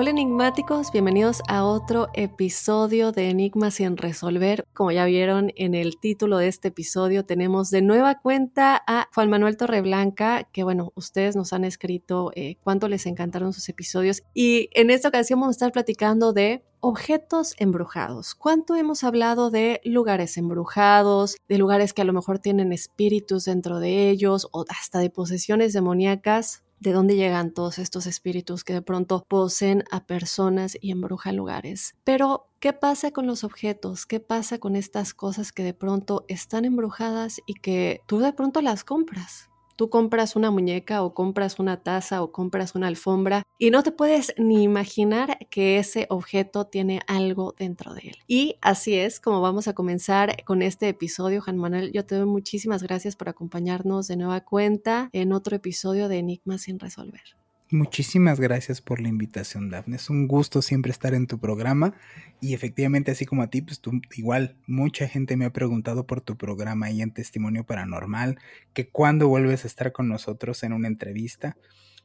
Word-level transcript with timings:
Hola 0.00 0.10
enigmáticos, 0.10 0.92
bienvenidos 0.92 1.42
a 1.48 1.64
otro 1.64 2.06
episodio 2.14 3.10
de 3.10 3.30
Enigmas 3.30 3.74
sin 3.74 3.96
resolver. 3.96 4.64
Como 4.72 4.92
ya 4.92 5.04
vieron 5.06 5.50
en 5.56 5.74
el 5.74 5.98
título 5.98 6.38
de 6.38 6.46
este 6.46 6.68
episodio, 6.68 7.24
tenemos 7.24 7.70
de 7.70 7.82
nueva 7.82 8.20
cuenta 8.20 8.80
a 8.86 9.08
Juan 9.12 9.28
Manuel 9.28 9.56
Torreblanca, 9.56 10.44
que 10.52 10.62
bueno, 10.62 10.92
ustedes 10.94 11.34
nos 11.34 11.52
han 11.52 11.64
escrito 11.64 12.30
eh, 12.36 12.58
cuánto 12.62 12.86
les 12.86 13.06
encantaron 13.06 13.52
sus 13.52 13.68
episodios 13.68 14.22
y 14.34 14.70
en 14.72 14.90
esta 14.90 15.08
ocasión 15.08 15.40
vamos 15.40 15.54
a 15.54 15.58
estar 15.58 15.72
platicando 15.72 16.32
de 16.32 16.62
objetos 16.78 17.56
embrujados. 17.58 18.36
¿Cuánto 18.36 18.76
hemos 18.76 19.02
hablado 19.02 19.50
de 19.50 19.80
lugares 19.82 20.36
embrujados, 20.36 21.36
de 21.48 21.58
lugares 21.58 21.92
que 21.92 22.02
a 22.02 22.04
lo 22.04 22.12
mejor 22.12 22.38
tienen 22.38 22.72
espíritus 22.72 23.46
dentro 23.46 23.80
de 23.80 24.10
ellos 24.10 24.46
o 24.52 24.64
hasta 24.68 25.00
de 25.00 25.10
posesiones 25.10 25.72
demoníacas? 25.72 26.62
De 26.80 26.92
dónde 26.92 27.16
llegan 27.16 27.52
todos 27.52 27.78
estos 27.78 28.06
espíritus 28.06 28.64
que 28.64 28.72
de 28.72 28.82
pronto 28.82 29.24
poseen 29.28 29.84
a 29.90 30.06
personas 30.06 30.76
y 30.80 30.90
embrujan 30.92 31.36
lugares. 31.36 31.96
Pero, 32.04 32.48
¿qué 32.60 32.72
pasa 32.72 33.10
con 33.10 33.26
los 33.26 33.44
objetos? 33.44 34.06
¿Qué 34.06 34.20
pasa 34.20 34.58
con 34.58 34.76
estas 34.76 35.14
cosas 35.14 35.52
que 35.52 35.62
de 35.64 35.74
pronto 35.74 36.24
están 36.28 36.64
embrujadas 36.64 37.40
y 37.46 37.54
que 37.54 38.00
tú 38.06 38.18
de 38.18 38.32
pronto 38.32 38.60
las 38.62 38.84
compras? 38.84 39.47
Tú 39.78 39.90
compras 39.90 40.34
una 40.34 40.50
muñeca 40.50 41.04
o 41.04 41.14
compras 41.14 41.60
una 41.60 41.84
taza 41.84 42.20
o 42.24 42.32
compras 42.32 42.74
una 42.74 42.88
alfombra 42.88 43.44
y 43.58 43.70
no 43.70 43.84
te 43.84 43.92
puedes 43.92 44.34
ni 44.36 44.64
imaginar 44.64 45.38
que 45.50 45.78
ese 45.78 46.08
objeto 46.10 46.66
tiene 46.66 47.00
algo 47.06 47.54
dentro 47.56 47.94
de 47.94 48.00
él. 48.08 48.16
Y 48.26 48.56
así 48.60 48.96
es 48.96 49.20
como 49.20 49.40
vamos 49.40 49.68
a 49.68 49.74
comenzar 49.74 50.42
con 50.42 50.62
este 50.62 50.88
episodio, 50.88 51.40
Juan 51.42 51.58
Manuel. 51.58 51.92
Yo 51.92 52.04
te 52.04 52.16
doy 52.16 52.26
muchísimas 52.26 52.82
gracias 52.82 53.14
por 53.14 53.28
acompañarnos 53.28 54.08
de 54.08 54.16
nueva 54.16 54.40
cuenta 54.40 55.10
en 55.12 55.32
otro 55.32 55.54
episodio 55.54 56.08
de 56.08 56.18
Enigmas 56.18 56.62
sin 56.62 56.80
resolver. 56.80 57.38
Muchísimas 57.70 58.40
gracias 58.40 58.80
por 58.80 58.98
la 58.98 59.08
invitación, 59.08 59.68
Dafne. 59.68 59.96
Es 59.96 60.08
un 60.08 60.26
gusto 60.26 60.62
siempre 60.62 60.90
estar 60.90 61.12
en 61.12 61.26
tu 61.26 61.38
programa 61.38 61.94
y 62.40 62.54
efectivamente, 62.54 63.10
así 63.10 63.26
como 63.26 63.42
a 63.42 63.50
ti, 63.50 63.60
pues 63.60 63.80
tú 63.80 64.00
igual, 64.16 64.56
mucha 64.66 65.06
gente 65.06 65.36
me 65.36 65.44
ha 65.44 65.52
preguntado 65.52 66.06
por 66.06 66.22
tu 66.22 66.38
programa 66.38 66.90
y 66.90 67.02
en 67.02 67.12
Testimonio 67.12 67.66
Paranormal, 67.66 68.38
que 68.72 68.88
cuándo 68.88 69.28
vuelves 69.28 69.64
a 69.64 69.68
estar 69.68 69.92
con 69.92 70.08
nosotros 70.08 70.62
en 70.62 70.72
una 70.72 70.88
entrevista 70.88 71.58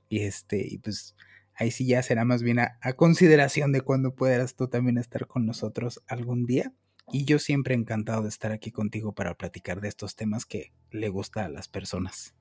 y 0.09 0.19
este, 0.23 0.67
y 0.67 0.79
pues 0.79 1.15
ahí 1.55 1.71
sí 1.71 1.87
ya 1.87 2.03
será 2.03 2.25
más 2.25 2.43
bien 2.43 2.59
a, 2.59 2.77
consideración 2.97 3.71
de 3.71 3.79
cuándo 3.79 4.15
puedas 4.15 4.55
tú 4.55 4.67
también 4.67 4.97
estar 4.97 5.27
con 5.27 5.45
nosotros 5.45 6.03
algún 6.07 6.45
día. 6.45 6.73
Y 7.11 7.23
yo 7.23 7.39
siempre 7.39 7.73
encantado 7.73 8.23
de 8.23 8.29
estar 8.29 8.51
aquí 8.51 8.71
contigo 8.71 9.13
para 9.13 9.35
platicar 9.35 9.79
de 9.79 9.87
estos 9.87 10.15
temas 10.17 10.45
que 10.45 10.73
le 10.91 11.07
gusta 11.07 11.45
a 11.45 11.49
las 11.49 11.69
personas. 11.69 12.35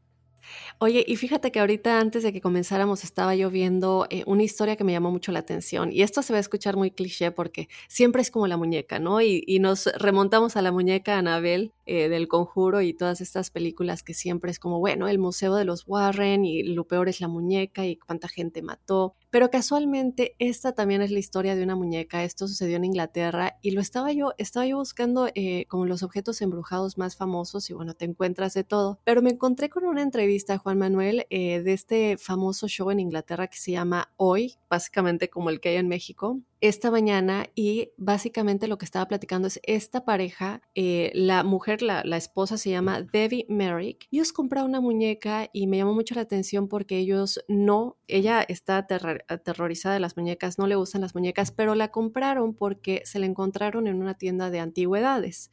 Oye, 0.79 1.05
y 1.07 1.17
fíjate 1.17 1.53
que 1.53 1.61
ahorita 1.61 2.01
antes 2.01 2.23
de 2.23 2.33
que 2.33 2.41
comenzáramos 2.41 3.05
estaba 3.05 3.35
yo 3.35 3.51
viendo 3.51 4.07
eh, 4.11 4.25
una 4.27 4.43
historia 4.43 4.77
que 4.77 4.85
me 4.85 4.93
llamó 4.93 5.11
mucho 5.11 5.33
la 5.33 5.41
atención. 5.41 5.93
Y 5.93 6.03
esto 6.03 6.23
se 6.23 6.33
va 6.33 6.39
a 6.39 6.41
escuchar 6.41 6.77
muy 6.77 6.91
cliché 6.91 7.31
porque 7.31 7.69
siempre 7.89 8.23
es 8.23 8.31
como 8.31 8.47
la 8.47 8.57
muñeca, 8.57 8.99
¿no? 8.99 9.21
Y, 9.21 9.43
y 9.47 9.59
nos 9.59 9.87
remontamos 9.99 10.57
a 10.57 10.63
la 10.63 10.73
muñeca 10.73 11.19
Anabel 11.19 11.73
eh, 11.87 12.09
del 12.09 12.29
conjuro 12.29 12.81
y 12.81 12.95
todas 12.95 13.21
estas 13.21 13.51
películas 13.51 14.03
que 14.03 14.15
siempre 14.15 14.51
es 14.51 14.59
como, 14.59 14.79
bueno, 14.79 15.09
el 15.09 15.19
museo 15.19 15.55
de 15.55 15.65
los 15.65 15.85
Warren 15.87 16.45
y 16.45 16.63
lo 16.63 16.85
peor 16.87 17.09
es 17.09 17.21
la 17.21 17.29
muñeca 17.29 17.87
y 17.87 17.97
cuánta 17.97 18.29
gente 18.29 18.63
mató. 18.63 19.15
Pero 19.33 19.49
casualmente 19.49 20.37
esta 20.39 20.73
también 20.73 21.01
es 21.01 21.11
la 21.11 21.19
historia 21.19 21.57
de 21.57 21.63
una 21.63 21.75
muñeca. 21.75 22.23
Esto 22.23 22.47
sucedió 22.47 22.77
en 22.77 22.85
Inglaterra 22.85 23.57
y 23.63 23.71
lo 23.71 23.81
estaba 23.81 24.13
yo, 24.13 24.35
estaba 24.37 24.67
yo 24.67 24.77
buscando 24.77 25.31
eh, 25.35 25.65
como 25.69 25.87
los 25.87 26.03
objetos 26.03 26.43
embrujados 26.43 26.99
más 26.99 27.17
famosos 27.17 27.71
y 27.71 27.73
bueno, 27.73 27.95
te 27.95 28.05
encuentras 28.05 28.53
de 28.53 28.63
todo. 28.63 29.01
Pero 29.05 29.23
me 29.23 29.31
encontré 29.31 29.71
con 29.71 29.87
una 29.87 30.03
entrevista, 30.03 30.59
Juan 30.59 30.77
Manuel, 30.77 31.25
eh, 31.31 31.63
de 31.63 31.73
este 31.73 32.19
famoso 32.19 32.69
show 32.69 32.91
en 32.91 33.01
Inglaterra 33.01 33.47
que 33.47 33.57
se 33.57 33.73
llama 33.73 34.13
Hoy, 34.19 34.57
básicamente 34.69 35.31
como 35.31 35.49
el 35.49 35.61
que 35.61 35.71
hay 35.71 35.77
en 35.77 35.89
México, 35.89 36.39
esta 36.63 36.93
mañana 36.93 37.47
y 37.57 37.91
básicamente 37.97 38.69
lo 38.69 38.79
que 38.79 38.85
estaba 38.85 39.09
platicando 39.09 39.49
es 39.49 39.59
esta 39.65 40.05
pareja, 40.05 40.63
eh, 40.77 41.11
la 41.13 41.43
mujer, 41.43 41.83
la, 41.83 42.03
la, 42.05 42.17
esposa 42.17 42.57
se 42.57 42.71
llama 42.71 43.03
Debbie 43.03 43.47
Merrick. 43.49 44.07
Ellos 44.13 44.33
compraron 44.33 44.71
una 44.71 44.81
muñeca 44.81 45.51
y 45.53 45.67
me 45.67 45.79
llamó 45.79 45.93
mucho 45.93 46.15
la 46.15 46.21
atención 46.21 46.69
porque 46.69 46.99
ellos 46.99 47.45
no, 47.49 47.97
ella 48.07 48.45
está 48.47 48.87
aterrorizada 49.29 49.95
de 49.95 50.01
las 50.01 50.17
muñecas, 50.17 50.59
no 50.59 50.67
le 50.67 50.75
gustan 50.75 51.01
las 51.01 51.15
muñecas, 51.15 51.51
pero 51.51 51.75
la 51.75 51.89
compraron 51.89 52.55
porque 52.55 53.03
se 53.05 53.19
la 53.19 53.27
encontraron 53.27 53.87
en 53.87 54.01
una 54.01 54.15
tienda 54.15 54.51
de 54.51 54.61
antigüedades 54.61 55.51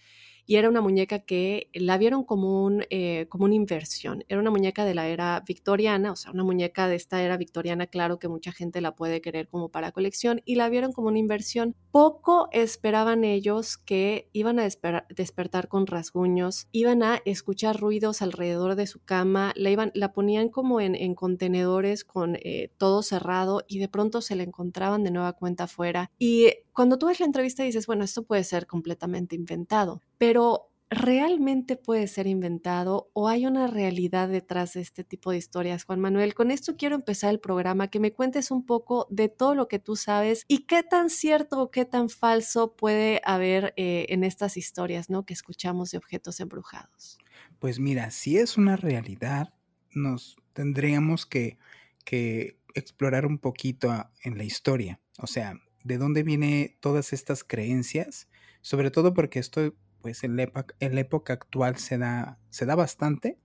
y 0.49 0.55
era 0.55 0.67
una 0.67 0.81
muñeca 0.81 1.19
que 1.19 1.69
la 1.75 1.99
vieron 1.99 2.23
como, 2.23 2.63
un, 2.63 2.83
eh, 2.89 3.27
como 3.29 3.45
una 3.45 3.53
inversión. 3.53 4.25
Era 4.29 4.39
una 4.39 4.49
muñeca 4.49 4.83
de 4.83 4.95
la 4.95 5.07
era 5.07 5.43
victoriana, 5.47 6.11
o 6.11 6.15
sea, 6.15 6.31
una 6.31 6.43
muñeca 6.43 6.87
de 6.87 6.95
esta 6.95 7.21
era 7.21 7.37
victoriana, 7.37 7.85
claro 7.85 8.17
que 8.17 8.27
mucha 8.27 8.51
gente 8.51 8.81
la 8.81 8.95
puede 8.95 9.21
querer 9.21 9.47
como 9.47 9.69
para 9.69 9.91
colección, 9.91 10.41
y 10.45 10.55
la 10.55 10.67
vieron 10.69 10.91
como 10.91 11.09
una 11.09 11.19
inversión. 11.19 11.75
Poco 11.91 12.49
esperaban 12.51 13.25
ellos 13.25 13.77
que 13.77 14.27
iban 14.33 14.57
a 14.57 14.67
despertar 15.15 15.67
con 15.67 15.85
rasguños, 15.85 16.67
iban 16.71 17.03
a 17.03 17.21
escuchar 17.25 17.79
ruidos 17.79 18.23
alrededor 18.23 18.73
de 18.73 18.87
su 18.87 19.03
cama, 19.03 19.53
la, 19.55 19.69
iban, 19.69 19.91
la 19.93 20.13
ponían 20.13 20.49
como 20.49 20.81
en, 20.81 20.95
en 20.95 21.13
contenedores 21.13 22.03
con 22.03 22.37
eh, 22.37 22.71
todo 22.79 23.03
cerrado 23.03 23.65
y 23.67 23.77
de 23.77 23.87
pronto 23.87 24.21
se 24.21 24.35
la 24.35 24.41
encontraban 24.41 25.03
de 25.03 25.11
nueva 25.11 25.33
cuenta 25.33 25.65
afuera. 25.65 26.09
Y 26.17 26.47
cuando 26.79 26.97
tú 26.97 27.07
ves 27.07 27.19
la 27.19 27.25
entrevista 27.25 27.63
dices, 27.63 27.87
bueno, 27.87 28.05
esto 28.05 28.23
puede 28.23 28.45
ser 28.45 28.65
completamente 28.65 29.35
inventado, 29.35 30.01
pero 30.17 30.71
¿realmente 30.89 31.75
puede 31.75 32.07
ser 32.07 32.25
inventado 32.25 33.09
o 33.11 33.27
hay 33.27 33.45
una 33.45 33.67
realidad 33.67 34.29
detrás 34.29 34.75
de 34.75 34.79
este 34.79 35.03
tipo 35.03 35.31
de 35.31 35.37
historias, 35.39 35.83
Juan 35.83 35.99
Manuel? 35.99 36.33
Con 36.33 36.51
esto 36.51 36.77
quiero 36.77 36.95
empezar 36.95 37.31
el 37.31 37.41
programa, 37.41 37.89
que 37.89 37.99
me 37.99 38.13
cuentes 38.13 38.49
un 38.49 38.65
poco 38.65 39.07
de 39.09 39.27
todo 39.27 39.55
lo 39.55 39.67
que 39.67 39.79
tú 39.79 39.97
sabes 39.97 40.45
y 40.47 40.59
qué 40.67 40.81
tan 40.81 41.09
cierto 41.09 41.61
o 41.61 41.69
qué 41.69 41.83
tan 41.83 42.07
falso 42.07 42.77
puede 42.77 43.19
haber 43.25 43.73
eh, 43.75 44.05
en 44.07 44.23
estas 44.23 44.55
historias, 44.55 45.09
¿no? 45.09 45.25
Que 45.25 45.33
escuchamos 45.33 45.91
de 45.91 45.97
objetos 45.97 46.39
embrujados. 46.39 47.17
Pues 47.59 47.77
mira, 47.77 48.09
si 48.09 48.37
es 48.37 48.57
una 48.57 48.77
realidad, 48.77 49.53
nos 49.91 50.37
tendríamos 50.53 51.25
que, 51.25 51.57
que 52.05 52.57
explorar 52.73 53.25
un 53.25 53.37
poquito 53.37 54.09
en 54.23 54.37
la 54.37 54.45
historia. 54.45 55.01
O 55.17 55.27
sea, 55.27 55.59
de 55.89 55.97
dónde 55.97 56.23
vienen 56.23 56.77
todas 56.79 57.11
estas 57.11 57.43
creencias, 57.43 58.29
sobre 58.61 58.91
todo 58.91 59.13
porque 59.13 59.39
esto, 59.39 59.75
pues 60.01 60.23
en 60.23 60.37
la 60.37 60.43
época, 60.43 60.73
en 60.79 60.95
la 60.95 61.01
época 61.01 61.33
actual 61.33 61.75
se 61.77 61.97
da, 61.97 62.39
se 62.49 62.65
da 62.65 62.75
bastante, 62.75 63.37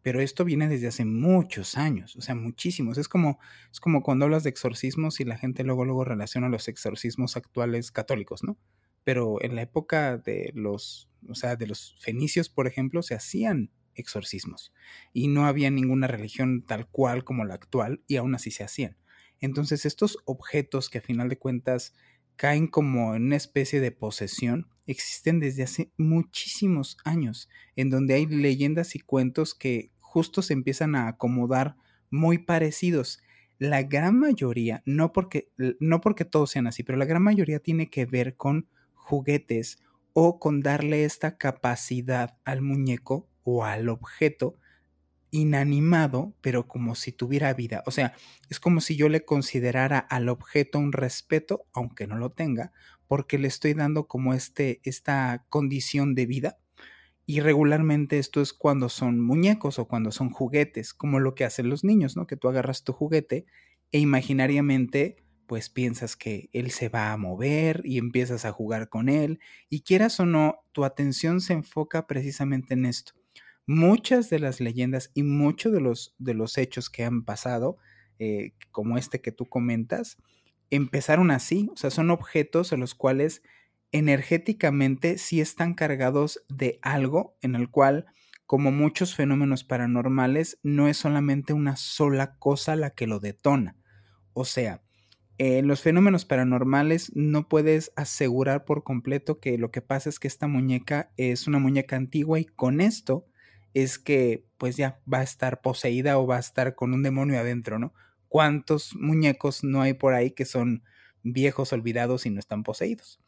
pero 0.00 0.22
esto 0.22 0.46
viene 0.46 0.68
desde 0.68 0.86
hace 0.88 1.04
muchos 1.04 1.76
años, 1.76 2.16
o 2.16 2.22
sea, 2.22 2.34
muchísimos. 2.34 2.96
Es 2.96 3.08
como, 3.08 3.38
es 3.70 3.80
como 3.80 4.02
cuando 4.02 4.24
hablas 4.24 4.44
de 4.44 4.50
exorcismos 4.50 5.20
y 5.20 5.24
la 5.24 5.36
gente 5.36 5.62
luego, 5.62 5.84
luego 5.84 6.04
relaciona 6.04 6.48
los 6.48 6.68
exorcismos 6.68 7.36
actuales 7.36 7.92
católicos, 7.92 8.42
¿no? 8.42 8.56
pero 9.04 9.42
en 9.42 9.56
la 9.56 9.62
época 9.62 10.18
de 10.18 10.52
los, 10.54 11.08
o 11.28 11.34
sea, 11.34 11.56
de 11.56 11.66
los 11.66 11.96
fenicios, 11.98 12.48
por 12.48 12.66
ejemplo, 12.66 13.02
se 13.02 13.14
hacían 13.14 13.70
exorcismos 13.94 14.72
y 15.12 15.28
no 15.28 15.46
había 15.46 15.70
ninguna 15.70 16.06
religión 16.06 16.64
tal 16.66 16.86
cual 16.88 17.24
como 17.24 17.44
la 17.44 17.54
actual 17.54 18.02
y 18.06 18.16
aún 18.16 18.34
así 18.34 18.50
se 18.50 18.64
hacían. 18.64 18.96
Entonces 19.40 19.86
estos 19.86 20.18
objetos 20.24 20.90
que 20.90 20.98
a 20.98 21.02
final 21.02 21.28
de 21.28 21.38
cuentas 21.38 21.94
caen 22.36 22.68
como 22.68 23.14
en 23.14 23.24
una 23.26 23.36
especie 23.36 23.80
de 23.80 23.92
posesión 23.92 24.68
existen 24.86 25.40
desde 25.40 25.62
hace 25.62 25.92
muchísimos 25.96 26.96
años, 27.04 27.48
en 27.76 27.90
donde 27.90 28.14
hay 28.14 28.26
leyendas 28.26 28.94
y 28.94 29.00
cuentos 29.00 29.54
que 29.54 29.90
justo 30.00 30.42
se 30.42 30.54
empiezan 30.54 30.94
a 30.94 31.08
acomodar 31.08 31.76
muy 32.10 32.38
parecidos. 32.38 33.20
La 33.58 33.82
gran 33.82 34.18
mayoría, 34.18 34.82
no 34.86 35.12
porque, 35.12 35.52
no 35.78 36.00
porque 36.00 36.24
todos 36.24 36.50
sean 36.50 36.66
así, 36.66 36.82
pero 36.82 36.98
la 36.98 37.04
gran 37.04 37.22
mayoría 37.22 37.60
tiene 37.60 37.90
que 37.90 38.06
ver 38.06 38.36
con 38.36 38.68
juguetes 38.94 39.78
o 40.12 40.38
con 40.38 40.60
darle 40.60 41.04
esta 41.04 41.36
capacidad 41.36 42.38
al 42.44 42.62
muñeco 42.62 43.28
o 43.42 43.64
al 43.64 43.88
objeto 43.88 44.56
inanimado, 45.30 46.34
pero 46.40 46.66
como 46.66 46.94
si 46.94 47.12
tuviera 47.12 47.52
vida. 47.54 47.82
O 47.86 47.90
sea, 47.90 48.14
es 48.48 48.60
como 48.60 48.80
si 48.80 48.96
yo 48.96 49.08
le 49.08 49.24
considerara 49.24 49.98
al 49.98 50.28
objeto 50.28 50.78
un 50.78 50.92
respeto, 50.92 51.66
aunque 51.72 52.06
no 52.06 52.16
lo 52.16 52.30
tenga, 52.30 52.72
porque 53.06 53.38
le 53.38 53.48
estoy 53.48 53.74
dando 53.74 54.06
como 54.06 54.34
este, 54.34 54.80
esta 54.84 55.46
condición 55.48 56.14
de 56.14 56.26
vida. 56.26 56.58
Y 57.26 57.40
regularmente 57.40 58.18
esto 58.18 58.40
es 58.40 58.52
cuando 58.52 58.88
son 58.88 59.20
muñecos 59.20 59.78
o 59.78 59.86
cuando 59.86 60.10
son 60.10 60.30
juguetes, 60.30 60.94
como 60.94 61.20
lo 61.20 61.34
que 61.34 61.44
hacen 61.44 61.68
los 61.68 61.84
niños, 61.84 62.16
¿no? 62.16 62.26
Que 62.26 62.36
tú 62.36 62.48
agarras 62.48 62.82
tu 62.84 62.92
juguete 62.92 63.46
e 63.92 63.98
imaginariamente 63.98 65.24
pues 65.46 65.68
piensas 65.68 66.16
que 66.16 66.48
él 66.52 66.70
se 66.70 66.88
va 66.88 67.12
a 67.12 67.16
mover 67.16 67.82
y 67.84 67.98
empiezas 67.98 68.44
a 68.44 68.52
jugar 68.52 68.88
con 68.88 69.08
él 69.08 69.40
y 69.68 69.82
quieras 69.82 70.20
o 70.20 70.26
no, 70.26 70.60
tu 70.70 70.84
atención 70.84 71.40
se 71.40 71.54
enfoca 71.54 72.06
precisamente 72.06 72.74
en 72.74 72.86
esto 72.86 73.19
muchas 73.66 74.30
de 74.30 74.38
las 74.38 74.60
leyendas 74.60 75.10
y 75.14 75.22
muchos 75.22 75.72
de 75.72 75.80
los, 75.80 76.14
de 76.18 76.34
los 76.34 76.58
hechos 76.58 76.90
que 76.90 77.04
han 77.04 77.24
pasado, 77.24 77.78
eh, 78.18 78.52
como 78.70 78.98
este 78.98 79.20
que 79.20 79.32
tú 79.32 79.46
comentas, 79.48 80.18
empezaron 80.70 81.30
así, 81.30 81.68
o 81.72 81.76
sea, 81.76 81.90
son 81.90 82.10
objetos 82.10 82.72
a 82.72 82.76
los 82.76 82.94
cuales 82.94 83.42
energéticamente 83.92 85.18
sí 85.18 85.40
están 85.40 85.74
cargados 85.74 86.44
de 86.48 86.78
algo 86.82 87.36
en 87.42 87.54
el 87.54 87.70
cual, 87.70 88.06
como 88.46 88.70
muchos 88.70 89.14
fenómenos 89.14 89.64
paranormales, 89.64 90.58
no 90.62 90.88
es 90.88 90.96
solamente 90.96 91.52
una 91.52 91.76
sola 91.76 92.36
cosa 92.38 92.76
la 92.76 92.90
que 92.90 93.06
lo 93.06 93.20
detona. 93.20 93.76
O 94.32 94.44
sea, 94.44 94.82
en 95.38 95.66
los 95.66 95.80
fenómenos 95.80 96.24
paranormales 96.24 97.12
no 97.16 97.48
puedes 97.48 97.92
asegurar 97.96 98.64
por 98.64 98.84
completo 98.84 99.40
que 99.40 99.56
lo 99.56 99.70
que 99.70 99.80
pasa 99.80 100.08
es 100.08 100.18
que 100.18 100.28
esta 100.28 100.46
muñeca 100.46 101.12
es 101.16 101.46
una 101.46 101.58
muñeca 101.58 101.96
antigua 101.96 102.38
y 102.38 102.44
con 102.44 102.80
esto 102.80 103.26
es 103.74 103.98
que 103.98 104.44
pues 104.58 104.76
ya 104.76 105.00
va 105.12 105.18
a 105.18 105.22
estar 105.22 105.60
poseída 105.60 106.18
o 106.18 106.26
va 106.26 106.36
a 106.36 106.40
estar 106.40 106.74
con 106.74 106.92
un 106.92 107.02
demonio 107.02 107.38
adentro, 107.38 107.78
¿no? 107.78 107.94
¿Cuántos 108.28 108.94
muñecos 108.94 109.64
no 109.64 109.82
hay 109.82 109.94
por 109.94 110.14
ahí 110.14 110.30
que 110.30 110.44
son 110.44 110.84
viejos, 111.22 111.72
olvidados 111.72 112.26
y 112.26 112.30
no 112.30 112.38
están 112.38 112.62
poseídos? 112.62 113.20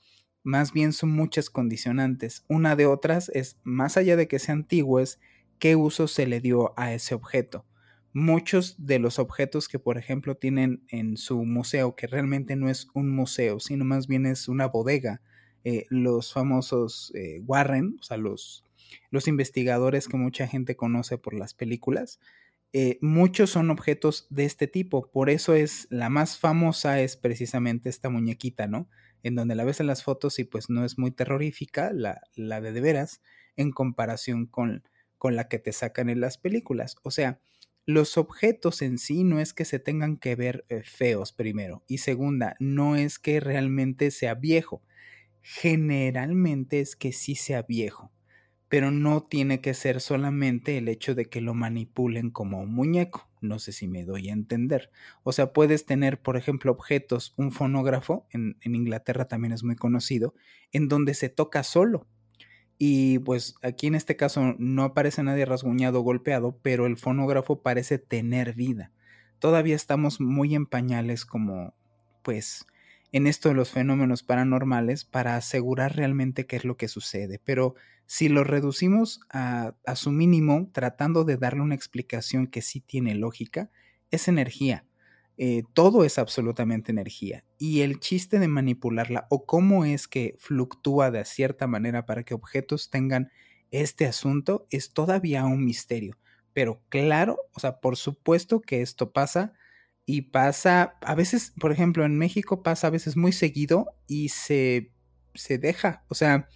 Más 0.45 0.73
bien 0.73 0.93
son 0.93 1.11
muchas 1.11 1.51
condicionantes. 1.51 2.45
Una 2.49 2.77
de 2.77 2.87
otras 2.87 3.29
es, 3.31 3.59
más 3.63 3.97
allá 3.97 4.17
de 4.17 4.29
que 4.29 4.39
sea 4.39 4.55
antiguo, 4.55 5.01
es 5.01 5.21
qué 5.59 5.77
uso 5.77 6.09
se 6.09 6.27
le 6.27 6.41
dio 6.41 6.73
a 6.77 6.93
ese 6.93 7.15
objeto. 7.15 7.65
Muchos 8.13 8.75
de 8.85 8.99
los 8.99 9.19
objetos 9.19 9.69
que, 9.69 9.79
por 9.79 9.97
ejemplo, 9.99 10.37
tienen 10.37 10.85
en 10.89 11.17
su 11.17 11.45
museo, 11.45 11.97
que 11.97 12.07
realmente 12.07 12.57
no 12.57 12.69
es 12.69 12.89
un 12.93 13.09
museo, 13.11 13.59
sino 13.61 13.85
más 13.85 14.07
bien 14.07 14.27
es 14.27 14.49
una 14.49 14.67
bodega, 14.67 15.23
eh, 15.65 15.87
los 15.89 16.33
famosos 16.33 17.13
eh, 17.15 17.41
Warren, 17.47 17.97
o 18.01 18.03
sea, 18.03 18.17
los 18.17 18.65
los 19.11 19.29
investigadores 19.29 20.09
que 20.09 20.17
mucha 20.17 20.47
gente 20.47 20.77
conoce 20.77 21.19
por 21.19 21.35
las 21.35 21.55
películas, 21.55 22.21
eh, 22.75 22.99
muchos 23.03 23.51
son 23.51 23.71
objetos 23.71 24.27
de 24.31 24.45
este 24.45 24.67
tipo. 24.67 25.11
Por 25.11 25.29
eso 25.29 25.55
es 25.55 25.87
la 25.91 26.09
más 26.09 26.39
famosa 26.39 27.01
es 27.01 27.17
precisamente 27.17 27.89
esta 27.91 28.09
muñequita, 28.09 28.67
¿no? 28.67 28.89
En 29.23 29.35
donde 29.35 29.55
la 29.55 29.65
ves 29.65 29.81
en 29.81 29.87
las 29.87 30.03
fotos 30.03 30.39
y 30.39 30.45
pues 30.45 30.71
no 30.71 30.85
es 30.85 30.99
muy 30.99 31.11
terrorífica, 31.11 31.93
la, 31.93 32.23
la 32.35 32.61
de 32.61 32.73
de 32.73 32.81
veras, 32.81 33.21
en 33.57 33.73
comparación 33.73 34.47
con, 34.47 34.89
con 35.19 35.37
la 35.37 35.49
que 35.49 35.59
te 35.59 35.73
sacan 35.73 36.09
en 36.09 36.21
las 36.21 36.39
películas. 36.39 36.97
O 37.03 37.11
sea, 37.11 37.41
los 37.85 38.17
objetos 38.17 38.81
en 38.81 38.99
sí 38.99 39.23
no 39.25 39.39
es 39.39 39.53
que 39.53 39.65
se 39.67 39.79
tengan 39.79 40.17
que 40.17 40.35
ver 40.35 40.65
eh, 40.69 40.83
feos 40.83 41.33
primero. 41.33 41.85
Y 41.89 41.99
segunda, 41.99 42.57
no 42.59 42.97
es 42.97 43.19
que 43.19 43.41
realmente 43.41 44.11
sea 44.11 44.35
viejo. 44.35 44.83
Generalmente 45.43 46.81
es 46.81 46.97
que 46.97 47.13
sí 47.13 47.35
sea 47.35 47.63
viejo 47.63 48.12
pero 48.73 48.91
no 48.91 49.23
tiene 49.23 49.61
que 49.61 49.75
ser 49.75 50.01
solamente 50.01 50.79
el 50.79 50.89
hecho 50.89 51.15
de 51.15 51.27
que 51.27 51.43
lo 51.43 51.53
manipulen 51.53 52.31
como 52.31 52.63
un 52.63 52.73
muñeco. 52.73 53.29
No 53.43 53.59
sé 53.59 53.71
si 53.71 53.87
me 53.87 54.03
doy 54.07 54.31
a 54.31 54.33
entender. 54.33 54.91
O 55.25 55.33
sea, 55.33 55.53
puedes 55.53 55.85
tener, 55.85 56.23
por 56.23 56.39
ejemplo, 56.39 56.73
objetos, 56.73 57.35
un 57.37 57.53
fonógrafo, 57.53 58.27
en, 58.31 58.57
Inglaterra 58.63 59.29
también 59.29 59.53
es 59.53 59.63
muy 59.63 59.77
conocido, 59.77 60.35
en 60.71 60.89
donde 60.89 61.13
se 61.13 61.29
toca 61.29 61.65
solo. 61.65 62.07
Y 62.79 63.19
pues 63.19 63.57
aquí 63.61 63.89
en 63.89 63.95
este 63.95 64.17
caso 64.17 64.55
no 64.57 64.85
aparece 64.85 65.23
nadie 65.23 65.45
rasguñado 65.45 66.01
o 66.01 66.03
golpeado, 66.03 66.59
pero 66.63 66.87
el 66.87 66.97
fonógrafo 66.97 67.61
parece 67.61 67.99
tener 67.99 68.55
vida. 68.55 68.91
Todavía 69.39 69.77
estamos 69.77 70.19
muy 70.19 70.55
en 70.55 70.65
pañales 70.65 71.27
como, 71.27 71.75
pues, 72.23 72.65
en 73.13 73.27
esto 73.27 73.51
de 73.51 73.55
los 73.55 73.71
fenómenos 73.71 74.23
paranormales 74.23 75.05
para 75.05 75.37
asegurar 75.37 75.95
realmente 75.95 76.47
qué 76.47 76.57
es 76.57 76.65
lo 76.65 76.79
que 76.79 76.89
sucede. 76.89 77.39
Pero 77.45 77.75
si 78.07 78.29
lo 78.29 78.45
reducimos 78.45 79.21
a, 79.31 79.75
su 79.95 80.11
mínimo, 80.11 80.69
tratando 80.73 81.25
de 81.25 81.37
darle 81.37 81.63
una 81.63 81.75
explicación 81.75 82.47
que 82.47 82.63
sí 82.63 82.81
tiene 82.81 83.15
lógica, 83.15 83.71
es 84.11 84.29
energía. 84.29 84.85
Eh, 85.39 85.63
todo 85.73 86.05
es 86.05 86.19
absolutamente 86.19 86.93
energía. 86.93 87.45
Y 87.59 87.81
el 87.81 88.01
chiste 88.01 88.39
de 88.39 88.49
manipularla 88.49 89.27
o 89.31 89.47
cómo 89.47 89.85
es 89.85 90.09
que 90.09 90.37
fluctúa 90.39 91.11
de 91.11 91.25
cierta 91.25 91.67
manera 91.67 92.05
para 92.05 92.23
que 92.23 92.35
objetos 92.35 92.91
tengan 92.91 93.31
este 93.71 94.07
asunto 94.07 94.67
es 94.71 94.93
todavía 94.93 95.45
un 95.45 95.65
misterio. 95.65 96.19
Pero 96.53 96.83
claro, 96.91 97.39
o 97.55 97.61
sea, 97.61 97.81
por 97.81 97.97
supuesto 97.97 98.61
que 98.61 98.83
esto 98.83 99.13
pasa 99.13 99.55
y 100.05 100.23
pasa, 100.23 100.97
a 101.01 101.15
veces, 101.15 101.55
por 101.59 101.73
ejemplo, 101.73 102.05
en 102.05 102.19
México 102.19 102.63
pasa 102.63 102.89
a 102.89 102.91
veces 102.91 103.17
muy 103.17 103.33
seguido 103.33 103.97
y 104.07 104.29
se, 104.29 104.93
se 105.35 105.59
deja, 105.59 106.05
o 106.09 106.15
sea, 106.15 106.49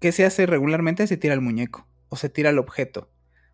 ¿qué 0.00 0.12
se 0.12 0.24
hace 0.24 0.46
regularmente? 0.46 1.06
Se 1.06 1.16
tira 1.16 1.34
el 1.34 1.40
muñeco 1.40 1.86
o 2.08 2.16
se 2.16 2.28
tira 2.28 2.50
el 2.50 2.58
objeto. 2.58 3.10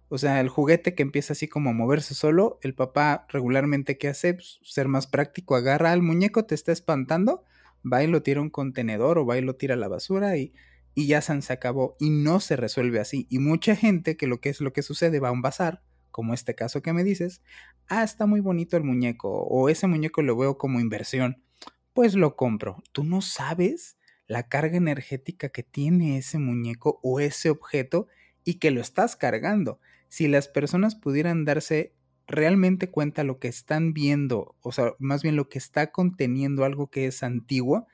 O 0.08 0.18
sea, 0.18 0.40
el 0.40 0.48
juguete 0.48 0.94
que 0.94 1.02
empieza 1.02 1.32
así 1.32 1.48
como 1.48 1.70
a 1.70 1.72
moverse 1.72 2.14
solo, 2.14 2.58
el 2.62 2.74
papá 2.74 3.26
regularmente 3.30 3.96
¿qué 3.96 4.08
hace? 4.08 4.34
Pues, 4.34 4.58
ser 4.62 4.86
más 4.86 5.06
práctico, 5.06 5.56
agarra 5.56 5.92
al 5.92 6.02
muñeco, 6.02 6.44
te 6.44 6.54
está 6.54 6.70
espantando, 6.70 7.44
va 7.90 8.04
y 8.04 8.08
lo 8.08 8.22
tira 8.22 8.40
a 8.40 8.42
un 8.42 8.50
contenedor 8.50 9.18
o 9.18 9.24
va 9.24 9.38
y 9.38 9.40
lo 9.40 9.56
tira 9.56 9.72
a 9.74 9.78
la 9.78 9.88
basura 9.88 10.36
y, 10.36 10.52
y 10.94 11.06
ya 11.06 11.22
se 11.22 11.52
acabó. 11.52 11.96
Y 11.98 12.10
no 12.10 12.40
se 12.40 12.56
resuelve 12.56 13.00
así. 13.00 13.26
Y 13.30 13.38
mucha 13.38 13.74
gente 13.74 14.18
que 14.18 14.26
lo 14.26 14.38
que 14.38 14.50
es 14.50 14.60
lo 14.60 14.74
que 14.74 14.82
sucede 14.82 15.18
va 15.18 15.30
a 15.30 15.32
un 15.32 15.40
bazar, 15.40 15.82
como 16.10 16.34
este 16.34 16.54
caso 16.54 16.82
que 16.82 16.92
me 16.92 17.04
dices, 17.04 17.40
ah, 17.88 18.04
está 18.04 18.26
muy 18.26 18.40
bonito 18.40 18.76
el 18.76 18.84
muñeco 18.84 19.30
o 19.30 19.70
ese 19.70 19.86
muñeco 19.86 20.20
lo 20.20 20.36
veo 20.36 20.58
como 20.58 20.78
inversión, 20.78 21.42
pues 21.94 22.14
lo 22.14 22.36
compro. 22.36 22.82
Tú 22.92 23.02
no 23.02 23.22
sabes 23.22 23.96
la 24.32 24.48
carga 24.48 24.78
energética 24.78 25.50
que 25.50 25.62
tiene 25.62 26.16
ese 26.16 26.38
muñeco 26.38 26.98
o 27.02 27.20
ese 27.20 27.50
objeto 27.50 28.08
y 28.44 28.54
que 28.54 28.70
lo 28.70 28.80
estás 28.80 29.14
cargando. 29.14 29.78
Si 30.08 30.26
las 30.26 30.48
personas 30.48 30.94
pudieran 30.94 31.44
darse 31.44 31.92
realmente 32.26 32.90
cuenta 32.90 33.24
lo 33.24 33.38
que 33.38 33.48
están 33.48 33.92
viendo, 33.92 34.56
o 34.62 34.72
sea, 34.72 34.94
más 34.98 35.22
bien 35.22 35.36
lo 35.36 35.50
que 35.50 35.58
está 35.58 35.92
conteniendo 35.92 36.64
algo 36.64 36.88
que 36.88 37.04
es 37.04 37.22
antiguo, 37.22 37.86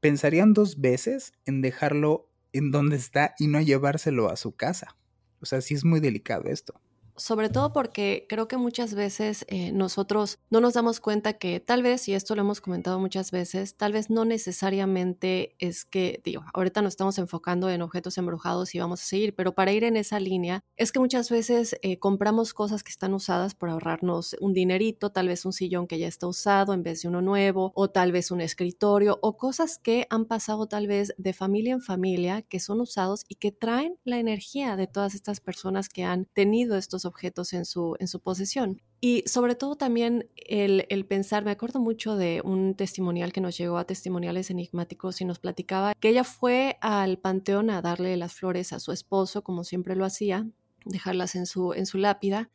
pensarían 0.00 0.54
dos 0.54 0.80
veces 0.80 1.34
en 1.44 1.60
dejarlo 1.60 2.30
en 2.54 2.70
donde 2.70 2.96
está 2.96 3.34
y 3.38 3.48
no 3.48 3.60
llevárselo 3.60 4.30
a 4.30 4.36
su 4.36 4.56
casa. 4.56 4.96
O 5.42 5.44
sea, 5.44 5.60
sí 5.60 5.74
es 5.74 5.84
muy 5.84 6.00
delicado 6.00 6.44
esto 6.46 6.80
sobre 7.16 7.50
todo 7.50 7.72
porque 7.72 8.26
creo 8.28 8.48
que 8.48 8.56
muchas 8.56 8.94
veces 8.94 9.44
eh, 9.48 9.72
nosotros 9.72 10.38
no 10.50 10.60
nos 10.60 10.74
damos 10.74 11.00
cuenta 11.00 11.34
que 11.34 11.60
tal 11.60 11.82
vez, 11.82 12.08
y 12.08 12.14
esto 12.14 12.34
lo 12.34 12.42
hemos 12.42 12.60
comentado 12.60 12.98
muchas 12.98 13.30
veces, 13.30 13.76
tal 13.76 13.92
vez 13.92 14.10
no 14.10 14.24
necesariamente 14.24 15.54
es 15.58 15.84
que, 15.84 16.20
digo, 16.24 16.44
ahorita 16.54 16.82
nos 16.82 16.92
estamos 16.92 17.18
enfocando 17.18 17.68
en 17.70 17.82
objetos 17.82 18.18
embrujados 18.18 18.74
y 18.74 18.78
vamos 18.78 19.02
a 19.02 19.04
seguir, 19.04 19.34
pero 19.34 19.52
para 19.52 19.72
ir 19.72 19.84
en 19.84 19.96
esa 19.96 20.20
línea, 20.20 20.64
es 20.76 20.92
que 20.92 20.98
muchas 20.98 21.30
veces 21.30 21.76
eh, 21.82 21.98
compramos 21.98 22.54
cosas 22.54 22.82
que 22.82 22.90
están 22.90 23.14
usadas 23.14 23.54
por 23.54 23.68
ahorrarnos 23.68 24.36
un 24.40 24.52
dinerito, 24.52 25.10
tal 25.10 25.28
vez 25.28 25.44
un 25.44 25.52
sillón 25.52 25.86
que 25.86 25.98
ya 25.98 26.08
está 26.08 26.26
usado 26.26 26.72
en 26.74 26.82
vez 26.82 27.02
de 27.02 27.08
uno 27.08 27.22
nuevo, 27.22 27.72
o 27.74 27.90
tal 27.90 28.12
vez 28.12 28.30
un 28.30 28.40
escritorio, 28.40 29.18
o 29.22 29.36
cosas 29.36 29.78
que 29.78 30.06
han 30.10 30.24
pasado 30.24 30.66
tal 30.66 30.86
vez 30.86 31.14
de 31.18 31.32
familia 31.32 31.74
en 31.74 31.82
familia, 31.82 32.42
que 32.42 32.60
son 32.60 32.80
usados 32.80 33.24
y 33.28 33.36
que 33.36 33.52
traen 33.52 33.96
la 34.04 34.18
energía 34.18 34.76
de 34.76 34.86
todas 34.86 35.14
estas 35.14 35.40
personas 35.40 35.88
que 35.88 36.04
han 36.04 36.26
tenido 36.26 36.76
estos 36.76 37.01
objetos 37.04 37.52
en 37.52 37.64
su, 37.64 37.96
en 37.98 38.08
su 38.08 38.20
posesión. 38.20 38.80
Y 39.00 39.24
sobre 39.26 39.54
todo 39.54 39.76
también 39.76 40.30
el, 40.36 40.86
el, 40.88 41.04
pensar, 41.04 41.44
me 41.44 41.50
acuerdo 41.50 41.80
mucho 41.80 42.16
de 42.16 42.40
un 42.44 42.74
testimonial 42.74 43.32
que 43.32 43.40
nos 43.40 43.58
llegó 43.58 43.78
a 43.78 43.84
testimoniales 43.84 44.50
enigmáticos 44.50 45.20
y 45.20 45.24
nos 45.24 45.38
platicaba 45.38 45.94
que 45.98 46.10
ella 46.10 46.24
fue 46.24 46.78
al 46.80 47.18
panteón 47.18 47.70
a 47.70 47.82
darle 47.82 48.16
las 48.16 48.34
flores 48.34 48.72
a 48.72 48.80
su 48.80 48.92
esposo, 48.92 49.42
como 49.42 49.64
siempre 49.64 49.96
lo 49.96 50.04
hacía, 50.04 50.46
dejarlas 50.84 51.34
en 51.34 51.46
su, 51.46 51.72
en 51.74 51.86
su 51.86 51.98
lápida, 51.98 52.50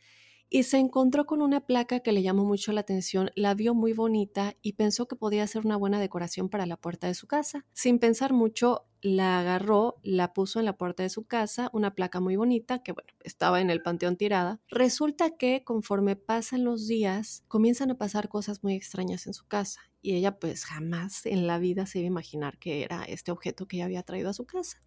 y 0.49 0.63
se 0.63 0.77
encontró 0.77 1.25
con 1.25 1.41
una 1.41 1.61
placa 1.61 1.99
que 1.99 2.11
le 2.11 2.23
llamó 2.23 2.45
mucho 2.45 2.71
la 2.71 2.81
atención, 2.81 3.31
la 3.35 3.53
vio 3.53 3.73
muy 3.73 3.93
bonita 3.93 4.55
y 4.61 4.73
pensó 4.73 5.07
que 5.07 5.15
podía 5.15 5.45
ser 5.47 5.65
una 5.65 5.75
buena 5.75 5.99
decoración 5.99 6.49
para 6.49 6.65
la 6.65 6.77
puerta 6.77 7.07
de 7.07 7.15
su 7.15 7.27
casa. 7.27 7.65
Sin 7.73 7.99
pensar 7.99 8.31
mucho, 8.31 8.86
la 9.01 9.39
agarró, 9.39 9.99
la 10.03 10.33
puso 10.33 10.59
en 10.59 10.65
la 10.65 10.77
puerta 10.77 11.03
de 11.03 11.09
su 11.09 11.25
casa, 11.25 11.69
una 11.73 11.95
placa 11.95 12.19
muy 12.19 12.35
bonita 12.35 12.83
que, 12.83 12.91
bueno, 12.91 13.09
estaba 13.23 13.61
en 13.61 13.69
el 13.69 13.81
panteón 13.81 14.17
tirada. 14.17 14.59
Resulta 14.69 15.37
que 15.37 15.63
conforme 15.63 16.15
pasan 16.15 16.63
los 16.63 16.87
días, 16.87 17.43
comienzan 17.47 17.91
a 17.91 17.97
pasar 17.97 18.29
cosas 18.29 18.63
muy 18.63 18.75
extrañas 18.75 19.27
en 19.27 19.33
su 19.33 19.47
casa 19.47 19.81
y 20.01 20.15
ella 20.15 20.39
pues 20.39 20.65
jamás 20.65 21.25
en 21.25 21.47
la 21.47 21.59
vida 21.59 21.85
se 21.85 21.99
iba 21.99 22.05
a 22.05 22.07
imaginar 22.07 22.57
que 22.59 22.83
era 22.83 23.03
este 23.03 23.31
objeto 23.31 23.67
que 23.67 23.77
ella 23.77 23.85
había 23.85 24.03
traído 24.03 24.29
a 24.29 24.33
su 24.33 24.45
casa. 24.45 24.81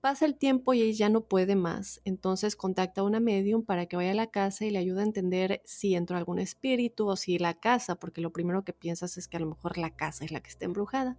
Pasa 0.00 0.26
el 0.26 0.36
tiempo 0.38 0.72
y 0.72 0.82
ella 0.82 1.06
ya 1.06 1.08
no 1.08 1.22
puede 1.26 1.56
más, 1.56 2.00
entonces 2.04 2.54
contacta 2.54 3.00
a 3.00 3.04
una 3.04 3.18
medium 3.18 3.64
para 3.64 3.86
que 3.86 3.96
vaya 3.96 4.12
a 4.12 4.14
la 4.14 4.30
casa 4.30 4.64
y 4.64 4.70
le 4.70 4.78
ayude 4.78 5.00
a 5.00 5.04
entender 5.04 5.62
si 5.64 5.94
entró 5.94 6.16
algún 6.16 6.38
espíritu 6.38 7.08
o 7.08 7.16
si 7.16 7.38
la 7.38 7.54
casa, 7.54 7.96
porque 7.96 8.20
lo 8.20 8.32
primero 8.32 8.62
que 8.64 8.72
piensas 8.72 9.16
es 9.16 9.26
que 9.26 9.38
a 9.38 9.40
lo 9.40 9.46
mejor 9.46 9.78
la 9.78 9.96
casa 9.96 10.24
es 10.24 10.30
la 10.30 10.40
que 10.40 10.50
está 10.50 10.64
embrujada. 10.64 11.18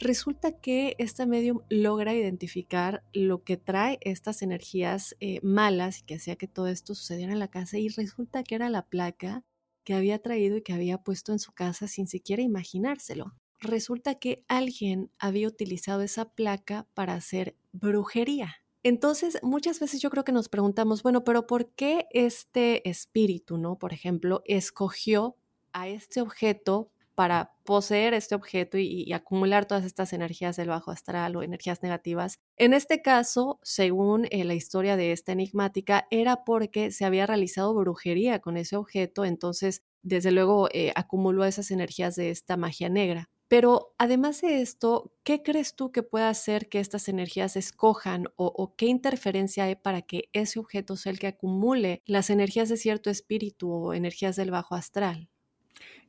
Resulta 0.00 0.52
que 0.52 0.96
esta 0.98 1.26
medium 1.26 1.60
logra 1.68 2.14
identificar 2.14 3.04
lo 3.12 3.44
que 3.44 3.56
trae 3.56 3.98
estas 4.00 4.42
energías 4.42 5.14
eh, 5.20 5.38
malas 5.42 6.00
y 6.00 6.02
que 6.02 6.16
hacía 6.16 6.36
que 6.36 6.48
todo 6.48 6.66
esto 6.66 6.94
sucediera 6.94 7.32
en 7.32 7.38
la 7.38 7.48
casa 7.48 7.78
y 7.78 7.88
resulta 7.88 8.42
que 8.42 8.56
era 8.56 8.68
la 8.70 8.86
placa 8.86 9.44
que 9.84 9.94
había 9.94 10.18
traído 10.18 10.56
y 10.56 10.62
que 10.62 10.72
había 10.72 10.98
puesto 10.98 11.32
en 11.32 11.38
su 11.38 11.52
casa 11.52 11.86
sin 11.86 12.08
siquiera 12.08 12.42
imaginárselo 12.42 13.34
resulta 13.60 14.14
que 14.14 14.44
alguien 14.48 15.10
había 15.18 15.48
utilizado 15.48 16.02
esa 16.02 16.30
placa 16.30 16.88
para 16.94 17.14
hacer 17.14 17.56
brujería. 17.72 18.56
Entonces, 18.82 19.38
muchas 19.42 19.78
veces 19.78 20.00
yo 20.00 20.08
creo 20.08 20.24
que 20.24 20.32
nos 20.32 20.48
preguntamos, 20.48 21.02
bueno, 21.02 21.22
pero 21.22 21.46
¿por 21.46 21.70
qué 21.72 22.06
este 22.12 22.88
espíritu, 22.88 23.58
no? 23.58 23.78
Por 23.78 23.92
ejemplo, 23.92 24.42
escogió 24.46 25.36
a 25.72 25.88
este 25.88 26.22
objeto 26.22 26.90
para 27.20 27.52
poseer 27.64 28.14
este 28.14 28.34
objeto 28.34 28.78
y, 28.78 29.12
acumular 29.12 29.66
todas 29.66 29.84
estas 29.84 30.14
energías 30.14 30.56
del 30.56 30.70
bajo 30.70 30.90
astral 30.90 31.36
o 31.36 31.42
energías 31.42 31.82
negativas. 31.82 32.38
En 32.56 32.72
este 32.72 33.02
caso, 33.02 33.60
según 33.62 34.26
eh, 34.30 34.42
la 34.44 34.54
historia 34.54 34.96
de 34.96 35.12
esta 35.12 35.32
enigmática, 35.32 36.06
era 36.10 36.44
porque 36.46 36.90
se 36.90 37.04
había 37.04 37.26
realizado 37.26 37.74
brujería 37.74 38.38
con 38.38 38.56
ese 38.56 38.76
objeto, 38.76 39.26
entonces, 39.26 39.82
desde 40.00 40.30
luego, 40.30 40.70
eh, 40.72 40.94
acumuló 40.96 41.44
esas 41.44 41.70
energías 41.70 42.16
de 42.16 42.30
esta 42.30 42.56
magia 42.56 42.88
negra. 42.88 43.28
Pero 43.48 43.94
además 43.98 44.40
de 44.40 44.62
esto, 44.62 45.12
¿qué 45.22 45.42
crees 45.42 45.76
tú 45.76 45.92
que 45.92 46.02
pueda 46.02 46.30
hacer 46.30 46.70
que 46.70 46.80
estas 46.80 47.06
energías 47.06 47.54
escojan 47.54 48.28
o, 48.36 48.74
qué 48.78 48.86
interferencia 48.86 49.64
hay 49.64 49.74
para 49.74 50.00
que 50.00 50.30
ese 50.32 50.58
objeto 50.58 50.96
sea 50.96 51.12
el 51.12 51.18
que 51.18 51.26
acumule 51.26 52.00
las 52.06 52.30
energías 52.30 52.70
de 52.70 52.78
cierto 52.78 53.10
espíritu 53.10 53.70
o 53.70 53.92
energías 53.92 54.36
del 54.36 54.50
bajo 54.50 54.74
astral? 54.74 55.28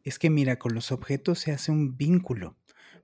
Es 0.03 0.17
que 0.19 0.29
mira, 0.29 0.57
con 0.57 0.73
los 0.73 0.91
objetos 0.91 1.39
se 1.39 1.51
hace 1.51 1.71
un 1.71 1.97
vínculo. 1.97 2.57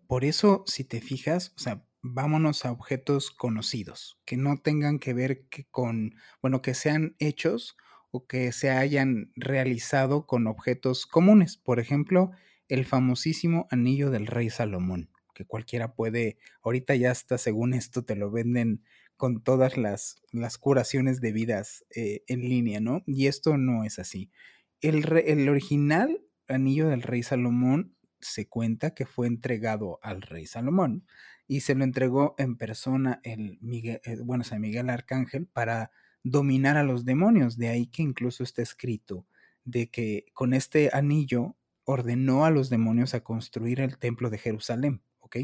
Por 0.08 0.26
eso, 0.26 0.64
si 0.68 0.84
te 0.84 1.02
fijas, 1.02 1.54
o 1.58 1.60
sea, 1.60 1.86
vámonos 2.02 2.66
a 2.66 2.72
objetos 2.72 3.32
conocidos, 3.32 4.20
que 4.26 4.38
no 4.38 4.58
tengan 4.58 5.00
que 5.00 5.14
ver 5.14 5.46
con, 5.70 6.16
bueno, 6.42 6.62
que 6.62 6.74
sean 6.74 7.16
hechos 7.20 7.78
o 8.12 8.26
que 8.26 8.52
se 8.52 8.72
hayan 8.72 9.32
realizado 9.36 10.26
con 10.26 10.48
objetos 10.48 11.06
comunes. 11.06 11.58
Por 11.58 11.80
ejemplo, 11.80 12.32
el 12.68 12.86
famosísimo 12.86 13.68
anillo 13.70 14.10
del 14.10 14.28
rey 14.28 14.50
Salomón, 14.50 15.10
que 15.34 15.46
cualquiera 15.46 15.94
puede, 15.94 16.38
ahorita 16.64 16.96
ya 16.96 17.12
está 17.12 17.38
según 17.38 17.74
esto 17.74 18.04
te 18.04 18.16
lo 18.16 18.32
venden 18.32 18.84
con 19.18 19.44
todas 19.44 19.78
las, 19.78 20.22
las 20.32 20.58
curaciones 20.58 21.22
debidas 21.22 21.86
eh, 21.96 22.24
en 22.28 22.42
línea, 22.42 22.80
¿no? 22.80 23.04
Y 23.06 23.28
esto 23.28 23.58
no 23.58 23.84
es 23.84 24.00
así. 24.00 24.32
El, 24.80 25.06
el 25.26 25.50
original 25.50 26.22
anillo 26.48 26.90
del 26.90 27.02
rey 27.02 27.24
Salomón 27.24 27.96
se 28.20 28.48
cuenta 28.48 28.94
que 28.94 29.06
fue 29.06 29.28
entregado 29.28 30.00
al 30.02 30.22
rey 30.22 30.46
Salomón 30.46 31.06
y 31.48 31.62
se 31.62 31.76
lo 31.76 31.84
entregó 31.84 32.36
en 32.38 32.58
persona 32.58 33.22
el 33.24 33.58
Miguel, 33.62 34.02
eh, 34.04 34.18
bueno, 34.24 34.44
San 34.44 34.62
Miguel 34.62 34.90
Arcángel 34.90 35.48
para 35.48 35.92
dominar 36.24 36.78
a 36.78 36.84
los 36.84 37.06
demonios. 37.06 37.58
De 37.58 37.70
ahí 37.70 37.88
que 37.88 38.04
incluso 38.04 38.44
está 38.44 38.62
escrito 38.62 39.26
de 39.64 39.90
que 39.90 40.26
con 40.34 40.54
este 40.54 40.90
anillo 40.94 41.56
ordenó 41.84 42.46
a 42.46 42.52
los 42.52 42.70
demonios 42.70 43.14
a 43.14 43.24
construir 43.24 43.80
el 43.80 43.98
templo 43.98 44.30
de 44.30 44.38
Jerusalén, 44.38 45.02
¿ok? 45.20 45.38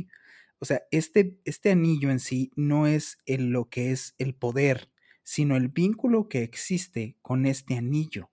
O 0.60 0.66
sea, 0.66 0.84
este, 0.92 1.40
este 1.46 1.72
anillo 1.72 2.10
en 2.10 2.20
sí 2.20 2.52
no 2.56 2.88
es 2.88 3.18
el, 3.26 3.50
lo 3.50 3.70
que 3.70 3.92
es 3.92 4.16
el 4.18 4.36
poder, 4.36 4.90
sino 5.24 5.56
el 5.56 5.70
vínculo 5.70 6.28
que 6.28 6.44
existe 6.44 7.18
con 7.22 7.46
este 7.46 7.78
anillo. 7.78 8.30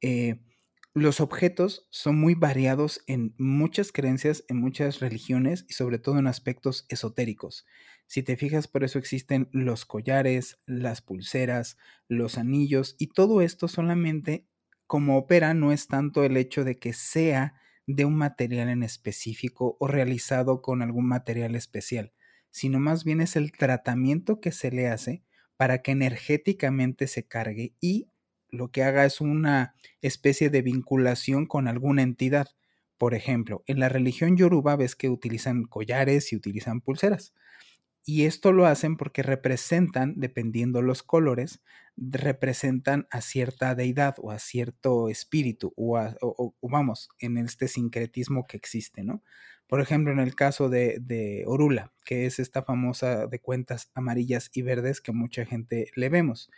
Eh, 0.00 0.40
los 0.94 1.20
objetos 1.20 1.86
son 1.90 2.18
muy 2.18 2.34
variados 2.34 3.02
en 3.06 3.34
muchas 3.38 3.92
creencias, 3.92 4.44
en 4.48 4.56
muchas 4.58 5.00
religiones 5.00 5.64
y 5.68 5.74
sobre 5.74 5.98
todo 5.98 6.18
en 6.18 6.26
aspectos 6.26 6.86
esotéricos. 6.88 7.64
Si 8.06 8.22
te 8.24 8.36
fijas, 8.36 8.66
por 8.66 8.82
eso 8.82 8.98
existen 8.98 9.48
los 9.52 9.84
collares, 9.84 10.58
las 10.66 11.00
pulseras, 11.00 11.76
los 12.08 12.38
anillos 12.38 12.96
y 12.98 13.08
todo 13.08 13.40
esto 13.40 13.68
solamente 13.68 14.48
como 14.86 15.16
opera 15.16 15.54
no 15.54 15.70
es 15.72 15.86
tanto 15.86 16.24
el 16.24 16.36
hecho 16.36 16.64
de 16.64 16.78
que 16.78 16.92
sea 16.92 17.54
de 17.86 18.04
un 18.04 18.16
material 18.16 18.68
en 18.68 18.82
específico 18.82 19.76
o 19.78 19.86
realizado 19.86 20.60
con 20.62 20.82
algún 20.82 21.06
material 21.06 21.54
especial, 21.54 22.12
sino 22.50 22.80
más 22.80 23.04
bien 23.04 23.20
es 23.20 23.36
el 23.36 23.52
tratamiento 23.52 24.40
que 24.40 24.50
se 24.50 24.72
le 24.72 24.88
hace 24.88 25.22
para 25.56 25.82
que 25.82 25.92
energéticamente 25.92 27.06
se 27.06 27.26
cargue 27.28 27.74
y 27.80 28.10
lo 28.52 28.68
que 28.68 28.82
haga 28.82 29.04
es 29.04 29.20
una 29.20 29.74
especie 30.02 30.50
de 30.50 30.62
vinculación 30.62 31.46
con 31.46 31.68
alguna 31.68 32.02
entidad. 32.02 32.48
Por 32.98 33.14
ejemplo, 33.14 33.62
en 33.66 33.80
la 33.80 33.88
religión 33.88 34.36
yoruba 34.36 34.76
ves 34.76 34.96
que 34.96 35.08
utilizan 35.08 35.64
collares 35.64 36.32
y 36.32 36.36
utilizan 36.36 36.80
pulseras. 36.80 37.32
Y 38.04 38.24
esto 38.24 38.52
lo 38.52 38.66
hacen 38.66 38.96
porque 38.96 39.22
representan, 39.22 40.14
dependiendo 40.16 40.82
los 40.82 41.02
colores, 41.02 41.62
representan 41.96 43.06
a 43.10 43.20
cierta 43.20 43.74
deidad 43.74 44.16
o 44.18 44.30
a 44.30 44.38
cierto 44.38 45.08
espíritu 45.08 45.72
o, 45.76 46.54
vamos, 46.62 47.10
en 47.18 47.36
este 47.38 47.68
sincretismo 47.68 48.46
que 48.46 48.56
existe, 48.56 49.04
¿no? 49.04 49.22
Por 49.66 49.80
ejemplo, 49.80 50.12
en 50.12 50.18
el 50.18 50.34
caso 50.34 50.68
de, 50.68 50.98
de, 51.00 51.44
Orula, 51.46 51.92
que 52.04 52.26
es 52.26 52.40
esta 52.40 52.64
famosa 52.64 53.26
de 53.26 53.38
cuentas 53.38 53.90
amarillas 53.94 54.50
y 54.52 54.62
verdes 54.62 55.00
que 55.00 55.12
mucha 55.12 55.44
gente 55.44 55.90
le 55.94 56.08
vemos. 56.08 56.50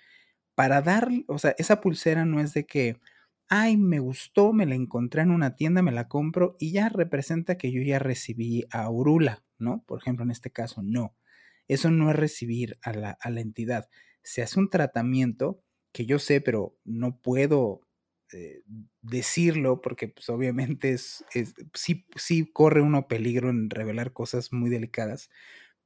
Para 0.63 0.81
dar, 0.81 1.09
o 1.27 1.41
sea, 1.41 1.57
esa 1.59 1.81
pulsera 1.81 2.25
no 2.25 2.39
es 2.39 2.55
de 2.55 2.67
que, 2.67 3.01
ay, 3.49 3.77
me 3.77 3.99
gustó, 3.99 4.53
me 4.53 4.65
la 4.65 4.77
encontré 4.77 5.23
en 5.23 5.33
una 5.33 5.57
tienda, 5.57 5.83
me 5.83 5.91
la 5.91 6.07
compro 6.07 6.57
y 6.61 6.71
ya 6.71 6.89
representa 6.89 7.59
que 7.59 7.73
yo 7.73 7.83
ya 7.83 7.99
recibí 7.99 8.65
a 8.71 8.89
Orula, 8.89 9.43
¿no? 9.59 9.83
Por 9.89 10.01
ejemplo, 10.01 10.25
en 10.25 10.31
este 10.31 10.53
caso, 10.53 10.81
no 10.85 11.17
eso 11.67 11.91
no 11.91 12.11
es 12.11 12.17
recibir 12.17 12.79
a 12.83 12.93
la, 12.93 13.41
entidad. 13.41 13.89
Se 14.23 14.43
hace 14.43 14.61
un 14.61 14.71
tratamiento 14.71 15.65
que 15.93 16.07
yo 16.07 16.21
sé, 16.21 16.41
pero 16.41 16.77
no 16.85 17.19
puedo 17.21 17.81
eh, 18.33 18.63
decirlo 19.01 19.81
porque 19.81 20.07
pues 20.07 20.29
obviamente 20.29 20.93
es, 20.93 21.25
sí, 21.75 22.07
sí 22.15 22.47
corre 22.53 22.83
uno 22.83 23.09
peligro 23.09 23.51
en 23.51 23.69
revelar 23.69 24.13
cosas 24.13 24.53
muy 24.53 24.71
delicadas, 24.71 25.29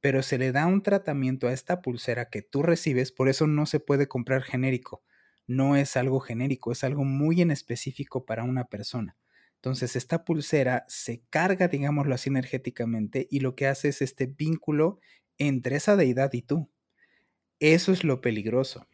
pero 0.01 0.23
se 0.23 0.37
le 0.37 0.51
da 0.51 0.65
un 0.67 0.83
tratamiento 0.83 1.47
a 1.47 1.53
esta 1.53 1.81
pulsera 1.81 2.29
que 2.29 2.41
tú 2.41 2.63
recibes, 2.63 3.11
por 3.11 3.29
eso 3.29 3.47
no 3.47 3.65
se 3.65 3.79
puede 3.79 4.07
comprar 4.07 4.43
genérico. 4.43 5.03
No 5.47 5.75
es 5.75 5.95
algo 5.97 6.19
genérico, 6.19 6.71
es 6.71 6.83
algo 6.83 7.05
muy 7.05 7.41
en 7.41 7.51
específico 7.51 8.25
para 8.25 8.43
una 8.43 8.65
persona. 8.65 9.15
Entonces, 9.55 9.95
esta 9.95 10.23
pulsera 10.23 10.85
se 10.87 11.23
carga, 11.29 11.67
digámoslo 11.67 12.13
así, 12.13 12.29
energéticamente 12.29 13.27
y 13.31 13.39
lo 13.39 13.55
que 13.55 13.67
hace 13.67 13.89
es 13.89 14.01
este 14.01 14.27
vínculo 14.27 14.99
entre 15.37 15.77
esa 15.77 15.95
deidad 15.95 16.31
y 16.33 16.41
tú. 16.43 16.69
Eso 17.59 17.91
es 17.91 18.03
lo 18.03 18.21
peligroso, 18.21 18.87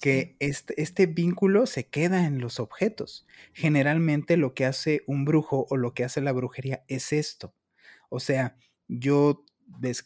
que 0.00 0.36
este, 0.38 0.80
este, 0.80 1.06
vínculo 1.06 1.66
se 1.66 1.88
queda 1.88 2.26
en 2.26 2.38
los 2.38 2.60
objetos. 2.60 3.26
Generalmente 3.54 4.36
lo 4.36 4.54
que 4.54 4.66
hace 4.66 5.02
un 5.06 5.24
brujo 5.24 5.66
o 5.68 5.76
lo 5.76 5.94
que 5.94 6.04
hace 6.04 6.20
la 6.20 6.32
brujería 6.32 6.84
es 6.86 7.12
esto. 7.12 7.54
O 8.08 8.20
sea, 8.20 8.56
yo, 8.86 9.44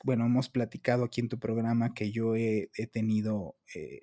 bueno, 0.04 0.26
hemos 0.26 0.48
platicado 0.48 1.04
aquí 1.04 1.20
en 1.20 1.28
tu 1.28 1.38
programa 1.38 1.94
que 1.94 2.10
yo 2.10 2.34
he, 2.34 2.70
tenido 2.92 3.56
eh, 3.74 4.00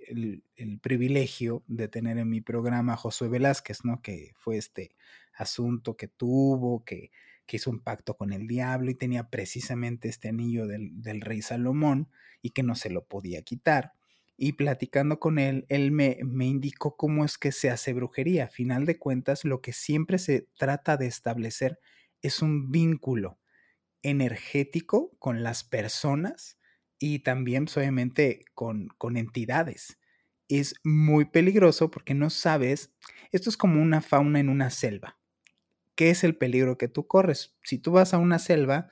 el, 0.56 0.80
privilegio 0.80 1.64
de 1.68 1.88
tener 1.88 2.18
en 2.18 2.30
mi 2.30 2.42
programa 2.42 2.94
a 2.94 2.98
Josué 2.98 3.28
Velázquez, 3.28 3.84
¿no? 3.84 4.02
Que 4.02 4.32
fue 4.36 4.58
este 4.58 4.96
asunto 5.34 5.98
que 5.98 6.08
tuvo, 6.08 6.84
que 6.86 7.12
que 7.48 7.58
hizo 7.58 7.72
un 7.72 7.80
pacto 7.80 8.16
con 8.16 8.34
el 8.34 8.46
diablo 8.46 8.92
y 8.92 8.96
tenía 8.96 9.30
precisamente 9.30 10.10
este 10.10 10.28
anillo 10.28 10.68
del, 10.68 11.22
rey 11.22 11.42
Salomón 11.42 12.10
y 12.42 12.52
que 12.52 12.62
no 12.62 12.76
se 12.76 12.90
lo 12.92 13.06
podía 13.06 13.42
quitar. 13.42 13.94
y 14.40 14.52
platicando 14.54 15.20
con 15.20 15.40
él, 15.40 15.66
él 15.68 15.92
me, 15.92 16.20
me 16.24 16.46
indicó 16.46 16.96
cómo 16.96 17.26
es 17.26 17.40
que 17.40 17.52
se 17.52 17.72
hace 17.72 17.94
brujería. 17.94 18.46
A 18.46 18.50
final 18.50 18.86
de 18.86 19.00
cuentas, 19.00 19.44
lo 19.46 19.62
que 19.62 19.74
siempre 19.74 20.20
se 20.20 20.48
trata 20.60 20.96
de 20.96 21.08
establecer 21.08 21.80
es 22.22 22.44
un 22.44 22.70
vínculo 22.70 23.40
energético 24.04 25.16
con 25.20 25.44
las 25.44 25.64
personas 25.64 26.60
y 27.00 27.20
también 27.20 27.66
pues, 27.66 27.78
obviamente 27.78 28.46
con, 28.54 28.90
con 28.98 29.18
entidades. 29.18 30.00
Es 30.50 30.76
muy 30.84 31.26
peligroso 31.26 31.92
porque 31.92 32.14
no 32.14 32.30
sabes, 32.30 32.94
esto 33.32 33.50
es 33.50 33.58
como 33.58 33.82
una 33.82 34.02
fauna 34.02 34.40
en 34.40 34.50
una 34.50 34.70
selva. 34.70 35.20
¿Qué 35.96 36.10
es 36.12 36.24
el 36.24 36.38
peligro 36.38 36.78
que 36.78 36.88
tú 36.88 37.08
corres? 37.08 37.58
Si 37.64 37.80
tú 37.80 37.92
vas 37.92 38.14
a 38.14 38.18
una 38.18 38.40
selva, 38.40 38.90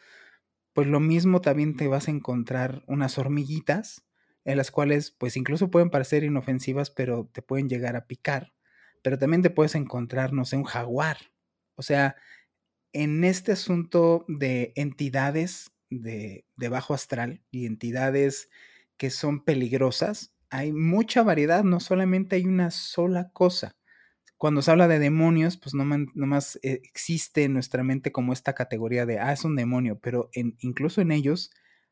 pues 0.74 0.88
lo 0.88 1.00
mismo 1.00 1.41
también 1.41 1.75
te 1.75 1.88
vas 1.88 2.07
a 2.07 2.12
encontrar 2.12 2.83
unas 2.88 3.17
hormiguitas 3.17 4.05
en 4.43 4.57
las 4.57 4.71
cuales 4.71 5.12
pues 5.12 5.38
incluso 5.38 5.71
pueden 5.71 5.89
parecer 5.89 6.24
inofensivas, 6.24 6.91
pero 6.91 7.29
te 7.31 7.41
pueden 7.41 7.69
llegar 7.69 7.95
a 7.95 8.07
picar. 8.07 8.53
Pero 9.01 9.17
también 9.17 9.41
te 9.41 9.50
puedes 9.50 9.75
encontrar, 9.75 10.33
no 10.33 10.45
sé, 10.45 10.57
un 10.57 10.63
jaguar. 10.63 11.17
O 11.75 11.81
sea, 11.81 12.15
en 12.95 13.25
este 13.25 13.51
asunto 13.51 14.23
de 14.29 14.71
entidades 14.77 15.69
de, 15.89 16.45
bajo 16.55 16.93
astral 16.93 17.41
y 17.51 17.65
entidades 17.65 18.49
que 18.95 19.09
son 19.09 19.43
peligrosas, 19.43 20.33
hay 20.49 20.71
mucha 20.71 21.21
variedad, 21.21 21.65
no 21.65 21.81
solamente 21.81 22.37
hay 22.37 22.45
una 22.45 22.71
sola 22.71 23.31
cosa. 23.33 23.75
Cuando 24.37 24.61
se 24.61 24.71
habla 24.71 24.87
de 24.87 24.99
demonios, 24.99 25.57
pues 25.57 25.73
no, 25.73 25.83
más 25.83 26.57
eh, 26.63 26.79
existe 26.83 27.43
en 27.43 27.51
nuestra 27.51 27.83
mente 27.83 28.13
como 28.13 28.31
esta 28.31 28.53
categoría 28.53 29.05
de, 29.05 29.19
ah, 29.19 29.33
es 29.33 29.43
un 29.43 29.57
demonio, 29.57 29.99
pero 29.99 30.29
incluso 30.33 31.01
en 31.01 31.11
ellos 31.11 31.51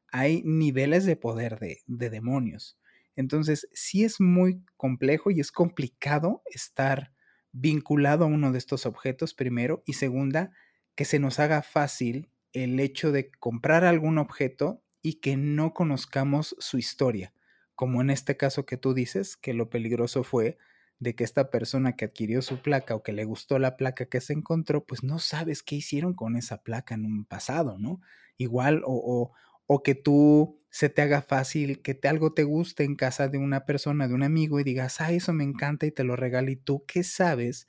hay 0.10 0.42
niveles 0.46 1.06
de 1.06 1.18
poder 1.18 1.60
de, 1.60 2.10
demonios. 2.10 2.80
Entonces, 3.18 3.68
sí 3.74 4.06
es 4.06 4.22
muy 4.22 4.64
complejo 4.78 5.32
y 5.32 5.42
es 5.42 5.52
complicado 5.52 6.44
estar 6.46 7.12
vinculado 7.52 8.24
a 8.24 8.28
uno 8.28 8.54
de 8.54 8.58
estos 8.58 8.86
objetos, 8.86 9.34
primero, 9.34 9.84
y 9.86 9.94
segunda, 9.94 10.52
que 10.96 11.06
se 11.06 11.20
nos 11.20 11.40
haga 11.40 11.62
fácil 11.62 12.30
el 12.54 12.80
hecho 12.80 13.12
de 13.12 13.32
comprar 13.32 13.84
algún 13.86 14.18
objeto 14.18 14.84
y 15.02 15.16
que 15.16 15.36
no 15.38 15.74
conozcamos 15.74 16.56
su 16.60 16.78
historia, 16.78 17.34
como 17.76 18.02
en 18.02 18.10
este 18.10 18.38
caso 18.38 18.66
que 18.66 18.78
tú 18.78 18.94
dices, 18.94 19.36
que 19.38 19.54
lo 19.54 19.70
peligroso 19.70 20.24
fue 20.24 20.58
de 21.00 21.16
que 21.16 21.24
esta 21.24 21.50
persona 21.50 21.96
que 21.96 22.06
adquirió 22.06 22.42
su 22.42 22.62
placa 22.62 22.96
o 22.96 23.04
que 23.04 23.12
le 23.12 23.26
gustó 23.26 23.60
la 23.60 23.76
placa 23.76 24.06
que 24.06 24.22
se 24.22 24.34
encontró, 24.34 24.86
pues 24.86 25.04
no 25.04 25.20
sabes 25.20 25.64
qué 25.64 25.76
hicieron 25.76 26.14
con 26.14 26.36
esa 26.38 26.64
placa 26.64 26.96
en 26.96 27.06
un 27.06 27.26
pasado, 27.26 27.78
¿no? 27.80 28.00
Igual 28.38 28.84
o, 28.86 29.34
o 29.68 29.84
que 29.84 29.96
tú 29.96 30.62
se 30.70 30.90
te 30.90 31.02
haga 31.02 31.22
fácil, 31.22 31.82
que 31.82 31.94
te, 31.94 32.08
algo 32.08 32.34
te 32.34 32.44
guste 32.44 32.84
en 32.84 32.96
casa 32.96 33.28
de 33.28 33.38
una 33.38 33.66
persona, 33.66 34.08
de 34.08 34.14
un 34.14 34.24
amigo 34.24 34.60
y 34.60 34.64
digas, 34.64 35.02
ah, 35.02 35.12
eso 35.12 35.34
me 35.34 35.44
encanta 35.44 35.86
y 35.86 35.92
te 35.92 36.04
lo 36.04 36.16
regala 36.16 36.52
y 36.52 36.56
tú, 36.56 36.84
¿qué 36.88 37.04
sabes? 37.04 37.68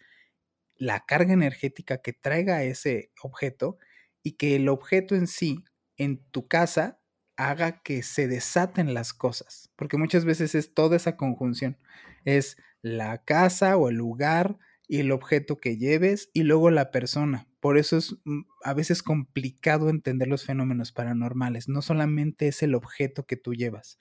La 0.77 1.05
carga 1.07 1.33
energética 1.33 1.99
que 2.03 2.13
traiga 2.13 2.63
ese 2.63 3.11
objeto 3.23 3.79
y 4.23 4.33
que 4.33 4.57
el 4.57 4.69
objeto 4.69 5.15
en 5.15 5.27
sí, 5.27 5.65
en 5.97 6.25
tu 6.31 6.49
casa, 6.49 7.01
haga 7.37 7.83
que 7.83 8.03
se 8.03 8.29
desaten 8.29 8.95
las 8.95 9.13
cosas, 9.13 9.71
porque 9.77 9.97
muchas 9.97 10.25
veces 10.25 10.55
es 10.55 10.73
toda 10.73 10.97
esa 10.97 11.17
conjunción, 11.17 11.79
es 12.25 12.57
la 12.81 13.25
casa 13.25 13.77
o 13.77 13.89
el 13.89 13.97
lugar 13.97 14.59
y 14.87 15.01
el 15.01 15.13
objeto 15.13 15.57
que 15.57 15.77
lleves 15.77 16.31
y 16.33 16.43
luego 16.43 16.71
la 16.71 16.91
persona. 16.91 17.49
Por 17.61 17.79
eso 17.79 17.97
es 17.97 18.17
mm, 18.25 18.43
a 18.63 18.75
veces 18.75 19.03
complicado 19.03 19.89
entender 19.89 20.29
los 20.29 20.45
fenómenos 20.45 20.93
paranormales. 20.93 21.69
No 21.69 21.81
solamente 21.83 22.49
es 22.49 22.63
el 22.63 22.75
objeto 22.75 23.27
que 23.27 23.37
tú 23.37 23.55
llevas 23.55 23.99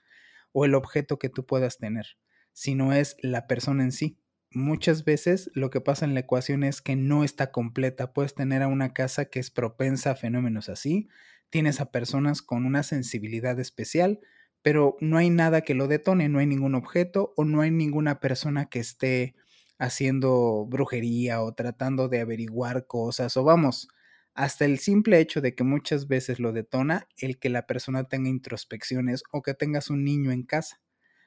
o 0.52 0.66
el 0.66 0.76
objeto 0.76 1.18
que 1.18 1.30
tú 1.30 1.46
puedas 1.46 1.78
tener, 1.78 2.06
sino 2.52 2.94
es 2.94 3.16
la 3.22 3.48
persona 3.48 3.84
en 3.84 3.92
sí. 3.92 4.20
Muchas 4.54 5.04
veces 5.04 5.50
lo 5.56 5.70
que 5.72 5.82
pasa 5.82 6.06
en 6.06 6.14
la 6.14 6.20
ecuación 6.22 6.64
es 6.64 6.82
que 6.82 6.96
no 6.96 7.24
está 7.24 7.52
completa. 7.52 8.14
Puedes 8.14 8.36
tener 8.36 8.62
a 8.62 8.68
una 8.68 8.94
casa 8.94 9.26
que 9.26 9.40
es 9.40 9.50
propensa 9.50 10.12
a 10.12 10.16
fenómenos 10.16 10.70
así, 10.70 11.08
tienes 11.50 11.82
a 11.82 11.92
personas 11.92 12.42
con 12.42 12.66
una 12.66 12.84
sensibilidad 12.84 13.60
especial, 13.60 14.20
pero 14.62 14.96
no 15.02 15.18
hay 15.18 15.30
nada 15.32 15.62
que 15.62 15.74
lo 15.74 15.88
detone, 15.88 16.30
no 16.30 16.40
hay 16.40 16.46
ningún 16.48 16.76
objeto 16.76 17.34
o 17.36 17.46
no 17.46 17.62
hay 17.62 17.72
ninguna 17.72 18.20
persona 18.20 18.66
que 18.70 18.80
esté 18.80 19.36
haciendo 19.80 20.66
brujería 20.68 21.42
o 21.42 21.54
tratando 21.54 22.08
de 22.08 22.22
averiguar 22.22 22.86
cosas 22.86 23.36
o 23.38 23.44
vamos, 23.44 23.88
hasta 24.36 24.66
el 24.66 24.78
simple 24.80 25.20
hecho 25.20 25.42
de 25.42 25.56
que 25.56 25.64
muchas 25.64 26.08
veces 26.08 26.40
lo 26.40 26.54
detona 26.54 27.08
el 27.18 27.40
que 27.40 27.50
la 27.50 27.66
persona 27.68 28.04
tenga 28.06 28.30
introspecciones 28.30 29.24
o 29.32 29.42
que 29.42 29.54
tengas 29.56 29.90
un 29.90 30.04
niño 30.04 30.32
en 30.32 30.44
casa. 30.44 30.80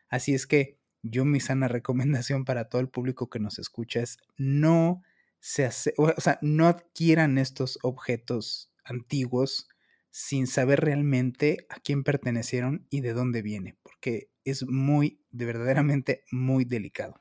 Así 0.08 0.34
es 0.34 0.46
que 0.46 0.78
yo 1.02 1.24
mi 1.24 1.40
sana 1.40 1.68
recomendación 1.68 2.44
para 2.44 2.68
todo 2.68 2.80
el 2.80 2.88
público 2.88 3.28
que 3.30 3.38
nos 3.38 3.58
escucha 3.58 4.00
es 4.00 4.18
no 4.36 5.02
se 5.40 5.64
hace, 5.64 5.94
o 5.96 6.12
sea, 6.20 6.38
no 6.42 6.66
adquieran 6.66 7.38
estos 7.38 7.78
objetos 7.82 8.72
antiguos 8.84 9.68
sin 10.10 10.46
saber 10.46 10.80
realmente 10.80 11.66
a 11.68 11.78
quién 11.78 12.02
pertenecieron 12.02 12.86
y 12.90 13.02
de 13.02 13.12
dónde 13.12 13.42
viene, 13.42 13.76
porque 13.82 14.30
es 14.44 14.66
muy, 14.66 15.20
de 15.30 15.44
verdaderamente 15.44 16.24
muy 16.32 16.64
delicado. 16.64 17.20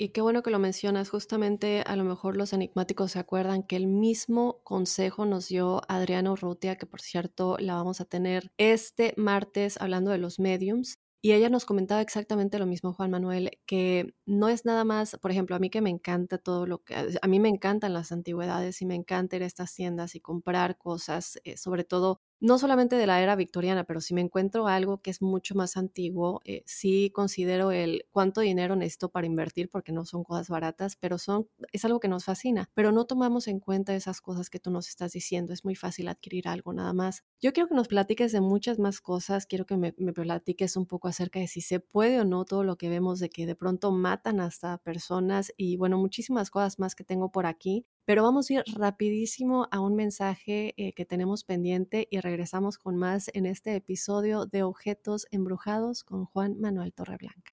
Y 0.00 0.10
qué 0.10 0.20
bueno 0.20 0.44
que 0.44 0.50
lo 0.50 0.60
mencionas. 0.60 1.10
Justamente 1.10 1.82
a 1.84 1.96
lo 1.96 2.04
mejor 2.04 2.36
los 2.36 2.52
enigmáticos 2.52 3.12
se 3.12 3.18
acuerdan 3.18 3.64
que 3.64 3.74
el 3.74 3.88
mismo 3.88 4.60
consejo 4.62 5.26
nos 5.26 5.48
dio 5.48 5.82
Adriana 5.88 6.30
Urrutia, 6.30 6.76
que 6.76 6.86
por 6.86 7.00
cierto 7.00 7.56
la 7.58 7.74
vamos 7.74 8.00
a 8.00 8.04
tener 8.04 8.52
este 8.58 9.12
martes 9.16 9.76
hablando 9.80 10.12
de 10.12 10.18
los 10.18 10.38
mediums. 10.38 11.00
Y 11.22 11.32
ella 11.32 11.48
nos 11.48 11.64
comentaba 11.64 12.00
exactamente 12.00 12.58
lo 12.60 12.66
mismo, 12.66 12.92
Juan 12.92 13.10
Manuel, 13.10 13.50
que 13.66 14.14
no 14.24 14.48
es 14.48 14.64
nada 14.64 14.84
más, 14.84 15.16
por 15.20 15.32
ejemplo, 15.32 15.56
a 15.56 15.58
mí 15.58 15.68
que 15.68 15.80
me 15.80 15.90
encanta 15.90 16.38
todo 16.38 16.64
lo 16.66 16.84
que, 16.84 16.94
a 17.20 17.26
mí 17.26 17.40
me 17.40 17.48
encantan 17.48 17.92
las 17.92 18.12
antigüedades 18.12 18.80
y 18.82 18.86
me 18.86 18.94
encanta 18.94 19.34
ir 19.36 19.42
a 19.42 19.46
estas 19.46 19.74
tiendas 19.74 20.14
y 20.14 20.20
comprar 20.20 20.78
cosas, 20.78 21.40
eh, 21.44 21.56
sobre 21.56 21.82
todo 21.84 22.20
no 22.40 22.58
solamente 22.58 22.96
de 22.96 23.06
la 23.06 23.20
era 23.22 23.36
victoriana, 23.36 23.84
pero 23.84 24.00
si 24.00 24.14
me 24.14 24.20
encuentro 24.20 24.66
algo 24.68 25.00
que 25.02 25.10
es 25.10 25.22
mucho 25.22 25.54
más 25.54 25.76
antiguo, 25.76 26.40
eh, 26.44 26.62
sí 26.66 27.10
considero 27.14 27.70
el 27.72 28.04
cuánto 28.10 28.40
dinero 28.40 28.76
necesito 28.76 29.10
para 29.10 29.26
invertir, 29.26 29.68
porque 29.70 29.92
no 29.92 30.04
son 30.04 30.24
cosas 30.24 30.48
baratas, 30.48 30.96
pero 30.96 31.18
son, 31.18 31.48
es 31.72 31.84
algo 31.84 32.00
que 32.00 32.08
nos 32.08 32.24
fascina, 32.24 32.70
pero 32.74 32.92
no 32.92 33.06
tomamos 33.06 33.48
en 33.48 33.60
cuenta 33.60 33.94
esas 33.94 34.20
cosas 34.20 34.50
que 34.50 34.60
tú 34.60 34.70
nos 34.70 34.88
estás 34.88 35.12
diciendo, 35.12 35.52
es 35.52 35.64
muy 35.64 35.74
fácil 35.74 36.08
adquirir 36.08 36.48
algo 36.48 36.72
nada 36.72 36.92
más. 36.92 37.24
Yo 37.40 37.52
quiero 37.52 37.68
que 37.68 37.74
nos 37.74 37.88
platiques 37.88 38.32
de 38.32 38.40
muchas 38.40 38.78
más 38.78 39.00
cosas, 39.00 39.46
quiero 39.46 39.66
que 39.66 39.76
me, 39.76 39.94
me 39.98 40.12
platiques 40.12 40.76
un 40.76 40.86
poco 40.86 41.08
acerca 41.08 41.40
de 41.40 41.48
si 41.48 41.60
se 41.60 41.80
puede 41.80 42.20
o 42.20 42.24
no 42.24 42.44
todo 42.44 42.64
lo 42.64 42.76
que 42.76 42.88
vemos 42.88 43.18
de 43.20 43.30
que 43.30 43.46
de 43.46 43.54
pronto 43.56 43.90
matan 43.92 44.40
hasta 44.40 44.78
personas 44.78 45.52
y 45.56 45.76
bueno, 45.76 45.98
muchísimas 45.98 46.50
cosas 46.50 46.78
más 46.78 46.94
que 46.94 47.04
tengo 47.04 47.30
por 47.30 47.46
aquí. 47.46 47.86
Pero 48.08 48.22
vamos 48.22 48.48
a 48.48 48.54
ir 48.54 48.64
rapidísimo 48.74 49.68
a 49.70 49.80
un 49.80 49.94
mensaje 49.94 50.72
eh, 50.78 50.94
que 50.94 51.04
tenemos 51.04 51.44
pendiente 51.44 52.08
y 52.10 52.20
regresamos 52.20 52.78
con 52.78 52.96
más 52.96 53.30
en 53.34 53.44
este 53.44 53.76
episodio 53.76 54.46
de 54.46 54.62
Objetos 54.62 55.26
Embrujados 55.30 56.04
con 56.04 56.24
Juan 56.24 56.58
Manuel 56.58 56.94
Torreblanca. 56.94 57.50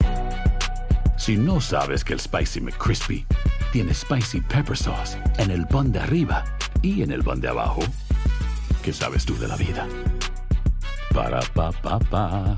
Si 1.18 1.36
no 1.36 1.60
sabes 1.60 2.06
que 2.06 2.14
el 2.14 2.22
Spicy 2.22 2.62
McCrispy 2.62 3.26
tiene 3.74 3.94
Spicy 3.94 4.40
Pepper 4.40 4.78
Sauce 4.78 5.18
en 5.40 5.52
el 5.52 5.68
pan 5.68 5.92
de 5.92 6.00
arriba 6.00 6.46
y 6.82 7.02
en 7.02 7.12
el 7.12 7.22
pan 7.22 7.42
de 7.42 7.50
abajo, 7.50 7.82
¿qué 8.82 8.94
sabes 8.94 9.26
tú 9.26 9.38
de 9.38 9.50
la 9.50 9.58
vida? 9.58 9.86
Para, 11.14 11.42
pa, 11.54 11.74
pa, 11.74 12.00
pa. 12.00 12.58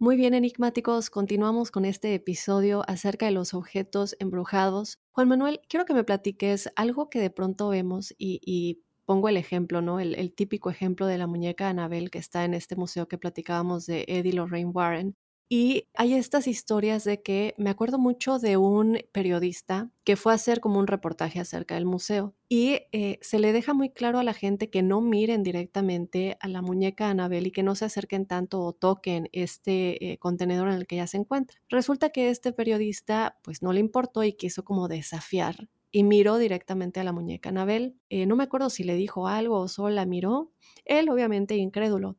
Muy 0.00 0.16
bien, 0.16 0.34
enigmáticos, 0.34 1.08
continuamos 1.08 1.70
con 1.70 1.84
este 1.84 2.14
episodio 2.14 2.82
acerca 2.88 3.26
de 3.26 3.32
los 3.32 3.54
objetos 3.54 4.16
embrujados. 4.18 4.98
Juan 5.12 5.28
Manuel, 5.28 5.60
quiero 5.68 5.84
que 5.84 5.94
me 5.94 6.02
platiques 6.02 6.68
algo 6.74 7.08
que 7.08 7.20
de 7.20 7.30
pronto 7.30 7.68
vemos 7.68 8.12
y, 8.18 8.82
pongo 9.06 9.28
el 9.28 9.36
ejemplo, 9.36 9.82
¿no? 9.82 10.00
El, 10.00 10.14
el, 10.16 10.34
típico 10.34 10.70
ejemplo 10.70 11.06
de 11.06 11.18
la 11.18 11.26
muñeca 11.26 11.68
Anabel 11.68 12.10
que 12.10 12.18
está 12.18 12.44
en 12.44 12.54
este 12.54 12.74
museo 12.74 13.06
que 13.06 13.18
platicábamos 13.18 13.86
de 13.86 14.04
Eddie 14.08 14.32
Lorraine 14.32 14.70
Warren. 14.70 15.16
Y 15.48 15.88
hay 15.94 16.14
estas 16.14 16.46
historias 16.46 17.04
de 17.04 17.22
que 17.22 17.54
me 17.58 17.70
acuerdo 17.70 17.98
mucho 17.98 18.38
de 18.38 18.56
un 18.56 19.00
periodista 19.12 19.90
que 20.02 20.16
fue 20.16 20.32
a 20.32 20.36
hacer 20.36 20.60
como 20.60 20.78
un 20.78 20.86
reportaje 20.86 21.38
acerca 21.38 21.74
del 21.74 21.84
museo 21.84 22.34
y 22.48 22.78
eh, 22.92 23.18
se 23.20 23.38
le 23.38 23.52
deja 23.52 23.74
muy 23.74 23.90
claro 23.90 24.18
a 24.18 24.24
la 24.24 24.32
gente 24.32 24.70
que 24.70 24.82
no 24.82 25.00
miren 25.00 25.42
directamente 25.42 26.36
a 26.40 26.48
la 26.48 26.62
muñeca 26.62 27.10
Anabel 27.10 27.46
y 27.46 27.50
que 27.52 27.62
no 27.62 27.74
se 27.74 27.84
acerquen 27.84 28.26
tanto 28.26 28.62
o 28.62 28.72
toquen 28.72 29.28
este 29.32 30.12
eh, 30.12 30.18
contenedor 30.18 30.68
en 30.68 30.74
el 30.74 30.86
que 30.86 30.96
ella 30.96 31.06
se 31.06 31.18
encuentra. 31.18 31.58
Resulta 31.68 32.10
que 32.10 32.30
este 32.30 32.52
periodista 32.52 33.38
pues 33.42 33.62
no 33.62 33.72
le 33.72 33.80
importó 33.80 34.24
y 34.24 34.32
quiso 34.32 34.64
como 34.64 34.88
desafiar 34.88 35.68
y 35.90 36.04
miró 36.04 36.38
directamente 36.38 37.00
a 37.00 37.04
la 37.04 37.12
muñeca 37.12 37.50
Anabel. 37.50 37.96
Eh, 38.08 38.26
no 38.26 38.34
me 38.34 38.44
acuerdo 38.44 38.70
si 38.70 38.82
le 38.82 38.94
dijo 38.96 39.28
algo 39.28 39.60
o 39.60 39.68
solo 39.68 39.90
la 39.90 40.06
miró. 40.06 40.50
Él 40.84 41.08
obviamente 41.08 41.56
incrédulo. 41.56 42.16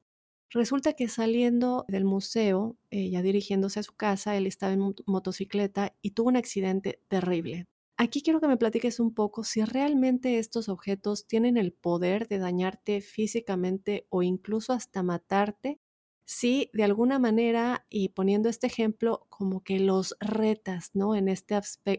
Resulta 0.56 0.94
que 0.94 1.10
saliendo 1.10 1.84
del 1.90 2.06
museo, 2.06 2.78
eh, 2.90 3.10
ya 3.10 3.22
dirigiéndose 3.22 3.82
a 3.82 3.84
su 3.84 3.94
casa, 3.94 4.38
él 4.38 4.48
estaba 4.48 4.72
en 4.72 4.96
motocicleta 5.06 5.94
y 6.02 6.12
tuvo 6.12 6.30
un 6.30 6.38
accidente 6.38 7.02
terrible. 7.10 7.66
Aquí 7.98 8.22
quiero 8.22 8.40
que 8.40 8.48
me 8.48 8.56
platiques 8.56 9.02
un 9.02 9.14
poco 9.14 9.44
si 9.44 9.66
realmente 9.66 10.40
estos 10.40 10.70
objetos 10.70 11.28
tienen 11.28 11.58
el 11.58 11.74
poder 11.74 12.30
de 12.30 12.38
dañarte 12.40 13.02
físicamente 13.02 14.08
o 14.10 14.24
incluso 14.24 14.72
hasta 14.72 15.04
matarte, 15.04 15.82
si 16.24 16.70
de 16.74 16.86
alguna 16.86 17.20
manera, 17.20 17.86
y 17.90 18.10
poniendo 18.10 18.48
este 18.48 18.68
ejemplo, 18.68 19.28
como 19.30 19.62
que 19.62 19.80
los 19.80 20.16
retas, 20.22 20.92
¿no? 20.94 21.16
En 21.16 21.28
este 21.28 21.56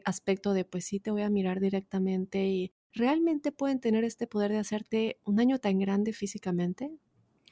aspecto 0.07 0.55
de, 0.55 0.65
pues 0.65 0.87
sí, 0.87 0.99
te 0.99 1.11
voy 1.11 1.23
a 1.23 1.31
mirar 1.31 1.61
directamente 1.61 2.47
y 2.47 2.73
realmente 2.95 3.53
pueden 3.53 3.81
tener 3.81 4.05
este 4.05 4.27
poder 4.27 4.51
de 4.53 4.59
hacerte 4.59 5.21
un 5.25 5.37
daño 5.37 5.59
tan 5.59 5.79
grande 5.79 6.15
físicamente. 6.15 6.91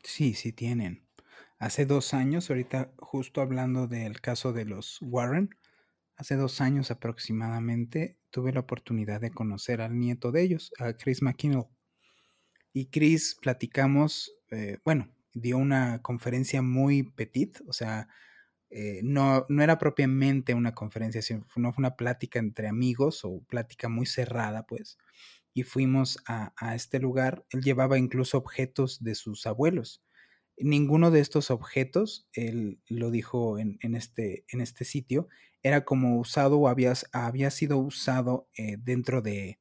Sí, 0.04 0.34
sí 0.34 0.52
tienen. 0.52 1.04
Hace 1.58 1.84
dos 1.86 2.14
años, 2.14 2.48
ahorita 2.50 2.92
justo 2.98 3.40
hablando 3.40 3.88
del 3.88 4.20
caso 4.20 4.52
de 4.52 4.64
los 4.66 4.98
Warren, 5.02 5.50
hace 6.16 6.36
dos 6.36 6.60
años 6.60 6.90
aproximadamente 6.92 8.18
tuve 8.30 8.52
la 8.52 8.60
oportunidad 8.60 9.20
de 9.20 9.32
conocer 9.32 9.80
al 9.80 9.98
nieto 9.98 10.30
de 10.32 10.42
ellos, 10.42 10.72
a 10.78 10.92
Chris 10.94 11.22
McKinnell. 11.22 11.66
Y 12.72 12.86
Chris 12.86 13.36
platicamos, 13.40 14.34
eh, 14.50 14.78
bueno, 14.84 15.08
dio 15.32 15.58
una 15.58 16.02
conferencia 16.02 16.60
muy 16.62 17.04
petit, 17.04 17.60
o 17.66 17.72
sea, 17.72 18.08
eh, 18.70 19.00
no, 19.04 19.46
no 19.48 19.62
era 19.62 19.78
propiamente 19.78 20.54
una 20.54 20.74
conferencia, 20.74 21.22
sino 21.22 21.44
fue 21.48 21.62
una 21.80 21.96
plática 21.96 22.38
entre 22.40 22.68
amigos 22.68 23.20
o 23.24 23.42
plática 23.44 23.88
muy 23.88 24.06
cerrada, 24.06 24.66
pues 24.66 24.98
y 25.54 25.62
fuimos 25.62 26.18
a, 26.26 26.52
este 26.74 26.98
lugar. 26.98 27.46
Él 27.50 27.62
llevaba 27.62 27.96
incluso 27.98 28.36
objetos 28.36 29.02
de 29.02 29.14
sus 29.14 29.46
abuelos. 29.46 30.02
Ninguno 30.58 31.10
de 31.10 31.20
estos 31.20 31.50
objetos, 31.50 32.28
él 32.32 32.80
lo 32.88 33.10
dijo 33.10 33.58
en, 33.58 33.78
este, 33.94 34.44
en 34.48 34.60
este 34.60 34.84
sitio, 34.84 35.28
era 35.62 35.84
como 35.84 36.18
usado 36.18 36.58
o 36.58 36.68
había, 36.68 36.92
había 37.12 37.50
sido 37.50 37.78
usado 37.78 38.48
eh, 38.58 38.76
dentro 38.78 39.22
de, 39.22 39.58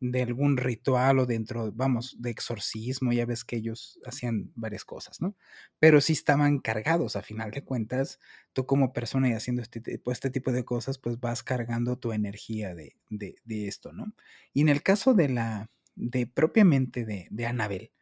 de 0.00 0.22
algún 0.22 0.56
ritual 0.56 1.18
o 1.18 1.26
dentro, 1.26 1.72
vamos, 1.72 2.16
de 2.20 2.30
exorcismo, 2.30 3.12
ya 3.12 3.26
ves 3.26 3.44
que 3.44 3.56
ellos 3.56 3.98
hacían 4.04 4.52
varias 4.54 4.84
cosas, 4.84 5.20
¿no? 5.20 5.36
Pero 5.78 6.00
sí 6.00 6.12
estaban 6.12 6.58
cargados, 6.58 7.16
a 7.16 7.22
final 7.22 7.50
de 7.50 7.64
cuentas, 7.64 8.20
tú 8.52 8.66
como 8.66 8.92
persona 8.92 9.28
y 9.28 9.32
haciendo 9.32 9.62
este 9.62 9.80
tipo, 9.80 10.12
este 10.12 10.30
tipo 10.30 10.52
de 10.52 10.64
cosas, 10.64 10.98
pues 10.98 11.18
vas 11.18 11.42
cargando 11.42 11.98
tu 11.98 12.12
energía 12.12 12.74
de, 12.74 12.96
de, 13.08 13.36
de 13.44 13.68
esto, 13.68 13.92
¿no? 13.92 14.12
Y 14.52 14.60
en 14.62 14.68
el 14.68 14.82
caso 14.82 15.14
de 15.14 15.28
la, 15.30 15.70
de 15.94 16.26
propiamente 16.26 17.04
de, 17.04 17.28
de 17.30 17.46
Anabel, 17.46 17.92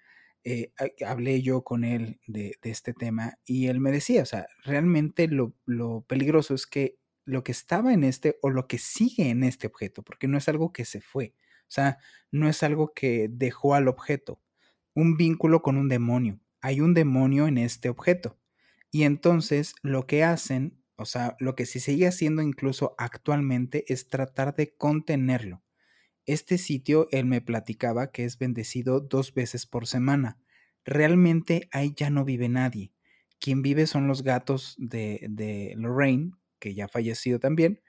eh, 0.46 0.72
hablé 1.07 1.40
yo 1.40 1.64
con 1.64 1.85
él 1.85 2.20
de, 2.26 2.59
de, 2.61 2.70
este 2.70 2.92
tema 2.92 3.38
y 3.46 3.68
él 3.68 3.80
me 3.80 3.90
decía, 3.92 4.22
o 4.22 4.26
sea, 4.26 4.46
realmente 4.62 5.26
lo, 5.26 5.54
lo 5.64 6.02
peligroso 6.02 6.54
es 6.54 6.66
que 6.66 6.98
lo 7.24 7.42
que 7.42 7.52
estaba 7.52 7.94
en 7.94 8.04
este 8.04 8.38
o 8.42 8.50
lo 8.50 8.66
que 8.66 8.78
sigue 8.78 9.30
en 9.30 9.42
este 9.42 9.66
objeto, 9.66 10.02
porque 10.02 10.28
no 10.28 10.37
es 10.37 10.48
algo 10.48 10.72
que 10.72 10.85
se 10.85 11.00
fue, 11.00 11.35
o 11.68 11.70
sea, 11.70 11.98
no 12.31 12.48
es 12.48 12.62
algo 12.62 12.92
que 12.94 13.29
dejó 13.31 13.74
al 13.74 13.88
objeto. 13.88 14.40
Un 14.94 15.16
vínculo 15.16 15.62
con 15.62 15.77
un 15.77 15.88
demonio. 15.88 16.40
Hay 16.61 16.81
un 16.81 16.94
demonio 16.94 17.46
en 17.46 17.59
este 17.59 17.88
objeto. 17.88 18.38
Y 18.90 19.03
entonces 19.03 19.74
lo 19.83 20.07
que 20.07 20.22
hacen, 20.22 20.81
o 20.96 21.05
sea, 21.05 21.37
lo 21.40 21.57
que 21.57 21.66
se 21.66 21.81
sigue 21.81 22.07
haciendo 22.07 22.42
incluso 22.42 22.94
actualmente 22.96 23.85
es 23.88 24.09
tratar 24.09 24.55
de 24.55 24.74
contenerlo. 24.77 25.62
Este 26.27 26.59
sitio, 26.59 27.09
él 27.11 27.27
me 27.27 27.40
platicaba 27.40 28.11
que 28.11 28.24
es 28.24 28.38
bendecido 28.38 29.00
dos 29.00 29.35
veces 29.35 29.66
por 29.66 29.87
semana. 29.87 30.38
Realmente 30.85 31.68
ahí 31.72 31.92
ya 31.96 32.09
no 32.09 32.24
vive 32.24 32.48
nadie. 32.48 32.92
Quien 33.40 33.62
vive 33.62 33.87
son 33.87 34.07
los 34.07 34.22
gatos 34.22 34.74
de, 34.79 35.27
de 35.29 35.74
Lorraine, 35.77 36.33
que 36.59 36.74
ya 36.74 36.87
ha 36.87 36.88
fallecido 36.88 37.38
también, 37.38 37.81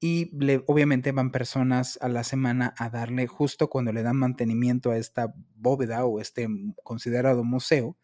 y 0.00 0.30
obviamente 0.66 1.12
van 1.12 1.30
personas 1.30 1.98
a 2.00 2.08
la 2.08 2.24
semana 2.24 2.74
a 2.78 2.88
darle 2.88 3.26
justo 3.26 3.68
cuando 3.68 3.92
le 3.92 4.02
dan 4.02 4.16
mantenimiento 4.16 4.90
a 4.90 4.96
esta 4.96 5.34
bóveda 5.54 6.06
o 6.06 6.20
este 6.20 6.48
considerado 6.82 7.44
museo, 7.44 7.98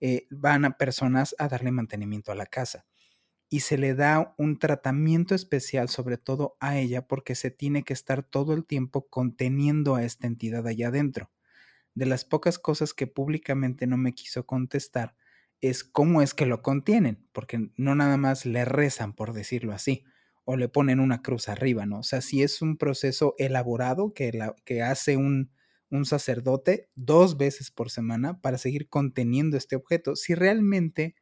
eh, 0.00 0.26
van 0.30 0.66
a 0.66 0.76
personas 0.76 1.34
a 1.38 1.48
darle 1.48 1.72
mantenimiento 1.72 2.30
a 2.30 2.34
la 2.34 2.44
casa. 2.44 2.84
Y 3.48 3.60
se 3.60 3.78
le 3.78 3.94
da 3.94 4.34
un 4.36 4.58
tratamiento 4.58 5.34
especial 5.34 5.88
sobre 5.88 6.18
todo 6.18 6.58
a 6.60 6.76
ella 6.76 7.08
porque 7.08 7.34
se 7.34 7.50
tiene 7.50 7.82
que 7.82 7.94
estar 7.94 8.22
todo 8.22 8.52
el 8.52 8.66
tiempo 8.66 9.08
conteniendo 9.08 9.94
a 9.94 10.04
esta 10.04 10.26
entidad 10.26 10.66
allá 10.66 10.88
adentro. 10.88 11.30
De 11.94 12.04
las 12.04 12.26
pocas 12.26 12.58
cosas 12.58 12.92
que 12.92 13.06
públicamente 13.06 13.86
no 13.86 13.96
me 13.96 14.14
quiso 14.14 14.44
contestar 14.46 15.16
es 15.62 15.82
cómo 15.82 16.20
es 16.20 16.34
que 16.34 16.44
lo 16.44 16.60
contienen, 16.60 17.26
porque 17.32 17.70
no 17.76 17.94
nada 17.94 18.18
más 18.18 18.44
le 18.44 18.66
rezan, 18.66 19.14
por 19.14 19.32
decirlo 19.32 19.72
así 19.72 20.04
o 20.50 20.56
le 20.56 20.70
ponen 20.70 20.98
una 20.98 21.20
cruz 21.20 21.50
arriba, 21.50 21.84
¿no? 21.84 21.98
O 21.98 22.02
sea, 22.02 22.22
si 22.22 22.42
es 22.42 22.62
un 22.62 22.78
proceso 22.78 23.34
elaborado 23.36 24.14
que, 24.14 24.32
hace 24.80 25.18
un, 25.18 25.50
un 25.90 26.06
sacerdote 26.06 26.88
dos 26.94 27.36
veces 27.36 27.70
por 27.70 27.90
semana 27.90 28.40
para 28.40 28.56
seguir 28.56 28.88
conteniendo 28.88 29.58
este 29.58 29.76
objeto. 29.76 30.16
Si 30.16 30.34
realmente 30.34 31.16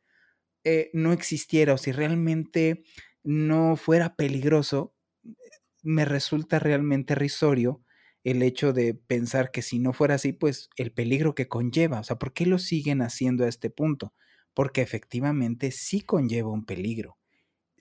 eh, 0.62 0.90
no 0.92 1.12
existiera 1.12 1.74
o 1.74 1.76
si 1.76 1.90
realmente 1.90 2.84
no 3.24 3.74
fuera 3.74 4.14
peligroso, 4.14 4.94
me 5.82 6.04
resulta 6.04 6.60
realmente 6.60 7.16
risorio 7.16 7.82
el 8.22 8.44
hecho 8.44 8.72
de 8.72 8.94
pensar 8.94 9.50
que 9.50 9.62
si 9.62 9.80
no 9.80 9.92
fuera 9.92 10.14
así, 10.14 10.34
pues 10.34 10.70
el 10.76 10.92
peligro 10.92 11.34
que 11.34 11.48
conlleva. 11.48 11.98
O 11.98 12.04
sea, 12.04 12.16
¿por 12.16 12.32
qué 12.32 12.46
lo 12.46 12.60
siguen 12.60 13.02
haciendo 13.02 13.44
a 13.44 13.48
este 13.48 13.70
punto? 13.70 14.14
Porque 14.54 14.82
efectivamente 14.82 15.72
sí 15.72 16.00
conlleva 16.00 16.52
un 16.52 16.64
peligro 16.64 17.18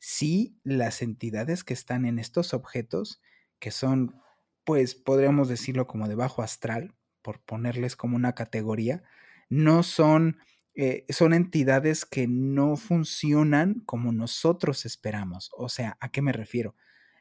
sí 0.06 0.56
las 0.64 1.02
entidades 1.02 1.64
que 1.64 1.74
están 1.74 2.06
en 2.06 2.20
estos 2.20 2.54
objetos, 2.54 3.24
que 3.58 3.72
son, 3.72 4.22
pues 4.64 4.94
podríamos 4.94 5.50
decirlo 5.50 5.88
como 5.88 6.08
de 6.08 6.14
bajo 6.14 6.44
astral, 6.44 6.94
por 7.24 7.44
ponerles 7.44 7.96
como 7.96 8.16
una 8.16 8.36
categoría, 8.36 9.02
no 9.50 9.82
son, 9.82 10.38
eh, 10.76 11.08
son 11.10 11.34
entidades 11.34 12.06
que 12.06 12.28
no 12.28 12.78
funcionan 12.78 13.82
como 13.88 14.12
nosotros 14.12 14.86
esperamos. 14.86 15.50
O 15.58 15.70
sea, 15.70 15.98
¿a 16.00 16.12
qué 16.12 16.22
me 16.22 16.34
refiero? 16.34 16.76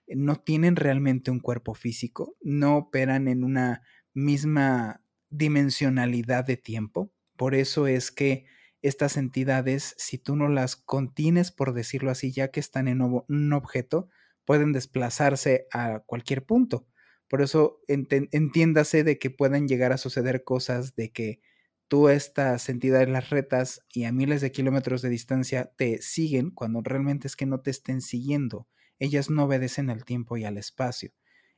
No 0.06 0.36
tienen 0.36 0.76
realmente 0.76 1.30
un 1.30 1.40
cuerpo 1.40 1.72
físico, 1.72 2.36
no 2.42 2.76
operan 2.76 3.28
en 3.28 3.44
una 3.44 3.80
misma 4.12 5.02
dimensionalidad 5.30 6.44
de 6.44 6.58
tiempo. 6.58 7.10
Por 7.34 7.54
eso 7.54 7.86
es 7.86 8.10
que 8.10 8.44
estas 8.84 9.16
entidades, 9.16 9.94
si 9.96 10.18
tú 10.18 10.36
no 10.36 10.48
las 10.48 10.76
contienes, 10.76 11.50
por 11.50 11.72
decirlo 11.72 12.10
así, 12.10 12.32
ya 12.32 12.48
que 12.48 12.60
están 12.60 12.86
en 12.86 13.00
un 13.00 13.52
objeto, 13.54 14.10
pueden 14.44 14.72
desplazarse 14.72 15.66
a 15.72 16.00
cualquier 16.00 16.44
punto. 16.44 16.86
Por 17.28 17.40
eso 17.40 17.80
entiéndase 17.88 19.02
de 19.02 19.18
que 19.18 19.30
pueden 19.30 19.66
llegar 19.66 19.92
a 19.92 19.96
suceder 19.96 20.44
cosas 20.44 20.94
de 20.94 21.12
que 21.12 21.40
tú 21.88 22.10
estas 22.10 22.68
entidades 22.68 23.08
las 23.08 23.30
retas 23.30 23.80
y 23.90 24.04
a 24.04 24.12
miles 24.12 24.42
de 24.42 24.52
kilómetros 24.52 25.00
de 25.00 25.08
distancia 25.08 25.72
te 25.76 26.02
siguen 26.02 26.50
cuando 26.50 26.82
realmente 26.82 27.26
es 27.26 27.36
que 27.36 27.46
no 27.46 27.60
te 27.60 27.70
estén 27.70 28.02
siguiendo. 28.02 28.68
Ellas 28.98 29.30
no 29.30 29.44
obedecen 29.44 29.88
al 29.88 30.04
tiempo 30.04 30.36
y 30.36 30.44
al 30.44 30.58
espacio. 30.58 31.12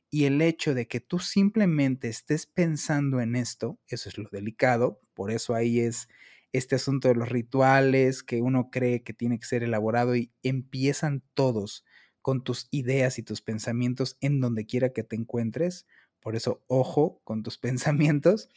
Y 0.09 0.23
el 0.23 0.41
hecho 0.41 0.73
de 0.73 0.87
que 0.87 1.01
tú 1.01 1.19
simplemente 1.19 2.07
estés 2.07 2.45
pensando 2.45 3.19
en 3.19 3.35
esto, 3.35 3.77
eso 3.87 4.07
es 4.07 4.17
lo 4.17 4.29
delicado, 4.31 5.01
por 5.13 5.31
eso 5.31 5.53
ahí 5.53 5.81
es 5.81 6.07
este 6.53 6.75
asunto 6.75 7.07
de 7.07 7.15
los 7.15 7.29
rituales 7.29 8.23
que 8.23 8.41
uno 8.41 8.69
cree 8.71 9.03
que 9.03 9.13
tiene 9.13 9.39
que 9.39 9.45
ser 9.45 9.63
elaborado 9.63 10.15
y 10.15 10.31
empiezan 10.43 11.23
todos 11.33 11.85
con 12.21 12.43
tus 12.43 12.67
ideas 12.71 13.19
y 13.19 13.23
tus 13.23 13.41
pensamientos 13.41 14.17
en 14.21 14.39
donde 14.41 14.65
quiera 14.65 14.91
que 14.91 15.03
te 15.03 15.15
encuentres, 15.15 15.85
por 16.19 16.35
eso 16.35 16.63
ojo 16.67 17.21
con 17.23 17.43
tus 17.43 17.57
pensamientos, 17.59 18.49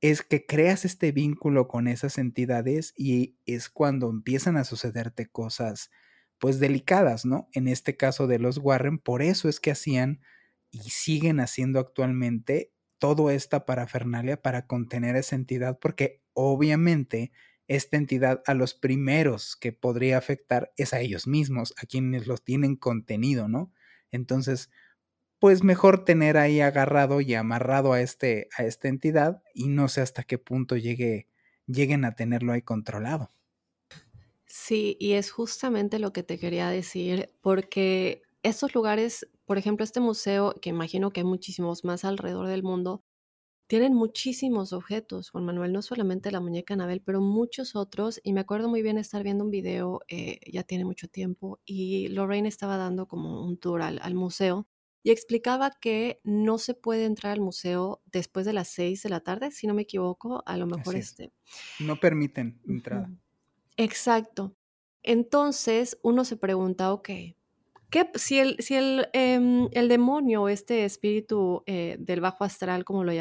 es 0.00 0.22
que 0.22 0.46
creas 0.46 0.84
este 0.84 1.12
vínculo 1.12 1.68
con 1.68 1.88
esas 1.88 2.18
entidades 2.18 2.92
y 2.96 3.36
es 3.46 3.68
cuando 3.68 4.10
empiezan 4.10 4.56
a 4.56 4.64
sucederte 4.64 5.26
cosas 5.26 5.90
pues 6.38 6.60
delicadas, 6.60 7.24
¿no? 7.24 7.48
En 7.52 7.66
este 7.66 7.96
caso 7.96 8.26
de 8.26 8.38
los 8.38 8.58
Warren, 8.58 8.98
por 8.98 9.22
eso 9.22 9.48
es 9.48 9.58
que 9.58 9.70
hacían 9.70 10.20
y 10.70 10.90
siguen 10.90 11.40
haciendo 11.40 11.80
actualmente 11.80 12.72
toda 12.98 13.32
esta 13.34 13.66
parafernalia 13.66 14.40
para 14.42 14.66
contener 14.66 15.16
esa 15.16 15.36
entidad, 15.36 15.78
porque 15.80 16.22
obviamente 16.36 17.32
esta 17.68 17.96
entidad 17.96 18.42
a 18.46 18.54
los 18.54 18.74
primeros 18.74 19.56
que 19.56 19.72
podría 19.72 20.18
afectar 20.18 20.72
es 20.76 20.94
a 20.94 21.00
ellos 21.00 21.26
mismos, 21.26 21.74
a 21.82 21.86
quienes 21.86 22.28
los 22.28 22.44
tienen 22.44 22.76
contenido, 22.76 23.48
¿no? 23.48 23.72
Entonces, 24.12 24.70
pues 25.40 25.64
mejor 25.64 26.04
tener 26.04 26.36
ahí 26.38 26.60
agarrado 26.60 27.20
y 27.20 27.34
amarrado 27.34 27.92
a, 27.94 28.00
este, 28.02 28.48
a 28.58 28.64
esta 28.64 28.88
entidad 28.88 29.42
y 29.54 29.68
no 29.68 29.88
sé 29.88 30.02
hasta 30.02 30.24
qué 30.24 30.38
punto 30.38 30.76
llegue, 30.76 31.28
lleguen 31.66 32.04
a 32.04 32.14
tenerlo 32.14 32.52
ahí 32.52 32.62
controlado. 32.62 33.32
Sí, 34.46 34.96
y 35.00 35.12
es 35.12 35.30
justamente 35.30 35.98
lo 35.98 36.12
que 36.12 36.22
te 36.22 36.38
quería 36.38 36.68
decir, 36.70 37.34
porque 37.40 38.22
estos 38.42 38.74
lugares, 38.74 39.28
por 39.44 39.58
ejemplo, 39.58 39.84
este 39.84 40.00
museo, 40.00 40.54
que 40.60 40.70
imagino 40.70 41.10
que 41.10 41.20
hay 41.20 41.24
muchísimos 41.26 41.84
más 41.84 42.04
alrededor 42.04 42.46
del 42.46 42.62
mundo, 42.62 43.04
tienen 43.66 43.94
muchísimos 43.94 44.72
objetos, 44.72 45.30
Juan 45.30 45.44
Manuel, 45.44 45.72
no 45.72 45.82
solamente 45.82 46.30
la 46.30 46.40
muñeca 46.40 46.74
Anabel, 46.74 47.02
pero 47.02 47.20
muchos 47.20 47.74
otros. 47.74 48.20
Y 48.22 48.32
me 48.32 48.40
acuerdo 48.40 48.68
muy 48.68 48.82
bien 48.82 48.98
estar 48.98 49.22
viendo 49.22 49.44
un 49.44 49.50
video, 49.50 50.00
eh, 50.08 50.40
ya 50.50 50.62
tiene 50.62 50.84
mucho 50.84 51.08
tiempo, 51.08 51.60
y 51.64 52.08
Lorraine 52.08 52.48
estaba 52.48 52.76
dando 52.76 53.06
como 53.06 53.44
un 53.44 53.58
tour 53.58 53.82
al, 53.82 53.98
al, 54.02 54.14
museo 54.14 54.66
y 55.02 55.10
explicaba 55.10 55.70
que 55.80 56.20
no 56.24 56.58
se 56.58 56.74
puede 56.74 57.04
entrar 57.04 57.32
al 57.32 57.40
museo 57.40 58.02
después 58.06 58.44
de 58.46 58.52
las 58.52 58.68
seis 58.68 59.02
de 59.02 59.08
la 59.08 59.20
tarde, 59.20 59.50
si 59.50 59.66
no 59.66 59.74
me 59.74 59.82
equivoco, 59.82 60.42
a 60.46 60.56
lo 60.56 60.66
mejor 60.66 60.96
este. 60.96 61.32
No 61.78 61.96
permiten 62.00 62.60
entrada. 62.66 63.10
Exacto. 63.76 64.56
Entonces 65.02 65.98
uno 66.02 66.24
se 66.24 66.36
pregunta, 66.36 66.92
ok, 66.92 67.10
¿qué, 67.90 68.10
si, 68.14 68.38
el, 68.38 68.56
si 68.60 68.74
el, 68.74 69.08
eh, 69.12 69.68
el 69.72 69.88
demonio, 69.88 70.48
este 70.48 70.84
espíritu 70.84 71.62
eh, 71.66 71.96
del 71.98 72.20
bajo 72.20 72.44
astral, 72.44 72.84
como 72.84 73.04
lo 73.04 73.12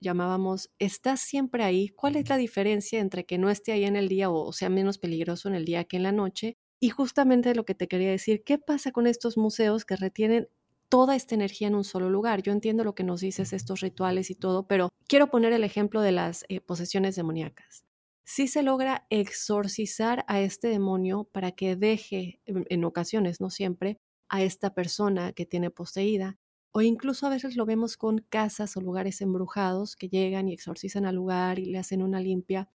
llamábamos, 0.00 0.70
está 0.78 1.16
siempre 1.16 1.64
ahí, 1.64 1.88
¿cuál 1.90 2.16
es 2.16 2.28
la 2.28 2.36
diferencia 2.36 3.00
entre 3.00 3.24
que 3.24 3.38
no 3.38 3.50
esté 3.50 3.72
ahí 3.72 3.84
en 3.84 3.96
el 3.96 4.08
día 4.08 4.30
o 4.30 4.52
sea 4.52 4.68
menos 4.68 4.98
peligroso 4.98 5.48
en 5.48 5.54
el 5.54 5.64
día 5.64 5.84
que 5.84 5.96
en 5.96 6.02
la 6.02 6.12
noche? 6.12 6.56
Y 6.80 6.90
justamente 6.90 7.54
lo 7.54 7.64
que 7.64 7.74
te 7.74 7.88
quería 7.88 8.10
decir, 8.10 8.42
¿qué 8.44 8.58
pasa 8.58 8.92
con 8.92 9.06
estos 9.06 9.36
museos 9.36 9.84
que 9.84 9.96
retienen 9.96 10.48
toda 10.88 11.16
esta 11.16 11.34
energía 11.34 11.66
en 11.68 11.74
un 11.74 11.82
solo 11.82 12.08
lugar. 12.08 12.42
Yo 12.42 12.52
entiendo 12.52 12.84
lo 12.84 12.94
que 12.94 13.02
nos 13.02 13.20
dices, 13.20 13.52
estos 13.52 13.80
rituales 13.80 14.30
y 14.30 14.36
todo, 14.36 14.68
pero 14.68 14.90
quiero 15.08 15.28
poner 15.28 15.52
el 15.52 15.64
ejemplo 15.64 16.00
de 16.02 16.12
las 16.12 16.44
eh, 16.48 16.60
posesiones 16.60 17.16
demoníacas 17.16 17.84
si 18.24 18.48
se 18.48 18.62
logra 18.62 19.06
exorcizar 19.10 20.24
a 20.28 20.40
este 20.40 20.68
demonio 20.68 21.24
para 21.24 21.52
que 21.52 21.76
deje, 21.76 22.40
en 22.46 22.84
ocasiones, 22.84 23.40
no 23.40 23.50
siempre, 23.50 24.00
a 24.34 24.42
esta 24.42 24.74
persona 24.74 25.32
que 25.32 25.46
tiene 25.46 25.70
poseída. 25.70 26.38
O 26.72 26.82
incluso 26.82 27.24
a 27.24 27.30
veces 27.30 27.54
lo 27.54 27.66
vemos 27.66 27.96
con 27.96 28.18
casas 28.18 28.76
o 28.76 28.80
lugares 28.80 29.20
embrujados 29.20 29.94
que 29.94 30.08
llegan 30.08 30.48
y 30.48 30.54
exorcizan 30.54 31.06
al 31.06 31.14
lugar 31.14 31.60
y 31.60 31.66
le 31.66 31.78
hacen 31.78 32.02
una 32.02 32.18
limpia. 32.18 32.68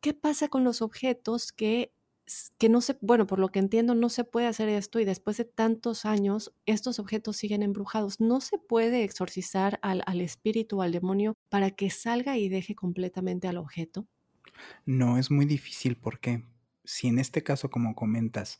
¿Qué 0.00 0.12
pasa 0.12 0.48
con 0.48 0.64
los 0.64 0.82
objetos 0.82 1.52
que, 1.52 1.94
que 2.58 2.68
no 2.68 2.80
se, 2.80 2.98
bueno, 3.00 3.28
por 3.28 3.38
lo 3.38 3.50
que 3.50 3.60
entiendo, 3.60 3.94
no 3.94 4.08
se 4.08 4.24
puede 4.24 4.48
hacer 4.48 4.68
esto 4.68 4.98
y 4.98 5.04
después 5.04 5.36
de 5.36 5.44
tantos 5.44 6.04
años 6.04 6.52
estos 6.66 6.98
objetos 6.98 7.36
siguen 7.36 7.62
embrujados? 7.62 8.18
¿No 8.18 8.40
se 8.40 8.58
puede 8.58 9.04
exorcizar 9.04 9.78
al, 9.82 10.02
al 10.04 10.20
espíritu, 10.20 10.82
al 10.82 10.90
demonio, 10.90 11.34
para 11.48 11.70
que 11.70 11.90
salga 11.90 12.38
y 12.38 12.48
deje 12.48 12.74
completamente 12.74 13.46
al 13.46 13.58
objeto? 13.58 14.08
No 14.84 15.16
es 15.16 15.30
muy 15.30 15.46
difícil 15.46 15.96
porque 15.96 16.42
si 16.82 17.06
en 17.06 17.20
este 17.20 17.44
caso, 17.44 17.70
como 17.70 17.94
comentas, 17.94 18.58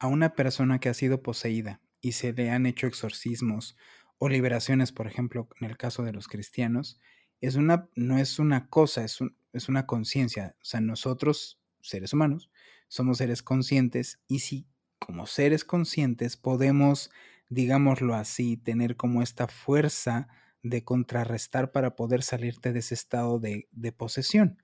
a 0.00 0.08
una 0.08 0.34
persona 0.34 0.80
que 0.80 0.88
ha 0.88 0.94
sido 0.94 1.22
poseída 1.22 1.80
y 2.00 2.12
se 2.12 2.32
le 2.32 2.50
han 2.50 2.66
hecho 2.66 2.86
exorcismos 2.86 3.76
o 4.18 4.28
liberaciones, 4.28 4.92
por 4.92 5.06
ejemplo, 5.06 5.48
en 5.60 5.70
el 5.70 5.76
caso 5.76 6.02
de 6.02 6.12
los 6.12 6.26
cristianos, 6.26 6.98
es 7.40 7.54
una, 7.54 7.88
no 7.94 8.18
es 8.18 8.38
una 8.38 8.68
cosa, 8.68 9.04
es, 9.04 9.20
un, 9.20 9.36
es 9.52 9.68
una 9.68 9.86
conciencia. 9.86 10.56
O 10.60 10.64
sea, 10.64 10.80
nosotros, 10.80 11.60
seres 11.80 12.12
humanos, 12.12 12.50
somos 12.88 13.18
seres 13.18 13.42
conscientes 13.42 14.20
y 14.26 14.40
si 14.40 14.66
como 14.98 15.26
seres 15.26 15.64
conscientes 15.64 16.36
podemos, 16.36 17.10
digámoslo 17.48 18.14
así, 18.14 18.56
tener 18.56 18.96
como 18.96 19.22
esta 19.22 19.48
fuerza 19.48 20.28
de 20.62 20.82
contrarrestar 20.84 21.72
para 21.72 21.94
poder 21.94 22.22
salirte 22.22 22.72
de 22.72 22.80
ese 22.80 22.94
estado 22.94 23.38
de, 23.38 23.68
de 23.70 23.92
posesión 23.92 24.62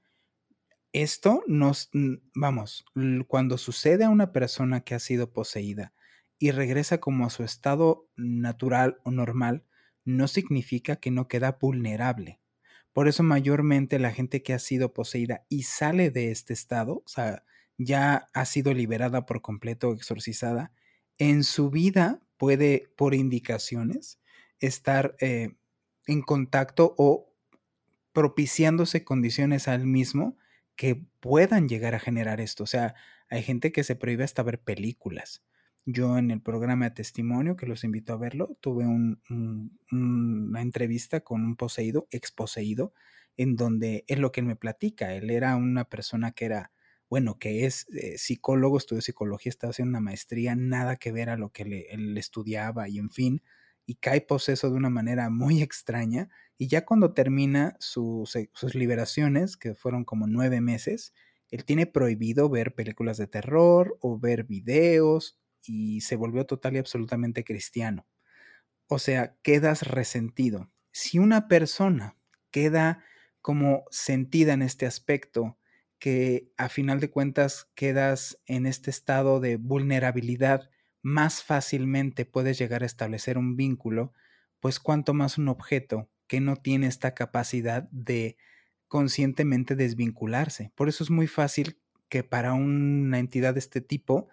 esto 1.02 1.42
nos, 1.46 1.90
vamos, 2.34 2.84
cuando 3.28 3.58
sucede 3.58 4.04
a 4.04 4.10
una 4.10 4.32
persona 4.32 4.80
que 4.80 4.94
ha 4.94 4.98
sido 4.98 5.32
poseída 5.32 5.92
y 6.38 6.50
regresa 6.50 6.98
como 6.98 7.26
a 7.26 7.30
su 7.30 7.42
estado 7.42 8.08
natural 8.16 8.98
o 9.04 9.10
normal, 9.10 9.64
no 10.04 10.28
significa 10.28 10.96
que 10.96 11.10
no 11.10 11.28
queda 11.28 11.58
vulnerable. 11.60 12.40
Por 12.92 13.08
eso 13.08 13.22
mayormente 13.22 13.98
la 13.98 14.12
gente 14.12 14.42
que 14.42 14.54
ha 14.54 14.58
sido 14.58 14.94
poseída 14.94 15.44
y 15.48 15.64
sale 15.64 16.10
de 16.10 16.30
este 16.30 16.52
estado, 16.54 17.02
o 17.04 17.08
sea, 17.08 17.44
ya 17.76 18.28
ha 18.32 18.44
sido 18.46 18.72
liberada 18.72 19.26
por 19.26 19.42
completo 19.42 19.90
o 19.90 19.94
exorcizada, 19.94 20.72
en 21.18 21.44
su 21.44 21.70
vida 21.70 22.22
puede, 22.36 22.90
por 22.96 23.14
indicaciones, 23.14 24.18
estar 24.60 25.16
eh, 25.20 25.56
en 26.06 26.22
contacto 26.22 26.94
o 26.96 27.32
propiciándose 28.12 29.04
condiciones 29.04 29.68
al 29.68 29.86
mismo 29.86 30.38
que 30.76 31.06
puedan 31.20 31.68
llegar 31.68 31.94
a 31.94 31.98
generar 31.98 32.40
esto. 32.40 32.64
O 32.64 32.66
sea, 32.66 32.94
hay 33.28 33.42
gente 33.42 33.72
que 33.72 33.84
se 33.84 33.96
prohíbe 33.96 34.24
hasta 34.24 34.42
ver 34.42 34.60
películas. 34.60 35.42
Yo 35.86 36.18
en 36.18 36.30
el 36.30 36.40
programa 36.42 36.86
de 36.86 36.90
testimonio, 36.96 37.56
que 37.56 37.66
los 37.66 37.84
invito 37.84 38.12
a 38.12 38.16
verlo, 38.16 38.56
tuve 38.60 38.84
una 38.86 40.62
entrevista 40.62 41.20
con 41.20 41.44
un 41.44 41.56
poseído, 41.56 42.08
exposeído, 42.10 42.92
en 43.36 43.56
donde 43.56 44.04
es 44.08 44.18
lo 44.18 44.32
que 44.32 44.40
él 44.40 44.46
me 44.46 44.56
platica. 44.56 45.14
Él 45.14 45.30
era 45.30 45.54
una 45.56 45.84
persona 45.88 46.32
que 46.32 46.46
era, 46.46 46.72
bueno, 47.08 47.38
que 47.38 47.66
es 47.66 47.86
eh, 47.92 48.18
psicólogo, 48.18 48.78
estudió 48.78 49.00
psicología, 49.00 49.50
estaba 49.50 49.70
haciendo 49.70 49.90
una 49.90 50.00
maestría, 50.00 50.56
nada 50.56 50.96
que 50.96 51.12
ver 51.12 51.30
a 51.30 51.36
lo 51.36 51.50
que 51.50 51.86
él 51.90 52.18
estudiaba 52.18 52.88
y 52.88 52.98
en 52.98 53.10
fin, 53.10 53.42
y 53.86 53.96
cae 53.96 54.20
poseso 54.20 54.70
de 54.70 54.76
una 54.76 54.90
manera 54.90 55.30
muy 55.30 55.62
extraña 55.62 56.28
y 56.58 56.68
ya 56.68 56.84
cuando 56.84 57.14
termina 57.14 57.76
sus, 57.80 58.36
sus 58.52 58.74
liberaciones, 58.74 59.56
que 59.56 59.74
fueron 59.74 60.04
como 60.04 60.26
nueve 60.26 60.60
meses, 60.60 61.14
él 61.50 61.64
tiene 61.64 61.86
prohibido 61.86 62.48
ver 62.48 62.74
películas 62.74 63.18
de 63.18 63.26
terror 63.26 63.96
o 64.00 64.18
ver 64.18 64.44
videos 64.44 65.38
y 65.62 66.00
se 66.00 66.16
volvió 66.16 66.46
total 66.46 66.74
y 66.76 66.78
absolutamente 66.78 67.44
cristiano. 67.44 68.06
O 68.88 68.98
sea, 68.98 69.36
quedas 69.42 69.82
resentido. 69.86 70.70
Si 70.92 71.18
una 71.18 71.48
persona 71.48 72.16
queda 72.50 73.04
como 73.42 73.84
sentida 73.90 74.54
en 74.54 74.62
este 74.62 74.86
aspecto, 74.86 75.58
que 75.98 76.52
a 76.56 76.68
final 76.68 77.00
de 77.00 77.10
cuentas 77.10 77.70
quedas 77.74 78.38
en 78.46 78.66
este 78.66 78.90
estado 78.90 79.40
de 79.40 79.56
vulnerabilidad, 79.56 80.70
más 81.06 81.44
fácilmente 81.44 82.24
puedes 82.24 82.58
llegar 82.58 82.82
a 82.82 82.86
establecer 82.86 83.38
un 83.38 83.54
vínculo, 83.54 84.12
pues 84.58 84.80
cuanto 84.80 85.14
más 85.14 85.38
un 85.38 85.46
objeto 85.46 86.10
que 86.26 86.40
no 86.40 86.56
tiene 86.56 86.88
esta 86.88 87.14
capacidad 87.14 87.88
de 87.92 88.36
conscientemente 88.88 89.76
desvincularse. 89.76 90.72
Por 90.74 90.88
eso 90.88 91.04
es 91.04 91.10
muy 91.10 91.28
fácil 91.28 91.78
que 92.08 92.24
para 92.24 92.54
una 92.54 93.20
entidad 93.20 93.54
de 93.54 93.60
este 93.60 93.80
tipo 93.80 94.26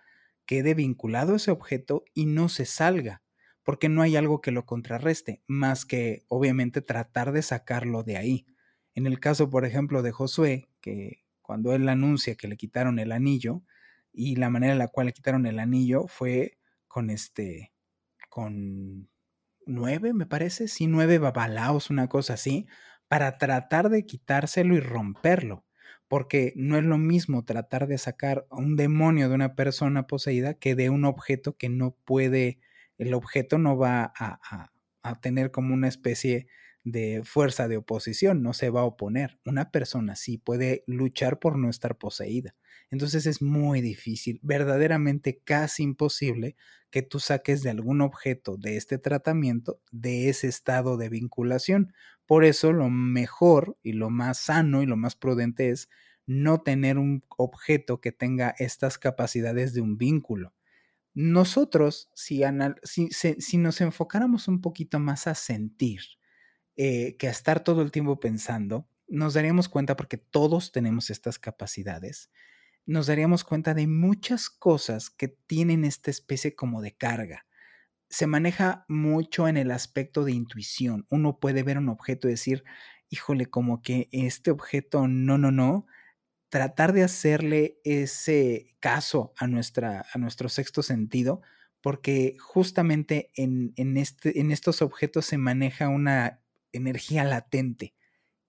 quede 0.48 0.74
vinculado 0.74 1.36
ese 1.36 1.52
objeto 1.52 2.06
y 2.16 2.26
no 2.26 2.50
se 2.50 2.66
salga, 2.66 3.22
porque 3.62 3.88
no 3.88 4.02
hay 4.02 4.16
algo 4.16 4.42
que 4.42 4.50
lo 4.50 4.66
contrarreste, 4.66 5.44
más 5.46 5.86
que 5.86 6.24
obviamente 6.28 6.82
tratar 6.82 7.34
de 7.34 7.44
sacarlo 7.44 8.02
de 8.02 8.18
ahí. 8.18 8.48
En 8.96 9.06
el 9.06 9.20
caso, 9.20 9.52
por 9.52 9.64
ejemplo, 9.64 10.02
de 10.02 10.12
Josué, 10.12 10.70
que 10.82 11.24
cuando 11.44 11.76
él 11.76 11.88
anuncia 11.88 12.34
que 12.34 12.48
le 12.48 12.58
quitaron 12.58 12.98
el 12.98 13.12
anillo, 13.12 13.62
y 14.12 14.38
la 14.38 14.50
manera 14.50 14.74
en 14.74 14.80
la 14.80 14.88
cual 14.88 15.06
le 15.06 15.14
quitaron 15.14 15.46
el 15.46 15.60
anillo 15.60 16.08
fue 16.08 16.58
con 16.94 17.10
este, 17.10 17.74
con 18.30 19.10
nueve, 19.66 20.14
me 20.14 20.28
parece, 20.28 20.68
sí, 20.68 20.86
nueve 20.86 21.18
babalaos, 21.18 21.90
una 21.90 22.08
cosa 22.08 22.36
así, 22.36 22.68
para 23.08 23.40
tratar 23.40 23.90
de 23.90 24.06
quitárselo 24.06 24.76
y 24.76 24.80
romperlo. 24.80 25.66
Porque 26.08 26.54
no 26.56 26.78
es 26.78 26.84
lo 26.84 27.00
mismo 27.00 27.46
tratar 27.46 27.88
de 27.88 27.98
sacar 27.98 28.46
a 28.52 28.58
un 28.58 28.76
demonio 28.76 29.28
de 29.28 29.34
una 29.34 29.56
persona 29.56 30.06
poseída 30.06 30.54
que 30.54 30.76
de 30.76 30.92
un 30.92 31.04
objeto 31.06 31.58
que 31.58 31.68
no 31.70 31.98
puede, 32.06 32.60
el 33.00 33.16
objeto 33.16 33.58
no 33.58 33.76
va 33.76 34.04
a, 34.16 34.40
a, 34.48 34.72
a 35.02 35.20
tener 35.20 35.50
como 35.50 35.74
una 35.74 35.88
especie 35.88 36.46
de 36.84 37.24
fuerza 37.26 37.68
de 37.68 37.78
oposición, 37.78 38.44
no 38.44 38.54
se 38.54 38.70
va 38.70 38.82
a 38.82 38.86
oponer. 38.86 39.40
Una 39.46 39.72
persona 39.72 40.16
sí 40.16 40.38
puede 40.38 40.84
luchar 40.86 41.40
por 41.40 41.58
no 41.58 41.72
estar 41.72 41.98
poseída. 41.98 42.54
Entonces 42.94 43.26
es 43.26 43.42
muy 43.42 43.82
difícil, 43.82 44.40
verdaderamente 44.44 45.42
casi 45.44 45.82
imposible 45.82 46.56
que 46.92 47.02
tú 47.02 47.20
saques 47.20 47.64
de 47.64 47.72
algún 47.72 48.02
objeto 48.02 48.56
de 48.56 48.78
este 48.78 49.00
tratamiento 49.00 49.82
de 49.92 50.30
ese 50.30 50.48
estado 50.48 50.96
de 50.96 51.10
vinculación. 51.10 51.92
Por 52.28 52.46
eso 52.46 52.72
lo 52.72 52.92
mejor 52.92 53.80
y 53.82 53.94
lo 53.94 54.12
más 54.12 54.38
sano 54.38 54.84
y 54.84 54.86
lo 54.86 54.96
más 54.96 55.16
prudente 55.16 55.72
es 55.72 55.90
no 56.28 56.62
tener 56.62 57.00
un 57.00 57.24
objeto 57.36 58.00
que 58.00 58.12
tenga 58.12 58.54
estas 58.60 59.00
capacidades 59.00 59.74
de 59.74 59.82
un 59.82 59.98
vínculo. 59.98 60.54
Nosotros, 61.16 62.12
si, 62.14 62.44
si, 63.10 63.58
nos 63.58 63.82
enfocáramos 63.82 64.48
un 64.48 64.62
poquito 64.62 65.00
más 65.00 65.26
a 65.26 65.34
sentir 65.34 66.02
eh, 66.76 67.18
que 67.18 67.28
a 67.28 67.32
estar 67.32 67.64
todo 67.64 67.82
el 67.82 67.90
tiempo 67.90 68.20
pensando, 68.20 68.88
nos 69.08 69.34
daríamos 69.34 69.68
cuenta, 69.68 69.96
porque 69.96 70.18
todos 70.18 70.72
tenemos 70.72 71.10
estas 71.10 71.40
capacidades, 71.40 72.30
nos 72.86 73.08
daríamos 73.08 73.44
cuenta 73.44 73.74
de 73.74 73.88
muchas 73.88 74.50
cosas 74.50 75.10
que 75.10 75.28
tienen 75.28 75.86
esta 75.86 76.12
especie 76.12 76.56
como 76.56 76.82
de 76.82 76.96
carga. 76.96 77.46
Se 78.10 78.28
maneja 78.28 78.86
mucho 78.88 79.48
en 79.48 79.58
el 79.58 79.72
aspecto 79.72 80.24
de 80.24 80.34
intuición. 80.34 81.06
Uno 81.10 81.40
puede 81.40 81.64
ver 81.64 81.78
un 81.78 81.90
objeto 81.90 82.28
y 82.28 82.32
decir, 82.32 82.64
híjole, 83.10 83.48
como 83.48 83.82
que 83.82 84.10
este 84.12 84.52
objeto 84.52 85.08
no, 85.08 85.38
no, 85.38 85.52
no, 85.52 85.88
tratar 86.50 86.94
de 86.94 87.04
hacerle 87.04 87.80
ese 87.84 88.76
caso 88.80 89.34
a, 89.38 89.48
nuestra, 89.48 90.06
a 90.14 90.18
nuestro 90.20 90.50
sexto 90.50 90.84
sentido, 90.84 91.42
porque 91.82 92.38
justamente 92.40 93.32
en, 93.36 93.74
este, 93.98 94.40
en 94.40 94.52
estos 94.52 94.82
objetos 94.82 95.26
se 95.26 95.38
maneja 95.38 95.90
una 95.90 96.42
energía 96.72 97.24
latente 97.24 97.96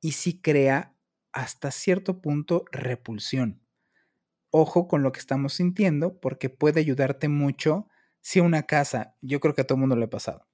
y 0.00 0.12
sí 0.12 0.40
crea 0.40 0.94
hasta 1.32 1.70
cierto 1.70 2.20
punto 2.20 2.64
repulsión. 2.70 3.63
Ojo 4.56 4.86
con 4.86 5.02
lo 5.02 5.10
que 5.10 5.18
estamos 5.18 5.54
sintiendo, 5.54 6.20
porque 6.20 6.48
puede 6.48 6.78
ayudarte 6.78 7.28
mucho 7.28 7.88
si 8.20 8.38
una 8.38 8.62
casa, 8.62 9.16
yo 9.20 9.40
creo 9.40 9.52
que 9.56 9.62
a 9.62 9.66
todo 9.66 9.78
mundo 9.78 9.96
le 9.96 10.04
ha 10.04 10.10
pasado, 10.10 10.46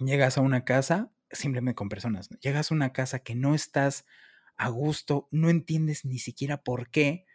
llegas 0.00 0.38
a 0.38 0.42
una 0.42 0.64
casa, 0.64 1.12
simplemente 1.30 1.76
con 1.76 1.88
personas, 1.88 2.28
llegas 2.40 2.70
a 2.70 2.74
una 2.74 2.92
casa 2.92 3.20
que 3.20 3.34
no 3.34 3.54
estás 3.54 4.06
a 4.56 4.68
gusto, 4.68 5.28
no 5.30 5.50
entiendes 5.50 6.04
ni 6.04 6.18
siquiera 6.18 6.62
por 6.62 6.90
qué 6.90 7.26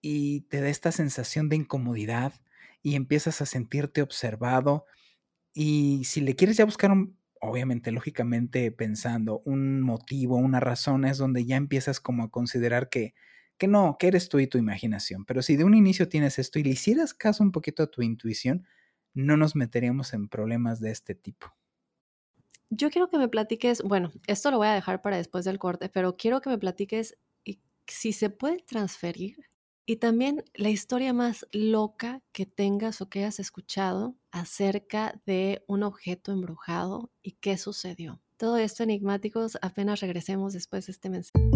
y 0.00 0.42
te 0.42 0.60
da 0.60 0.68
esta 0.68 0.92
sensación 0.92 1.48
de 1.48 1.56
incomodidad 1.56 2.34
y 2.82 2.96
empiezas 2.96 3.42
a 3.42 3.46
sentirte 3.46 4.02
observado 4.02 4.86
y 5.54 6.04
si 6.04 6.20
le 6.20 6.36
quieres 6.36 6.56
ya 6.58 6.64
buscar 6.64 6.92
un, 6.92 7.18
obviamente, 7.40 7.92
lógicamente 7.92 8.70
pensando 8.72 9.42
un 9.44 9.80
motivo, 9.80 10.36
una 10.36 10.60
razón, 10.60 11.04
es 11.04 11.18
donde 11.18 11.46
ya 11.46 11.56
empiezas 11.56 12.00
como 12.00 12.24
a 12.24 12.30
considerar 12.30 12.88
que, 12.90 13.14
que 13.58 13.68
no, 13.68 13.96
que 13.98 14.08
eres 14.08 14.28
tú 14.28 14.38
y 14.38 14.46
tu 14.46 14.58
imaginación. 14.58 15.24
Pero 15.24 15.42
si 15.42 15.56
de 15.56 15.64
un 15.64 15.74
inicio 15.74 16.08
tienes 16.08 16.38
esto 16.38 16.58
y 16.58 16.64
le 16.64 16.70
hicieras 16.70 17.14
caso 17.14 17.42
un 17.42 17.52
poquito 17.52 17.82
a 17.82 17.90
tu 17.90 18.02
intuición, 18.02 18.66
no 19.14 19.36
nos 19.36 19.56
meteríamos 19.56 20.12
en 20.12 20.28
problemas 20.28 20.80
de 20.80 20.90
este 20.90 21.14
tipo. 21.14 21.54
Yo 22.68 22.90
quiero 22.90 23.08
que 23.08 23.18
me 23.18 23.28
platiques, 23.28 23.82
bueno, 23.82 24.12
esto 24.26 24.50
lo 24.50 24.58
voy 24.58 24.66
a 24.66 24.74
dejar 24.74 25.00
para 25.00 25.16
después 25.16 25.44
del 25.44 25.58
corte, 25.58 25.88
pero 25.88 26.16
quiero 26.16 26.40
que 26.40 26.50
me 26.50 26.58
platiques 26.58 27.16
si 27.86 28.12
se 28.12 28.30
puede 28.30 28.58
transferir 28.58 29.36
y 29.86 29.96
también 29.96 30.44
la 30.54 30.68
historia 30.68 31.12
más 31.12 31.46
loca 31.52 32.20
que 32.32 32.44
tengas 32.44 33.00
o 33.00 33.08
que 33.08 33.20
hayas 33.20 33.38
escuchado 33.38 34.16
acerca 34.32 35.20
de 35.26 35.64
un 35.68 35.84
objeto 35.84 36.32
embrujado 36.32 37.12
y 37.22 37.32
qué 37.32 37.56
sucedió. 37.56 38.20
Todo 38.36 38.58
esto 38.58 38.82
enigmáticos 38.82 39.56
apenas 39.62 40.00
regresemos 40.00 40.52
después 40.52 40.86
de 40.86 40.92
este 40.92 41.08
mensaje. 41.08 41.55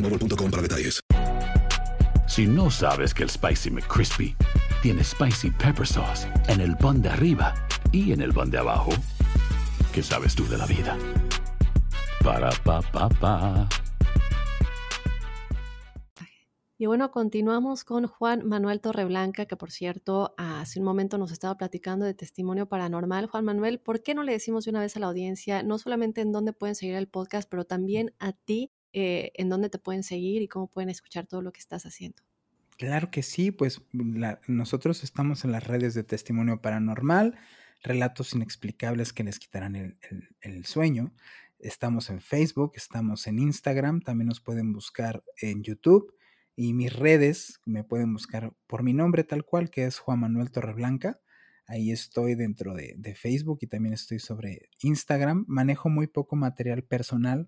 Mobile 0.01 0.49
para 0.49 0.61
detalles. 0.61 0.99
Si 2.27 2.47
no 2.47 2.71
sabes 2.71 3.13
que 3.13 3.23
el 3.23 3.29
Spicy 3.29 3.69
McCrispy 3.69 4.35
tiene 4.81 5.03
Spicy 5.03 5.51
Pepper 5.51 5.85
Sauce 5.85 6.27
en 6.47 6.61
el 6.61 6.77
pan 6.77 7.01
de 7.01 7.09
arriba 7.09 7.53
y 7.91 8.13
en 8.13 8.21
el 8.21 8.33
pan 8.33 8.49
de 8.49 8.57
abajo, 8.57 8.91
¿qué 9.93 10.01
sabes 10.01 10.35
tú 10.35 10.47
de 10.47 10.57
la 10.57 10.65
vida? 10.65 10.97
Para, 12.23 12.51
pa, 12.63 12.81
pa, 12.81 13.09
pa. 13.09 13.67
Y 16.81 16.87
bueno, 16.87 17.11
continuamos 17.11 17.83
con 17.83 18.07
Juan 18.07 18.47
Manuel 18.47 18.81
Torreblanca, 18.81 19.45
que 19.45 19.55
por 19.55 19.69
cierto, 19.69 20.33
hace 20.37 20.79
un 20.79 20.85
momento 20.85 21.19
nos 21.19 21.31
estaba 21.31 21.55
platicando 21.55 22.05
de 22.05 22.15
testimonio 22.15 22.67
paranormal. 22.67 23.27
Juan 23.27 23.45
Manuel, 23.45 23.79
¿por 23.79 24.01
qué 24.01 24.15
no 24.15 24.23
le 24.23 24.31
decimos 24.31 24.65
de 24.65 24.71
una 24.71 24.79
vez 24.79 24.97
a 24.97 24.99
la 24.99 25.05
audiencia, 25.05 25.61
no 25.61 25.77
solamente 25.77 26.21
en 26.21 26.31
dónde 26.31 26.53
pueden 26.53 26.73
seguir 26.73 26.95
el 26.95 27.07
podcast, 27.07 27.47
pero 27.47 27.65
también 27.65 28.15
a 28.17 28.31
ti, 28.33 28.71
eh, 28.93 29.31
en 29.35 29.47
dónde 29.49 29.69
te 29.69 29.79
pueden 29.79 30.03
seguir 30.03 30.41
y 30.41 30.47
cómo 30.47 30.67
pueden 30.67 30.89
escuchar 30.89 31.25
todo 31.25 31.41
lo 31.41 31.53
que 31.53 31.59
estás 31.59 31.85
haciendo. 31.85 32.21
Claro 32.77 33.11
que 33.11 33.21
sí, 33.21 33.51
pues 33.51 33.81
nosotros 34.47 35.03
estamos 35.03 35.45
en 35.45 35.51
las 35.51 35.65
redes 35.65 35.93
de 35.93 36.03
testimonio 36.03 36.61
paranormal, 36.61 37.37
relatos 37.83 38.33
inexplicables 38.33 39.13
que 39.13 39.23
les 39.23 39.39
quitarán 39.39 39.75
el, 40.41 40.65
sueño. 40.65 41.13
Estamos 41.59 42.09
en 42.09 42.21
Facebook, 42.21 42.73
estamos 42.75 43.27
en 43.27 43.39
Instagram, 43.39 44.01
también 44.01 44.27
nos 44.27 44.41
pueden 44.41 44.73
buscar 44.73 45.23
en 45.41 45.61
YouTube 45.61 46.11
y 46.55 46.73
mis 46.73 46.91
redes 46.91 47.61
me 47.65 47.83
pueden 47.83 48.13
buscar 48.13 48.51
por 48.65 48.83
mi 48.83 48.93
nombre 48.93 49.23
tal 49.23 49.45
cual, 49.45 49.69
que 49.69 49.85
es 49.85 49.99
Juan 49.99 50.19
Manuel 50.19 50.51
Torreblanca. 50.51 51.21
Ahí 51.67 51.91
estoy 51.91 52.35
dentro 52.35 52.73
de, 52.73 52.95
de 52.97 53.15
Facebook 53.15 53.59
y 53.61 53.67
también 53.67 53.93
estoy 53.93 54.19
sobre 54.19 54.69
Instagram. 54.81 55.45
Manejo 55.47 55.87
muy 55.87 56.07
poco 56.07 56.35
material 56.35 56.83
personal 56.83 57.47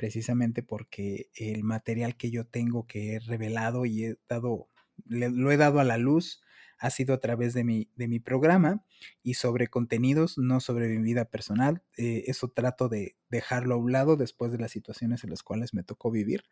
precisamente 0.00 0.62
porque 0.62 1.28
el 1.34 1.62
material 1.62 2.16
que 2.16 2.30
yo 2.30 2.46
tengo 2.46 2.86
que 2.86 3.12
he 3.12 3.18
revelado 3.18 3.84
y 3.84 4.06
he 4.06 4.16
dado, 4.30 4.70
lo 5.04 5.52
he 5.52 5.58
dado 5.58 5.78
a 5.78 5.84
la 5.84 5.98
luz 5.98 6.40
ha 6.78 6.88
sido 6.88 7.12
a 7.12 7.20
través 7.20 7.52
de 7.52 7.64
mi, 7.64 7.90
de 7.96 8.08
mi 8.08 8.18
programa 8.18 8.82
y 9.22 9.34
sobre 9.34 9.68
contenidos, 9.68 10.38
no 10.38 10.60
sobre 10.60 10.88
mi 10.88 11.02
vida 11.02 11.26
personal. 11.26 11.82
Eh, 11.98 12.24
eso 12.28 12.48
trato 12.48 12.88
de 12.88 13.18
dejarlo 13.28 13.74
a 13.74 13.76
un 13.76 13.92
lado 13.92 14.16
después 14.16 14.50
de 14.52 14.58
las 14.58 14.70
situaciones 14.70 15.22
en 15.22 15.28
las 15.28 15.42
cuales 15.42 15.74
me 15.74 15.82
tocó 15.82 16.10
vivir. 16.10 16.44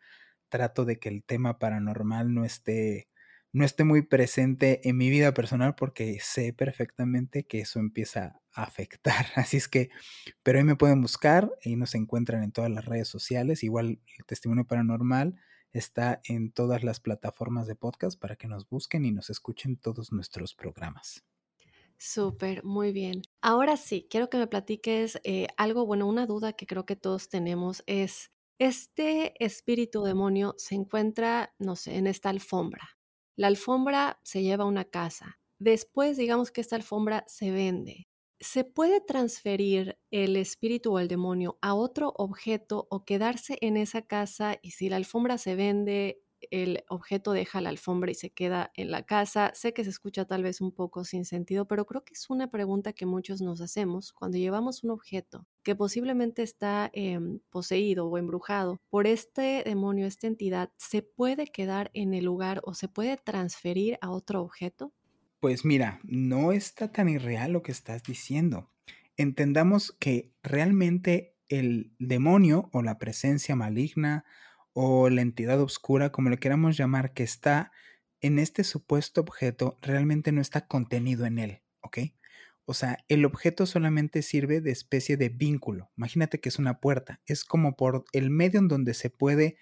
Trato 0.49 0.85
de 0.85 0.99
que 0.99 1.09
el 1.09 1.23
tema 1.23 1.57
paranormal 1.57 2.31
no 2.31 2.45
esté 2.45 3.09
no 3.51 3.65
esté 3.65 3.83
muy 3.83 4.01
presente 4.01 4.87
en 4.87 4.97
mi 4.97 5.09
vida 5.09 5.33
personal 5.33 5.75
porque 5.75 6.19
sé 6.21 6.53
perfectamente 6.53 7.45
que 7.45 7.61
eso 7.61 7.79
empieza 7.79 8.41
a 8.53 8.63
afectar. 8.63 9.25
Así 9.35 9.57
es 9.57 9.67
que, 9.67 9.89
pero 10.43 10.59
ahí 10.59 10.63
me 10.63 10.75
pueden 10.75 11.01
buscar, 11.01 11.51
y 11.63 11.75
nos 11.75 11.95
encuentran 11.95 12.43
en 12.43 12.51
todas 12.51 12.71
las 12.71 12.85
redes 12.85 13.07
sociales. 13.07 13.63
Igual 13.63 13.99
el 14.17 14.25
testimonio 14.25 14.65
paranormal 14.65 15.35
está 15.71 16.21
en 16.25 16.51
todas 16.51 16.83
las 16.83 16.99
plataformas 16.99 17.67
de 17.67 17.75
podcast 17.75 18.19
para 18.19 18.35
que 18.35 18.47
nos 18.47 18.67
busquen 18.67 19.05
y 19.05 19.11
nos 19.11 19.29
escuchen 19.29 19.77
todos 19.77 20.11
nuestros 20.11 20.55
programas. 20.55 21.23
Súper, 21.97 22.63
muy 22.63 22.93
bien. 22.93 23.21
Ahora 23.41 23.75
sí, 23.75 24.07
quiero 24.09 24.29
que 24.29 24.37
me 24.37 24.47
platiques 24.47 25.19
eh, 25.23 25.47
algo, 25.57 25.85
bueno, 25.85 26.07
una 26.07 26.25
duda 26.25 26.53
que 26.53 26.65
creo 26.65 26.85
que 26.85 26.95
todos 26.95 27.27
tenemos 27.27 27.83
es, 27.87 28.31
este 28.57 29.33
espíritu 29.43 30.03
demonio 30.03 30.55
se 30.57 30.75
encuentra, 30.75 31.53
no 31.59 31.75
sé, 31.75 31.97
en 31.97 32.07
esta 32.07 32.29
alfombra, 32.29 32.98
la 33.35 33.47
alfombra 33.47 34.19
se 34.23 34.43
lleva 34.43 34.63
a 34.63 34.67
una 34.67 34.85
casa. 34.85 35.39
Después, 35.59 36.17
digamos 36.17 36.51
que 36.51 36.61
esta 36.61 36.75
alfombra 36.75 37.23
se 37.27 37.51
vende. 37.51 38.07
¿Se 38.39 38.63
puede 38.63 39.01
transferir 39.01 39.97
el 40.11 40.37
espíritu 40.37 40.93
o 40.93 40.99
el 40.99 41.09
demonio 41.09 41.57
a 41.61 41.73
otro 41.73 42.13
objeto 42.17 42.87
o 42.89 43.03
quedarse 43.03 43.57
en 43.61 43.75
esa 43.75 44.01
casa 44.03 44.57
y 44.61 44.71
si 44.71 44.89
la 44.89 44.95
alfombra 44.95 45.37
se 45.37 45.55
vende, 45.55 46.21
el 46.51 46.83
objeto 46.89 47.31
deja 47.31 47.61
la 47.61 47.69
alfombra 47.69 48.11
y 48.11 48.15
se 48.15 48.29
queda 48.29 48.71
en 48.75 48.91
la 48.91 49.03
casa? 49.03 49.51
Sé 49.53 49.73
que 49.73 49.83
se 49.83 49.89
escucha 49.89 50.25
tal 50.25 50.43
vez 50.43 50.61
un 50.61 50.71
poco 50.71 51.03
sin 51.03 51.25
sentido, 51.25 51.67
pero 51.67 51.85
creo 51.85 52.03
que 52.03 52.13
es 52.13 52.29
una 52.29 52.49
pregunta 52.49 52.93
que 52.93 53.05
muchos 53.05 53.41
nos 53.41 53.61
hacemos 53.61 54.13
cuando 54.13 54.37
llevamos 54.37 54.83
un 54.83 54.91
objeto 54.91 55.45
que 55.63 55.75
posiblemente 55.75 56.41
está 56.41 56.89
em, 56.93 57.39
poseído 57.49 58.07
o 58.07 58.17
embrujado 58.17 58.81
por 58.89 59.07
este 59.07 59.63
demonio, 59.65 60.07
esta 60.07 60.27
entidad, 60.27 60.71
¿se 60.77 61.01
puede 61.01 61.47
quedar 61.47 61.91
en 61.93 62.13
el 62.13 62.25
lugar 62.25 62.61
o 62.63 62.73
se 62.73 62.87
puede 62.87 63.17
transferir 63.17 63.97
a 64.01 64.09
otro 64.09 64.41
objeto? 64.41 64.93
Pues 65.39 65.63
mira, 65.63 65.99
no 66.03 66.51
está 66.51 66.91
tan 66.91 67.07
irreal 67.07 67.53
lo 67.53 67.63
que 67.63 67.71
estás 67.71 68.03
diciendo. 68.03 68.69
Entendamos 69.15 69.95
que 69.99 70.33
realmente 70.43 71.35
el 71.49 71.93
demonio 71.99 72.69
o 72.71 72.81
la 72.81 72.97
presencia 72.97 73.55
maligna 73.55 74.25
o 74.81 75.09
la 75.09 75.21
entidad 75.21 75.59
oscura, 75.59 76.11
como 76.11 76.29
le 76.29 76.37
queramos 76.37 76.77
llamar, 76.77 77.13
que 77.13 77.23
está 77.23 77.71
en 78.21 78.39
este 78.39 78.63
supuesto 78.63 79.21
objeto, 79.21 79.77
realmente 79.81 80.31
no 80.31 80.39
está 80.39 80.67
contenido 80.67 81.25
en 81.25 81.39
él, 81.39 81.61
¿ok? 81.81 81.97
O 82.63 82.73
sea, 82.73 83.03
el 83.07 83.25
objeto 83.25 83.65
solamente 83.65 84.21
sirve 84.21 84.61
de 84.61 84.71
especie 84.71 85.17
de 85.17 85.27
vínculo. 85.29 85.91
Imagínate 85.97 86.39
que 86.39 86.47
es 86.47 86.59
una 86.59 86.79
puerta. 86.79 87.19
Es 87.25 87.43
como 87.43 87.75
por 87.75 88.05
el 88.13 88.29
medio 88.29 88.59
en 88.59 88.67
donde 88.67 88.93
se 88.93 89.09
puede 89.09 89.57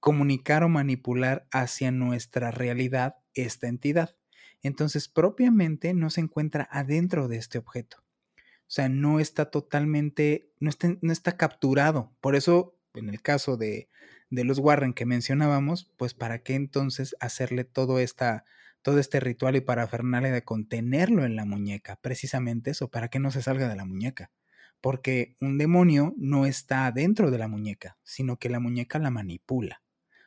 comunicar 0.00 0.64
o 0.64 0.68
manipular 0.68 1.46
hacia 1.52 1.90
nuestra 1.90 2.50
realidad 2.50 3.16
esta 3.34 3.68
entidad 3.68 4.18
entonces 4.62 5.08
propiamente 5.08 5.94
no 5.94 6.10
se 6.10 6.20
encuentra 6.20 6.68
adentro 6.70 7.28
de 7.28 7.36
este 7.36 7.58
objeto. 7.58 7.98
O 8.36 8.70
sea, 8.70 8.88
no 8.88 9.20
está 9.20 9.50
totalmente, 9.50 10.52
no 10.60 10.68
está, 10.68 10.96
no 11.00 11.12
está 11.12 11.36
capturado. 11.36 12.14
Por 12.20 12.36
eso, 12.36 12.76
en 12.94 13.08
el 13.08 13.22
caso 13.22 13.56
de, 13.56 13.88
de, 14.30 14.44
los 14.44 14.58
Warren 14.58 14.92
que 14.92 15.06
mencionábamos, 15.06 15.90
pues 15.96 16.14
para 16.14 16.40
qué 16.42 16.54
entonces 16.54 17.16
hacerle 17.20 17.64
todo, 17.64 17.98
esta, 17.98 18.44
todo 18.82 18.98
este 18.98 19.20
ritual 19.20 19.56
y 19.56 19.60
parafernalia 19.60 20.32
de 20.32 20.44
contenerlo 20.44 21.24
en 21.24 21.36
la 21.36 21.44
muñeca, 21.44 21.98
precisamente 22.00 22.70
eso, 22.70 22.90
para 22.90 23.08
que 23.08 23.18
no 23.18 23.30
se 23.30 23.42
salga 23.42 23.68
de 23.68 23.76
la 23.76 23.84
muñeca. 23.84 24.30
Porque 24.80 25.36
un 25.40 25.58
demonio 25.58 26.14
no 26.16 26.46
está 26.46 26.86
adentro 26.86 27.30
de 27.30 27.38
la 27.38 27.48
muñeca, 27.48 27.98
sino 28.04 28.38
que 28.38 28.48
la 28.48 28.60
muñeca 28.60 28.98
la 28.98 29.10
manipula. 29.10 29.82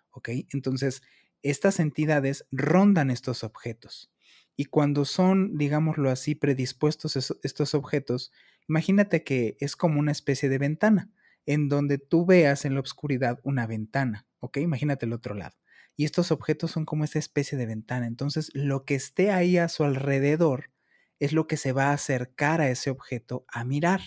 ¿Ok? 0.10 0.30
Entonces, 0.52 1.04
estas 1.42 1.80
entidades 1.80 2.46
rondan 2.52 3.12
estos 3.12 3.44
objetos. 3.44 4.12
Y 4.56 4.66
cuando 4.66 5.06
son, 5.06 5.58
digámoslo 5.58 6.10
así, 6.10 6.36
predispuestos 6.36 7.16
estos 7.16 7.74
objetos, 7.74 8.32
imagínate 8.68 9.24
que 9.24 9.58
es 9.60 9.76
como 9.76 10.00
una 10.00 10.12
especie 10.12 10.50
de 10.50 10.58
ventana, 10.58 11.10
en 11.46 11.70
donde 11.70 11.98
tú 11.98 12.26
veas 12.26 12.66
en 12.66 12.76
la 12.76 12.82
oscuridad 12.82 13.40
una 13.44 13.68
ventana, 13.68 14.28
¿ok? 14.40 14.58
Imagínate 14.58 15.06
el 15.06 15.14
otro 15.14 15.36
lado. 15.36 15.58
Y 15.96 16.06
estos 16.06 16.32
objetos 16.32 16.72
son 16.72 16.86
como 16.86 17.04
esa 17.04 17.20
especie 17.20 17.58
de 17.58 17.66
ventana. 17.66 18.08
Entonces, 18.08 18.50
lo 18.54 18.86
que 18.86 18.96
esté 18.96 19.32
ahí 19.32 19.58
a 19.58 19.68
su 19.68 19.84
alrededor 19.84 20.72
es 21.20 21.34
lo 21.34 21.48
que 21.48 21.58
se 21.58 21.74
va 21.74 21.90
a 21.90 21.94
acercar 21.94 22.62
a 22.62 22.70
ese 22.70 22.90
objeto 22.90 23.46
a 23.48 23.64
mirar, 23.64 24.02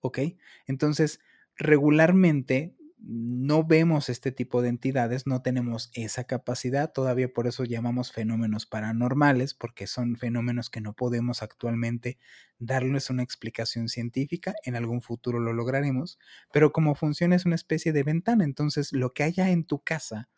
¿ok? 0.00 0.20
Entonces, 0.66 1.20
regularmente 1.56 2.76
no 3.02 3.64
vemos 3.64 4.08
este 4.08 4.30
tipo 4.30 4.60
de 4.62 4.68
entidades, 4.68 5.26
no 5.26 5.42
tenemos 5.42 5.90
esa 5.94 6.24
capacidad, 6.24 6.92
todavía 6.92 7.32
por 7.32 7.46
eso 7.46 7.64
llamamos 7.64 8.12
fenómenos 8.12 8.66
paranormales, 8.66 9.54
porque 9.54 9.86
son 9.86 10.16
fenómenos 10.16 10.70
que 10.70 10.80
no 10.80 10.92
podemos 10.92 11.42
actualmente 11.42 12.18
darles 12.58 13.08
una 13.08 13.22
explicación 13.22 13.88
científica, 13.88 14.54
en 14.64 14.76
algún 14.76 15.00
futuro 15.00 15.40
lo 15.40 15.52
lograremos, 15.52 16.18
pero 16.52 16.72
como 16.72 16.94
funciona 16.94 17.36
es 17.36 17.46
una 17.46 17.54
especie 17.54 17.92
de 17.92 18.02
ventana, 18.02 18.44
entonces 18.44 18.92
lo 18.92 19.14
que 19.14 19.22
haya 19.22 19.50
en 19.50 19.64
tu 19.64 19.82
casa, 19.82 20.28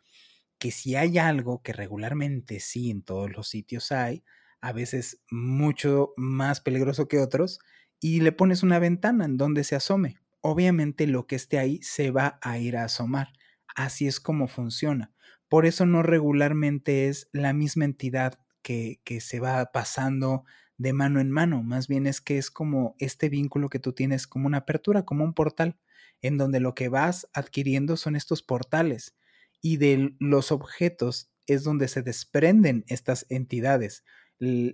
que 0.57 0.71
si 0.71 0.95
hay 0.95 1.17
algo 1.17 1.61
que 1.61 1.73
regularmente 1.73 2.59
sí 2.61 2.89
en 2.91 3.03
todos 3.03 3.31
los 3.31 3.49
sitios 3.49 3.91
hay, 3.91 4.23
a 4.61 4.71
veces 4.71 5.21
mucho 5.29 6.13
más 6.15 6.61
peligroso 6.61 7.09
que 7.09 7.19
otros, 7.19 7.59
y 7.99 8.21
le 8.21 8.31
pones 8.31 8.63
una 8.63 8.79
ventana 8.79 9.25
en 9.25 9.37
donde 9.37 9.63
se 9.63 9.75
asome 9.75 10.22
obviamente 10.43 11.07
lo 11.07 11.25
que 11.25 11.35
esté 11.35 11.57
ahí 11.57 11.81
se 11.81 12.11
va 12.11 12.37
a 12.41 12.59
ir 12.59 12.77
a 12.77 12.83
asomar. 12.83 13.29
Así 13.75 14.07
es 14.07 14.19
como 14.19 14.47
funciona. 14.47 15.11
Por 15.49 15.65
eso 15.65 15.85
no 15.85 16.03
regularmente 16.03 17.07
es 17.07 17.29
la 17.31 17.53
misma 17.53 17.85
entidad 17.85 18.39
que, 18.61 18.99
que, 19.03 19.21
se 19.21 19.39
va 19.39 19.71
pasando 19.71 20.43
de 20.77 20.93
mano 20.93 21.19
en 21.19 21.31
mano. 21.31 21.63
Más 21.63 21.87
bien 21.87 22.07
es 22.07 22.21
que 22.21 22.37
es 22.37 22.51
como 22.51 22.95
este 22.99 23.29
vínculo 23.29 23.69
que 23.69 23.79
tú 23.79 23.93
tienes 23.93 24.27
como 24.27 24.47
una 24.47 24.59
apertura, 24.59 25.03
como 25.05 25.23
un 25.23 25.33
portal, 25.33 25.79
en 26.21 26.37
donde 26.37 26.59
lo 26.59 26.75
que 26.75 26.89
vas 26.89 27.27
adquiriendo 27.33 27.97
son 27.97 28.15
estos 28.15 28.43
portales. 28.43 29.15
Y 29.61 29.77
de 29.77 30.15
los 30.19 30.51
objetos 30.51 31.31
es 31.47 31.63
donde 31.63 31.87
se 31.87 32.01
desprenden 32.01 32.83
estas 32.87 33.25
entidades 33.29 34.03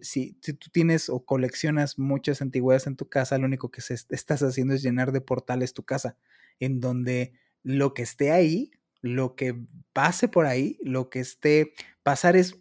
si, 0.01 0.33
tú 0.33 0.69
tienes 0.71 1.09
o 1.09 1.25
coleccionas 1.25 1.99
muchas 1.99 2.41
antigüedades 2.41 2.87
en 2.87 2.95
tu 2.95 3.09
casa, 3.09 3.37
lo 3.37 3.45
único 3.45 3.71
que 3.71 3.81
estás 3.81 4.43
haciendo 4.43 4.73
es 4.73 4.83
llenar 4.83 5.11
de 5.11 5.21
portales 5.21 5.73
tu 5.73 5.83
casa, 5.83 6.17
en 6.59 6.79
donde 6.79 7.33
lo 7.63 7.93
que 7.93 8.03
esté 8.03 8.31
ahí, 8.31 8.71
lo 9.01 9.35
que 9.35 9.55
pase 9.93 10.27
por 10.27 10.45
ahí, 10.45 10.77
lo 10.81 11.09
que 11.09 11.19
esté 11.19 11.73
pasar 12.03 12.35
es 12.35 12.59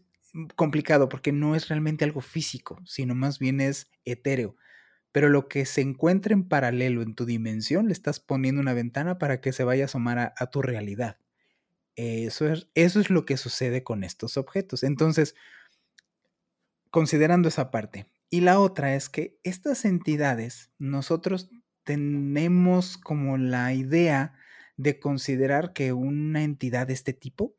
complicado 0.57 1.09
porque 1.09 1.33
no 1.33 1.57
es 1.57 1.69
realmente 1.69 2.05
algo 2.05 2.21
físico, 2.21 2.81
sino 2.85 3.15
más 3.15 3.39
bien 3.39 3.61
es 3.61 3.91
etéreo. 4.05 4.57
Pero 5.13 5.31
lo 5.31 5.49
que 5.49 5.65
se 5.65 5.81
encuentra 5.81 6.35
en 6.35 6.49
paralelo 6.49 7.03
en 7.03 7.15
tu 7.15 7.25
dimensión, 7.25 7.87
le 7.87 7.93
estás 7.93 8.21
poniendo 8.21 8.61
una 8.61 8.75
ventana 8.75 9.19
para 9.19 9.41
que 9.41 9.53
se 9.53 9.65
vaya 9.65 9.85
a 9.85 9.87
asomar 9.87 10.19
a, 10.19 10.35
a 10.37 10.51
tu 10.51 10.63
realidad. 10.63 11.19
Eso 11.97 12.47
es, 12.47 12.69
eso 12.75 13.01
es 13.01 13.11
lo 13.11 13.25
que 13.25 13.37
sucede 13.37 13.83
con 13.83 14.05
estos 14.05 14.37
objetos. 14.37 14.85
Entonces, 14.85 15.35
considerando 16.91 17.49
esa 17.49 17.71
parte. 17.71 18.11
Y 18.31 18.43
la 18.43 18.61
otra 18.61 18.95
es 18.95 19.09
que 19.09 19.39
estas 19.43 19.85
entidades, 19.85 20.71
nosotros 20.79 21.51
tenemos 21.85 22.99
como 22.99 23.39
la 23.39 23.73
idea 23.73 24.35
de 24.77 25.01
considerar 25.01 25.73
que 25.73 25.93
una 25.93 26.45
entidad 26.45 26.87
de 26.87 26.93
este 26.93 27.13
tipo, 27.13 27.57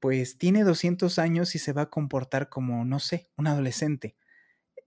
pues 0.00 0.38
tiene 0.38 0.64
200 0.64 1.18
años 1.18 1.54
y 1.54 1.58
se 1.58 1.72
va 1.72 1.82
a 1.82 1.90
comportar 1.90 2.48
como, 2.48 2.84
no 2.84 2.98
sé, 2.98 3.30
un 3.36 3.46
adolescente. 3.46 4.16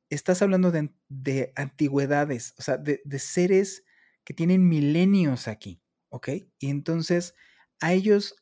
Estás 0.09 0.41
hablando 0.41 0.71
de, 0.71 1.53
antigüedades, 1.55 2.53
o 2.57 2.61
sea, 2.61 2.77
de, 2.77 3.01
de 3.03 3.19
seres 3.19 3.85
que 4.23 4.33
tienen 4.33 4.67
milenios 4.67 5.47
aquí, 5.47 5.81
¿ok? 6.09 6.29
Y 6.59 6.69
entonces 6.69 7.35
a 7.79 7.93
ellos 7.93 8.35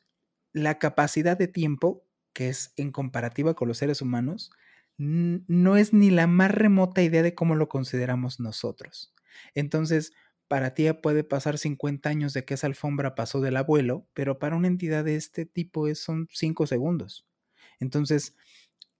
la 0.52 0.78
capacidad 0.78 1.36
de 1.36 1.48
tiempo, 1.48 2.04
que 2.32 2.48
es 2.48 2.72
en 2.76 2.90
comparativa 2.90 3.54
con 3.54 3.68
los 3.68 3.78
seres 3.78 4.02
humanos, 4.02 4.50
no 4.98 5.76
es 5.76 5.92
ni 5.92 6.10
la 6.10 6.26
más 6.26 6.50
remota 6.50 7.02
idea 7.02 7.22
de 7.22 7.34
cómo 7.34 7.54
lo 7.54 7.68
consideramos 7.68 8.40
nosotros. 8.40 9.14
Entonces, 9.54 10.12
para 10.48 10.74
ti 10.74 10.90
puede 11.02 11.24
pasar 11.24 11.58
50 11.58 12.08
años 12.08 12.32
de 12.32 12.44
que 12.44 12.54
esa 12.54 12.66
alfombra 12.66 13.14
pasó 13.14 13.40
del 13.40 13.56
abuelo, 13.56 14.08
pero 14.14 14.38
para 14.38 14.56
una 14.56 14.68
entidad 14.68 15.04
de 15.04 15.14
este 15.16 15.46
tipo 15.46 15.86
es, 15.88 16.00
son 16.00 16.26
5 16.32 16.66
segundos. 16.66 17.26
Entonces, 17.78 18.34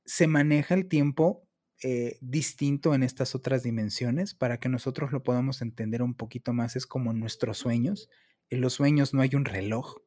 se 0.05 0.27
maneja 0.27 0.75
el 0.75 0.89
tiempo 0.89 1.49
eh, 1.83 2.19
distinto 2.21 2.95
en 2.95 3.03
estas 3.03 3.35
otras 3.35 3.63
dimensiones 3.63 4.35
para 4.35 4.59
que 4.59 4.69
nosotros 4.69 5.13
lo 5.13 5.23
podamos 5.23 5.63
entender 5.63 6.03
un 6.03 6.15
poquito 6.15 6.53
más. 6.53 6.77
Es 6.77 6.87
como 6.87 7.13
nuestros 7.13 7.59
sueños. 7.59 8.09
En 8.51 8.61
los 8.61 8.75
sueños 8.75 9.15
no 9.15 9.21
hay 9.23 9.35
un 9.35 9.45
reloj. 9.45 9.99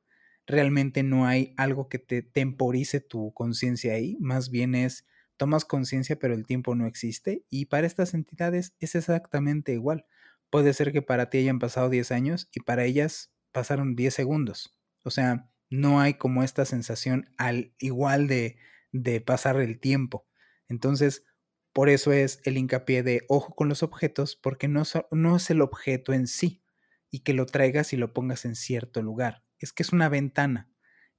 Realmente 0.47 1.03
no 1.03 1.27
hay 1.27 1.53
algo 1.57 1.87
que 1.87 1.99
te 1.99 2.23
temporice 2.23 2.99
tu 2.99 3.33
conciencia 3.33 3.93
ahí. 3.93 4.17
Más 4.19 4.49
bien 4.49 4.75
es 4.75 5.05
tomas 5.41 5.65
conciencia 5.65 6.19
pero 6.19 6.35
el 6.35 6.45
tiempo 6.45 6.75
no 6.75 6.85
existe 6.85 7.47
y 7.49 7.65
para 7.65 7.87
estas 7.87 8.13
entidades 8.13 8.75
es 8.79 8.93
exactamente 8.93 9.73
igual. 9.73 10.05
Puede 10.51 10.71
ser 10.71 10.91
que 10.91 11.01
para 11.01 11.31
ti 11.31 11.39
hayan 11.39 11.57
pasado 11.57 11.89
10 11.89 12.11
años 12.11 12.47
y 12.53 12.59
para 12.59 12.85
ellas 12.85 13.33
pasaron 13.51 13.95
10 13.95 14.13
segundos. 14.13 14.77
O 15.03 15.09
sea, 15.09 15.49
no 15.71 15.99
hay 15.99 16.13
como 16.13 16.43
esta 16.43 16.63
sensación 16.65 17.33
al 17.39 17.73
igual 17.79 18.27
de, 18.27 18.59
de 18.91 19.19
pasar 19.19 19.59
el 19.59 19.79
tiempo. 19.79 20.27
Entonces, 20.67 21.25
por 21.73 21.89
eso 21.89 22.13
es 22.13 22.39
el 22.43 22.59
hincapié 22.59 23.01
de 23.01 23.25
ojo 23.27 23.55
con 23.55 23.67
los 23.67 23.81
objetos, 23.81 24.35
porque 24.35 24.67
no, 24.67 24.83
no 25.09 25.37
es 25.37 25.49
el 25.49 25.61
objeto 25.61 26.13
en 26.13 26.27
sí 26.27 26.61
y 27.09 27.21
que 27.21 27.33
lo 27.33 27.47
traigas 27.47 27.93
y 27.93 27.97
lo 27.97 28.13
pongas 28.13 28.45
en 28.45 28.55
cierto 28.55 29.01
lugar. 29.01 29.43
Es 29.57 29.73
que 29.73 29.81
es 29.81 29.91
una 29.91 30.07
ventana. 30.07 30.69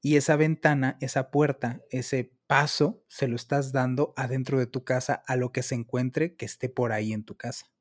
Y 0.01 0.15
esa 0.15 0.37
ventana, 0.37 0.97
esa 1.01 1.33
puerta, 1.33 1.81
ese 1.91 2.37
paso 2.53 3.03
se 3.09 3.29
lo 3.29 3.37
estás 3.37 3.73
dando 3.73 4.13
adentro 4.15 4.59
de 4.59 4.67
tu 4.67 4.85
casa 4.85 5.23
a 5.27 5.37
lo 5.37 5.53
que 5.53 5.63
se 5.63 5.75
encuentre 5.75 6.37
que 6.37 6.45
esté 6.45 6.69
por 6.69 6.93
ahí 6.93 7.15
en 7.15 7.25
tu 7.25 7.35
casa. 7.35 7.73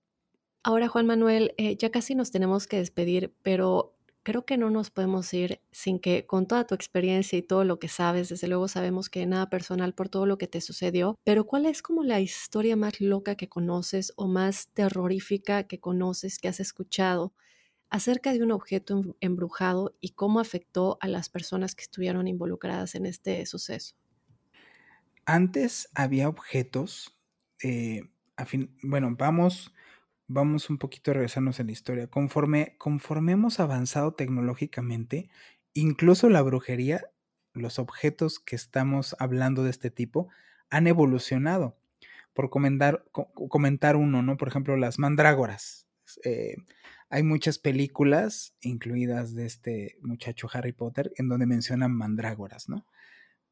Ahora, 0.63 0.87
Juan 0.87 1.05
Manuel, 1.05 1.53
eh, 1.57 1.75
ya 1.75 1.91
casi 1.91 2.15
nos 2.15 2.31
tenemos 2.31 2.67
que 2.67 2.77
despedir, 2.77 3.35
pero 3.41 3.97
creo 4.23 4.45
que 4.45 4.57
no 4.57 4.69
nos 4.69 4.89
podemos 4.89 5.33
ir 5.33 5.59
sin 5.73 5.99
que 5.99 6.25
con 6.25 6.47
toda 6.47 6.65
tu 6.67 6.73
experiencia 6.73 7.37
y 7.37 7.41
todo 7.41 7.65
lo 7.65 7.79
que 7.79 7.89
sabes, 7.89 8.29
desde 8.29 8.47
luego 8.47 8.69
sabemos 8.69 9.09
que 9.09 9.25
nada 9.25 9.49
personal 9.49 9.93
por 9.93 10.07
todo 10.07 10.25
lo 10.25 10.37
que 10.37 10.47
te 10.47 10.61
sucedió, 10.61 11.19
pero 11.25 11.45
¿cuál 11.45 11.65
es 11.65 11.81
como 11.81 12.05
la 12.05 12.21
historia 12.21 12.77
más 12.77 13.01
loca 13.01 13.35
que 13.35 13.49
conoces 13.49 14.13
o 14.15 14.29
más 14.29 14.69
terrorífica 14.69 15.63
que 15.67 15.81
conoces, 15.81 16.39
que 16.39 16.47
has 16.47 16.61
escuchado 16.61 17.33
acerca 17.89 18.31
de 18.31 18.41
un 18.41 18.53
objeto 18.53 19.17
embrujado 19.19 19.97
y 19.99 20.11
cómo 20.11 20.39
afectó 20.39 20.97
a 21.01 21.09
las 21.09 21.27
personas 21.27 21.75
que 21.75 21.83
estuvieron 21.83 22.29
involucradas 22.29 22.95
en 22.95 23.05
este 23.05 23.45
suceso? 23.45 24.00
Antes 25.31 25.87
había 25.95 26.27
objetos, 26.27 27.17
eh, 27.63 28.01
bueno, 28.83 29.15
vamos 29.17 29.73
vamos 30.27 30.69
un 30.69 30.77
poquito 30.77 31.11
a 31.11 31.13
regresarnos 31.13 31.61
en 31.61 31.67
la 31.67 31.71
historia. 31.71 32.07
Conforme, 32.07 32.75
conforme 32.77 33.31
hemos 33.31 33.61
avanzado 33.61 34.13
tecnológicamente, 34.13 35.29
incluso 35.73 36.29
la 36.29 36.41
brujería, 36.41 37.05
los 37.53 37.79
objetos 37.79 38.39
que 38.41 38.57
estamos 38.57 39.15
hablando 39.19 39.63
de 39.63 39.69
este 39.69 39.89
tipo, 39.89 40.27
han 40.69 40.87
evolucionado. 40.87 41.77
Por 42.33 42.49
comentar, 42.49 43.05
comentar 43.13 43.95
uno, 43.95 44.21
¿no? 44.21 44.35
Por 44.35 44.49
ejemplo, 44.49 44.75
las 44.75 44.99
mandrágoras. 44.99 45.87
Eh, 46.25 46.55
hay 47.09 47.23
muchas 47.23 47.57
películas, 47.57 48.53
incluidas 48.59 49.33
de 49.33 49.45
este 49.45 49.97
muchacho 50.01 50.49
Harry 50.51 50.73
Potter, 50.73 51.13
en 51.15 51.29
donde 51.29 51.45
mencionan 51.45 51.93
mandrágoras, 51.93 52.67
¿no? 52.67 52.85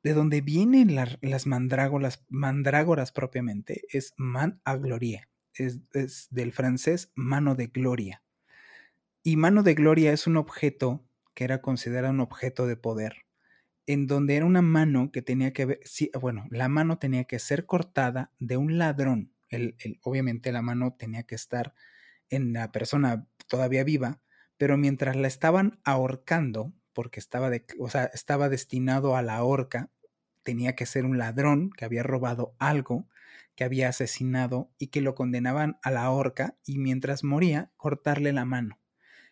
De 0.04 0.14
donde 0.14 0.41
vienen 0.41 0.95
las 0.95 1.45
mandrágoras, 1.45 2.26
mandrágoras 2.30 3.12
propiamente, 3.12 3.84
es 3.91 4.14
man 4.18 4.62
a 4.64 4.78
glorie 4.78 5.30
es, 5.60 6.28
del 6.30 6.52
francés 6.52 7.12
mano 7.16 7.56
de 7.56 7.68
gloria. 7.68 8.24
Y 9.24 9.36
mano 9.36 9.64
de 9.64 9.74
gloria 9.74 10.14
es 10.14 10.28
un 10.28 10.38
objeto 10.38 11.06
que 11.34 11.43
era 11.43 11.62
considerado 11.62 12.14
un 12.14 12.22
objeto 12.22 12.68
de 12.68 12.78
poder, 12.78 13.26
en 13.86 14.08
donde 14.08 14.36
era 14.36 14.45
una 14.45 14.62
mano 14.62 15.12
que 15.12 15.22
tenía 15.22 15.54
que 15.54 15.66
ver, 15.66 15.80
bueno, 16.20 16.47
la 16.50 16.70
mano 16.70 17.00
tenía 17.00 17.26
que 17.26 17.39
ser 17.39 17.66
cortada 17.66 18.34
de 18.39 18.58
un 18.58 18.78
ladrón. 18.78 19.34
El, 19.50 19.76
obviamente 20.04 20.52
la 20.52 20.62
mano 20.62 20.95
tenía 20.97 21.24
que 21.24 21.36
estar 21.36 21.74
en 22.30 22.54
la 22.54 22.72
persona 22.72 23.28
todavía 23.47 23.84
viva, 23.84 24.22
pero 24.58 24.78
mientras 24.78 25.16
la 25.16 25.28
estaban 25.28 25.80
ahorcando, 25.84 26.74
porque 27.00 27.22
estaba, 27.22 27.50
o 27.80 27.89
sea, 27.89 28.12
estaba 28.14 28.50
destinado 28.50 29.16
a 29.16 29.22
la 29.22 29.41
horca, 29.41 29.89
tenía 30.43 30.76
que 30.76 30.86
ser 30.86 31.06
un 31.06 31.18
ladrón 31.18 31.70
que 31.70 31.86
había 31.86 32.04
robado 32.04 32.58
algo 32.60 33.08
que 33.56 33.64
había 33.64 33.88
asesinado 33.88 34.70
y 34.78 34.88
que 34.88 35.00
lo 35.00 35.16
condenaban 35.16 35.80
a 35.82 35.91
la 35.91 36.12
horca 36.12 36.58
y 36.66 36.78
mientras 36.78 37.24
moría 37.24 37.72
cortarle 37.78 38.34
la 38.34 38.43
mano. 38.43 38.82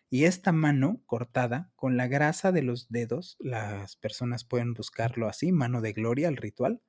Y 0.08 0.24
esta 0.24 0.50
mano 0.50 1.02
cortada 1.04 1.70
con 1.76 1.98
la 1.98 2.06
grasa 2.06 2.52
de 2.52 2.62
los 2.62 2.88
dedos, 2.88 3.36
las 3.38 3.96
personas 3.96 4.44
pueden 4.44 4.72
buscarlo 4.72 5.28
así, 5.28 5.52
mano 5.52 5.82
de 5.82 5.92
gloria, 5.92 6.28
el 6.28 6.38
ritual, 6.38 6.80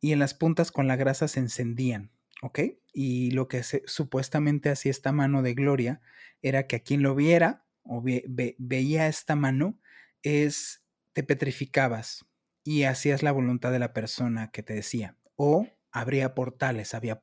y 0.00 0.12
en 0.12 0.20
las 0.20 0.32
puntas 0.32 0.72
con 0.72 0.88
la 0.88 0.96
grasa 0.96 1.28
se 1.28 1.40
encendían, 1.40 2.12
¿ok? 2.40 2.60
Y 2.94 3.32
lo 3.32 3.46
que 3.46 3.62
supuestamente 3.62 4.70
hacía 4.70 4.90
esta 4.90 5.12
mano 5.12 5.42
de 5.42 5.52
gloria 5.52 6.00
era 6.40 6.66
que 6.66 6.76
a 6.76 6.80
quien 6.80 7.02
lo 7.02 7.14
viera 7.14 7.66
o 7.82 8.02
veía 8.02 9.06
esta 9.06 9.36
mano 9.36 9.78
es 10.22 10.84
te 11.12 11.22
petrificabas 11.22 12.26
y 12.64 12.84
hacías 12.84 13.22
la 13.22 13.32
voluntad 13.32 13.72
de 13.72 13.78
la 13.78 13.92
persona 13.92 14.50
que 14.50 14.62
te 14.62 14.74
decía. 14.74 15.16
O 15.36 15.66
habría 15.90 16.34
portales, 16.34 16.94
había 16.94 17.20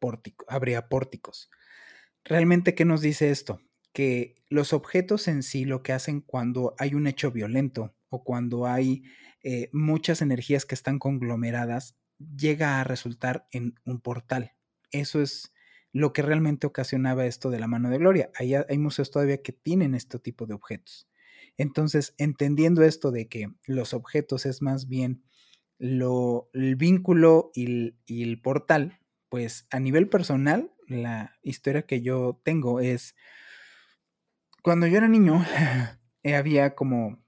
habría 0.47 0.89
pórticos. 0.89 1.49
¿Realmente 2.23 2.75
qué 2.75 2.85
nos 2.85 3.01
dice 3.01 3.29
esto? 3.29 3.61
Que 3.93 4.35
los 4.49 4.73
objetos 4.73 5.27
en 5.27 5.43
sí 5.43 5.65
lo 5.65 5.83
que 5.83 5.93
hacen 5.93 6.21
cuando 6.21 6.75
hay 6.79 6.95
un 6.95 7.07
hecho 7.07 7.31
violento 7.31 7.95
o 8.09 8.23
cuando 8.23 8.65
hay 8.65 9.03
eh, 9.43 9.69
muchas 9.71 10.21
energías 10.23 10.65
que 10.65 10.73
están 10.73 10.97
conglomeradas, 10.97 11.95
llega 12.35 12.79
a 12.79 12.83
resultar 12.83 13.47
en 13.51 13.75
un 13.85 14.01
portal. 14.01 14.53
Eso 14.89 15.21
es 15.21 15.53
lo 15.91 16.13
que 16.13 16.23
realmente 16.23 16.65
ocasionaba 16.65 17.27
esto 17.27 17.51
de 17.51 17.59
la 17.59 17.67
mano 17.67 17.89
de 17.91 17.99
gloria. 17.99 18.31
Hay, 18.39 18.55
hay 18.55 18.77
museos 18.79 19.11
todavía 19.11 19.41
que 19.43 19.53
tienen 19.53 19.93
este 19.93 20.17
tipo 20.17 20.47
de 20.47 20.55
objetos. 20.55 21.07
Entonces, 21.57 22.13
entendiendo 22.17 22.83
esto 22.83 23.11
de 23.11 23.27
que 23.27 23.49
los 23.65 23.93
objetos 23.93 24.45
es 24.45 24.61
más 24.61 24.87
bien 24.87 25.23
lo, 25.77 26.49
el 26.53 26.75
vínculo 26.75 27.51
y 27.53 27.95
el, 28.07 28.41
portal, 28.41 28.99
pues 29.29 29.67
a 29.71 29.79
nivel 29.79 30.09
personal, 30.09 30.71
la 30.87 31.35
historia 31.43 31.83
que 31.83 32.01
yo 32.01 32.41
tengo 32.43 32.79
es, 32.79 33.15
cuando 34.61 34.87
yo 34.87 34.97
era 34.97 35.07
niño, 35.07 35.43
eh, 36.23 36.35
había 36.35 36.75
como, 36.75 37.23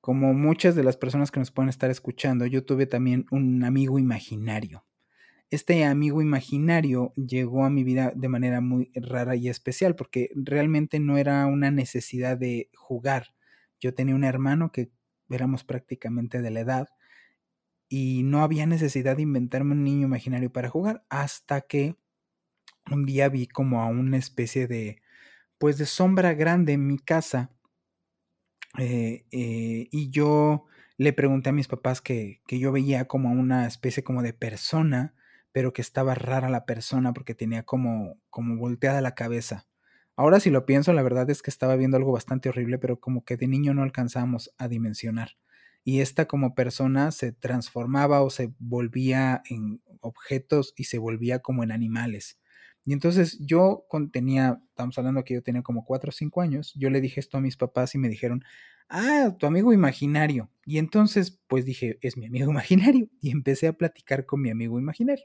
como 0.00 0.32
muchas 0.34 0.74
de 0.74 0.84
las 0.84 0.96
personas 0.96 1.30
que 1.30 1.40
nos 1.40 1.50
pueden 1.50 1.68
estar 1.68 1.90
escuchando, 1.90 2.46
yo 2.46 2.64
tuve 2.64 2.86
también 2.86 3.26
un 3.30 3.64
amigo 3.64 3.98
imaginario. 3.98 4.84
Este 5.50 5.84
amigo 5.84 6.22
imaginario 6.22 7.12
llegó 7.16 7.64
a 7.64 7.70
mi 7.70 7.82
vida 7.82 8.12
de 8.14 8.28
manera 8.28 8.60
muy 8.60 8.92
rara 8.94 9.34
y 9.34 9.48
especial 9.48 9.96
porque 9.96 10.30
realmente 10.36 11.00
no 11.00 11.18
era 11.18 11.44
una 11.46 11.72
necesidad 11.72 12.38
de 12.38 12.70
jugar. 12.72 13.34
Yo 13.80 13.94
tenía 13.94 14.14
un 14.14 14.24
hermano 14.24 14.72
que 14.72 14.90
éramos 15.30 15.64
prácticamente 15.64 16.42
de 16.42 16.50
la 16.50 16.60
edad 16.60 16.88
y 17.88 18.22
no 18.22 18.42
había 18.42 18.66
necesidad 18.66 19.16
de 19.16 19.22
inventarme 19.22 19.72
un 19.72 19.84
niño 19.84 20.06
imaginario 20.06 20.52
para 20.52 20.70
jugar 20.70 21.04
hasta 21.08 21.62
que 21.62 21.96
un 22.90 23.04
día 23.04 23.28
vi 23.28 23.46
como 23.46 23.82
a 23.82 23.86
una 23.86 24.16
especie 24.16 24.66
de 24.66 25.02
pues 25.58 25.76
de 25.76 25.86
sombra 25.86 26.34
grande 26.34 26.72
en 26.72 26.86
mi 26.86 26.98
casa 26.98 27.50
eh, 28.78 29.26
eh, 29.32 29.88
y 29.90 30.10
yo 30.10 30.66
le 30.96 31.12
pregunté 31.12 31.50
a 31.50 31.52
mis 31.52 31.66
papás 31.66 32.00
que, 32.00 32.40
que, 32.46 32.58
yo 32.58 32.70
veía 32.72 33.06
como 33.06 33.32
una 33.32 33.66
especie 33.66 34.04
como 34.04 34.22
de 34.22 34.32
persona 34.32 35.14
pero 35.52 35.72
que 35.72 35.82
estaba 35.82 36.14
rara 36.14 36.48
la 36.48 36.66
persona 36.66 37.12
porque 37.12 37.34
tenía 37.34 37.64
como 37.64 38.18
como 38.30 38.56
volteada 38.56 39.00
la 39.00 39.16
cabeza 39.16 39.66
ahora 40.20 40.40
si 40.40 40.50
lo 40.50 40.66
pienso 40.66 40.92
la 40.92 41.02
verdad 41.02 41.28
es 41.30 41.42
que 41.42 41.50
estaba 41.50 41.76
viendo 41.76 41.96
algo 41.96 42.12
bastante 42.12 42.48
horrible 42.48 42.78
pero 42.78 43.00
como 43.00 43.24
que 43.24 43.36
de 43.36 43.48
niño 43.48 43.74
no 43.74 43.82
alcanzamos 43.82 44.54
a 44.58 44.68
dimensionar 44.68 45.36
y 45.84 46.00
esta 46.00 46.26
como 46.26 46.54
persona 46.54 47.10
se 47.10 47.32
transformaba 47.32 48.22
o 48.22 48.30
se 48.30 48.52
volvía 48.58 49.42
en 49.48 49.82
objetos 50.00 50.74
y 50.76 50.84
se 50.84 50.98
volvía 50.98 51.40
como 51.40 51.62
en 51.62 51.72
animales. 51.72 52.38
Y 52.84 52.92
entonces 52.92 53.38
yo 53.40 53.86
tenía, 54.12 54.60
estamos 54.68 54.96
hablando 54.98 55.24
que 55.24 55.34
yo 55.34 55.42
tenía 55.42 55.62
como 55.62 55.84
4 55.84 56.10
o 56.10 56.12
5 56.12 56.40
años, 56.40 56.72
yo 56.74 56.90
le 56.90 57.00
dije 57.00 57.20
esto 57.20 57.38
a 57.38 57.40
mis 57.40 57.56
papás 57.56 57.94
y 57.94 57.98
me 57.98 58.08
dijeron, 58.08 58.42
ah, 58.88 59.36
tu 59.38 59.46
amigo 59.46 59.72
imaginario. 59.72 60.50
Y 60.64 60.78
entonces 60.78 61.40
pues 61.46 61.64
dije, 61.64 61.98
es 62.02 62.16
mi 62.16 62.26
amigo 62.26 62.50
imaginario. 62.50 63.08
Y 63.20 63.30
empecé 63.30 63.68
a 63.68 63.74
platicar 63.74 64.26
con 64.26 64.40
mi 64.40 64.50
amigo 64.50 64.78
imaginario. 64.78 65.24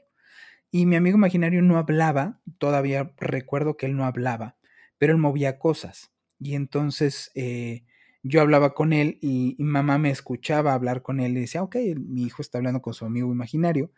Y 0.70 0.86
mi 0.86 0.96
amigo 0.96 1.16
imaginario 1.16 1.62
no 1.62 1.78
hablaba, 1.78 2.40
todavía 2.58 3.14
recuerdo 3.18 3.76
que 3.76 3.86
él 3.86 3.96
no 3.96 4.04
hablaba, 4.04 4.56
pero 4.98 5.12
él 5.12 5.18
movía 5.18 5.58
cosas. 5.58 6.12
Y 6.38 6.54
entonces 6.54 7.30
eh, 7.34 7.84
yo 8.22 8.40
hablaba 8.40 8.74
con 8.74 8.92
él 8.92 9.18
y, 9.22 9.56
mamá 9.58 9.98
me 9.98 10.10
escuchaba 10.10 10.74
hablar 10.74 11.02
con 11.02 11.20
él 11.20 11.36
y 11.36 11.40
decía, 11.42 11.62
ok, 11.62 11.76
mi 11.96 12.24
hijo 12.24 12.42
está 12.42 12.58
hablando 12.58 12.82
con 12.82 12.94
su 12.94 13.04
amigo 13.04 13.32
imaginario. 13.32 13.92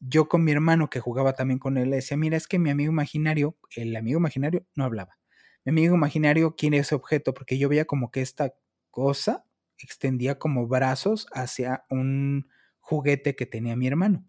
Yo 0.00 0.28
con 0.28 0.44
mi 0.44 0.52
hermano 0.52 0.90
que 0.90 1.00
jugaba 1.00 1.34
también 1.34 1.58
con 1.58 1.76
él 1.76 1.90
le 1.90 1.96
decía, 1.96 2.16
mira, 2.16 2.36
es 2.36 2.48
que 2.48 2.58
mi 2.58 2.70
amigo 2.70 2.92
imaginario, 2.92 3.56
el 3.76 3.94
amigo 3.96 4.18
imaginario 4.18 4.66
no 4.74 4.84
hablaba. 4.84 5.18
Mi 5.64 5.70
amigo 5.70 5.94
imaginario 5.94 6.56
quiere 6.56 6.78
ese 6.78 6.94
objeto 6.94 7.34
porque 7.34 7.58
yo 7.58 7.68
veía 7.68 7.84
como 7.84 8.10
que 8.10 8.22
esta 8.22 8.54
cosa 8.90 9.44
extendía 9.78 10.38
como 10.38 10.66
brazos 10.66 11.26
hacia 11.32 11.84
un 11.90 12.48
juguete 12.80 13.36
que 13.36 13.46
tenía 13.46 13.76
mi 13.76 13.86
hermano. 13.86 14.24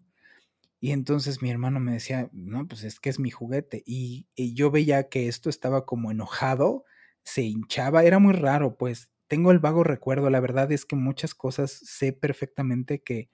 Y 0.82 0.90
entonces 0.90 1.42
mi 1.42 1.48
hermano 1.48 1.78
me 1.78 1.92
decía, 1.92 2.28
no, 2.32 2.66
pues 2.66 2.82
es 2.82 2.98
que 2.98 3.08
es 3.08 3.20
mi 3.20 3.30
juguete. 3.30 3.84
Y, 3.86 4.26
yo 4.36 4.72
veía 4.72 5.08
que 5.08 5.28
esto 5.28 5.48
estaba 5.48 5.86
como 5.86 6.10
enojado, 6.10 6.84
se 7.22 7.42
hinchaba, 7.42 8.02
era 8.02 8.18
muy 8.18 8.32
raro, 8.32 8.76
pues 8.76 9.08
tengo 9.28 9.52
el 9.52 9.60
vago 9.60 9.84
recuerdo, 9.84 10.28
la 10.28 10.40
verdad 10.40 10.72
es 10.72 10.84
que 10.84 10.96
muchas 10.96 11.36
cosas 11.36 11.70
sé 11.70 12.12
perfectamente 12.12 13.00
que, 13.00 13.30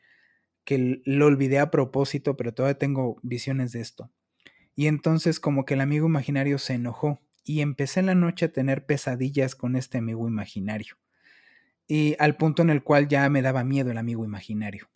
que 0.64 1.00
lo 1.06 1.24
olvidé 1.24 1.58
a 1.58 1.70
propósito, 1.70 2.36
pero 2.36 2.52
todavía 2.52 2.78
tengo 2.78 3.16
visiones 3.22 3.72
de 3.72 3.80
esto. 3.80 4.12
Y 4.76 4.86
entonces 4.86 5.40
como 5.40 5.64
que 5.64 5.72
el 5.72 5.80
amigo 5.80 6.06
imaginario 6.06 6.58
se 6.58 6.74
enojó 6.74 7.22
y 7.44 7.62
empecé 7.62 8.00
en 8.00 8.06
la 8.06 8.14
noche 8.14 8.44
a 8.44 8.52
tener 8.52 8.84
pesadillas 8.84 9.54
con 9.54 9.74
este 9.74 9.96
amigo 9.96 10.28
imaginario. 10.28 10.98
Y 11.86 12.14
al 12.18 12.36
punto 12.36 12.60
en 12.60 12.68
el 12.68 12.82
cual 12.82 13.08
ya 13.08 13.26
me 13.30 13.40
daba 13.40 13.64
miedo 13.64 13.90
el 13.90 13.96
amigo 13.96 14.22
imaginario. 14.26 14.90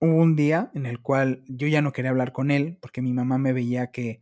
Hubo 0.00 0.14
un 0.14 0.36
día 0.36 0.70
en 0.74 0.86
el 0.86 1.00
cual 1.02 1.42
yo 1.48 1.66
ya 1.66 1.82
no 1.82 1.92
quería 1.92 2.10
hablar 2.10 2.32
con 2.32 2.50
él 2.50 2.78
porque 2.80 3.02
mi 3.02 3.12
mamá 3.12 3.38
me 3.38 3.52
veía 3.52 3.90
que 3.90 4.20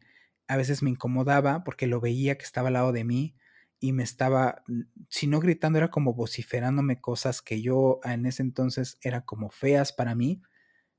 a 0.49 0.57
veces 0.57 0.83
me 0.83 0.91
incomodaba 0.91 1.65
porque 1.65 1.87
lo 1.87 2.01
veía 2.01 2.39
que 2.39 2.45
estaba 2.45 2.69
al 2.69 2.75
lado 2.75 2.93
de 2.93 3.05
mí 3.05 3.37
y 3.79 3.93
me 3.93 4.03
estaba, 4.03 4.63
si 5.11 5.27
no 5.27 5.39
gritando, 5.41 5.79
era 5.79 5.91
como 5.91 6.15
vociferándome 6.15 7.01
cosas 7.01 7.43
que 7.43 7.61
yo 7.61 8.01
en 8.05 8.25
ese 8.25 8.43
entonces 8.43 8.97
eran 9.03 9.23
como 9.23 9.51
feas 9.51 9.93
para 9.93 10.15
mí. 10.15 10.41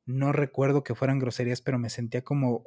No 0.06 0.32
recuerdo 0.34 0.84
que 0.84 0.96
fueran 0.96 1.20
groserías, 1.20 1.62
pero 1.62 1.80
me 1.80 1.90
sentía 1.92 2.24
como 2.24 2.66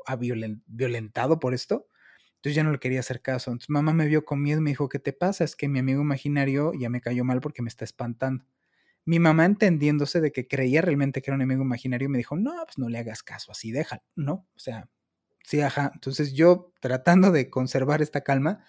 violentado 0.68 1.40
por 1.40 1.54
esto. 1.54 1.88
Entonces 2.36 2.56
ya 2.56 2.64
no 2.64 2.72
le 2.72 2.80
quería 2.80 3.00
hacer 3.00 3.22
caso. 3.22 3.50
Entonces 3.52 3.70
mamá 3.70 3.92
me 3.94 4.06
vio 4.06 4.24
con 4.24 4.42
miedo 4.42 4.60
y 4.60 4.62
me 4.64 4.70
dijo, 4.70 4.88
¿qué 4.88 4.98
te 5.00 5.12
pasa? 5.14 5.44
Es 5.44 5.56
que 5.56 5.68
mi 5.68 5.80
amigo 5.80 6.02
imaginario 6.02 6.72
ya 6.78 6.90
me 6.90 7.00
cayó 7.02 7.24
mal 7.24 7.40
porque 7.40 7.62
me 7.62 7.68
está 7.70 7.84
espantando. 7.84 8.44
Mi 9.10 9.18
mamá 9.18 9.44
entendiéndose 9.44 10.20
de 10.20 10.32
que 10.32 10.46
creía 10.46 10.82
realmente 10.82 11.20
que 11.20 11.30
era 11.30 11.36
un 11.36 11.42
amigo 11.42 11.62
imaginario 11.62 12.08
me 12.08 12.18
dijo, 12.18 12.36
no, 12.36 12.52
pues 12.64 12.78
no 12.78 12.88
le 12.88 12.98
hagas 12.98 13.22
caso, 13.22 13.52
así 13.52 13.72
déjalo, 13.72 14.02
¿no? 14.14 14.46
O 14.54 14.58
sea, 14.58 14.88
sí, 15.44 15.60
ajá. 15.60 15.90
Entonces 15.94 16.32
yo 16.32 16.72
tratando 16.80 17.32
de 17.32 17.50
conservar 17.50 18.02
esta 18.02 18.20
calma, 18.22 18.64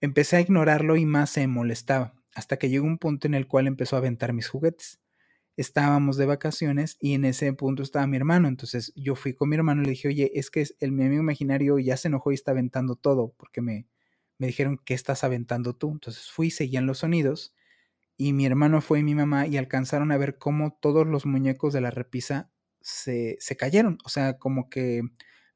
empecé 0.00 0.36
a 0.36 0.40
ignorarlo 0.40 0.96
y 0.96 1.06
más 1.06 1.30
se 1.30 1.46
molestaba, 1.46 2.14
hasta 2.34 2.56
que 2.58 2.70
llegó 2.70 2.86
un 2.86 2.98
punto 2.98 3.26
en 3.26 3.34
el 3.34 3.46
cual 3.46 3.66
empezó 3.66 3.96
a 3.96 3.98
aventar 3.98 4.32
mis 4.32 4.48
juguetes 4.48 5.00
estábamos 5.56 6.16
de 6.16 6.26
vacaciones 6.26 6.96
y 7.00 7.14
en 7.14 7.24
ese 7.24 7.52
punto 7.52 7.82
estaba 7.82 8.06
mi 8.06 8.16
hermano. 8.16 8.48
Entonces 8.48 8.92
yo 8.96 9.14
fui 9.14 9.34
con 9.34 9.48
mi 9.48 9.56
hermano 9.56 9.82
y 9.82 9.84
le 9.84 9.90
dije, 9.92 10.08
oye, 10.08 10.32
es 10.34 10.50
que 10.50 10.66
el, 10.80 10.92
mi 10.92 11.04
amigo 11.04 11.22
imaginario 11.22 11.78
ya 11.78 11.96
se 11.96 12.08
enojó 12.08 12.32
y 12.32 12.34
está 12.34 12.50
aventando 12.52 12.96
todo 12.96 13.34
porque 13.36 13.60
me, 13.60 13.86
me 14.38 14.48
dijeron 14.48 14.78
que 14.84 14.94
estás 14.94 15.24
aventando 15.24 15.74
tú. 15.76 15.92
Entonces 15.92 16.30
fui, 16.30 16.50
seguían 16.50 16.86
los 16.86 16.98
sonidos 16.98 17.54
y 18.16 18.32
mi 18.32 18.46
hermano 18.46 18.80
fue 18.80 19.00
y 19.00 19.02
mi 19.02 19.14
mamá 19.14 19.46
y 19.46 19.56
alcanzaron 19.56 20.12
a 20.12 20.16
ver 20.18 20.38
cómo 20.38 20.78
todos 20.80 21.06
los 21.06 21.26
muñecos 21.26 21.72
de 21.72 21.80
la 21.80 21.90
repisa 21.90 22.50
se, 22.80 23.36
se 23.40 23.56
cayeron. 23.56 23.98
O 24.04 24.08
sea, 24.08 24.38
como 24.38 24.70
que 24.70 25.02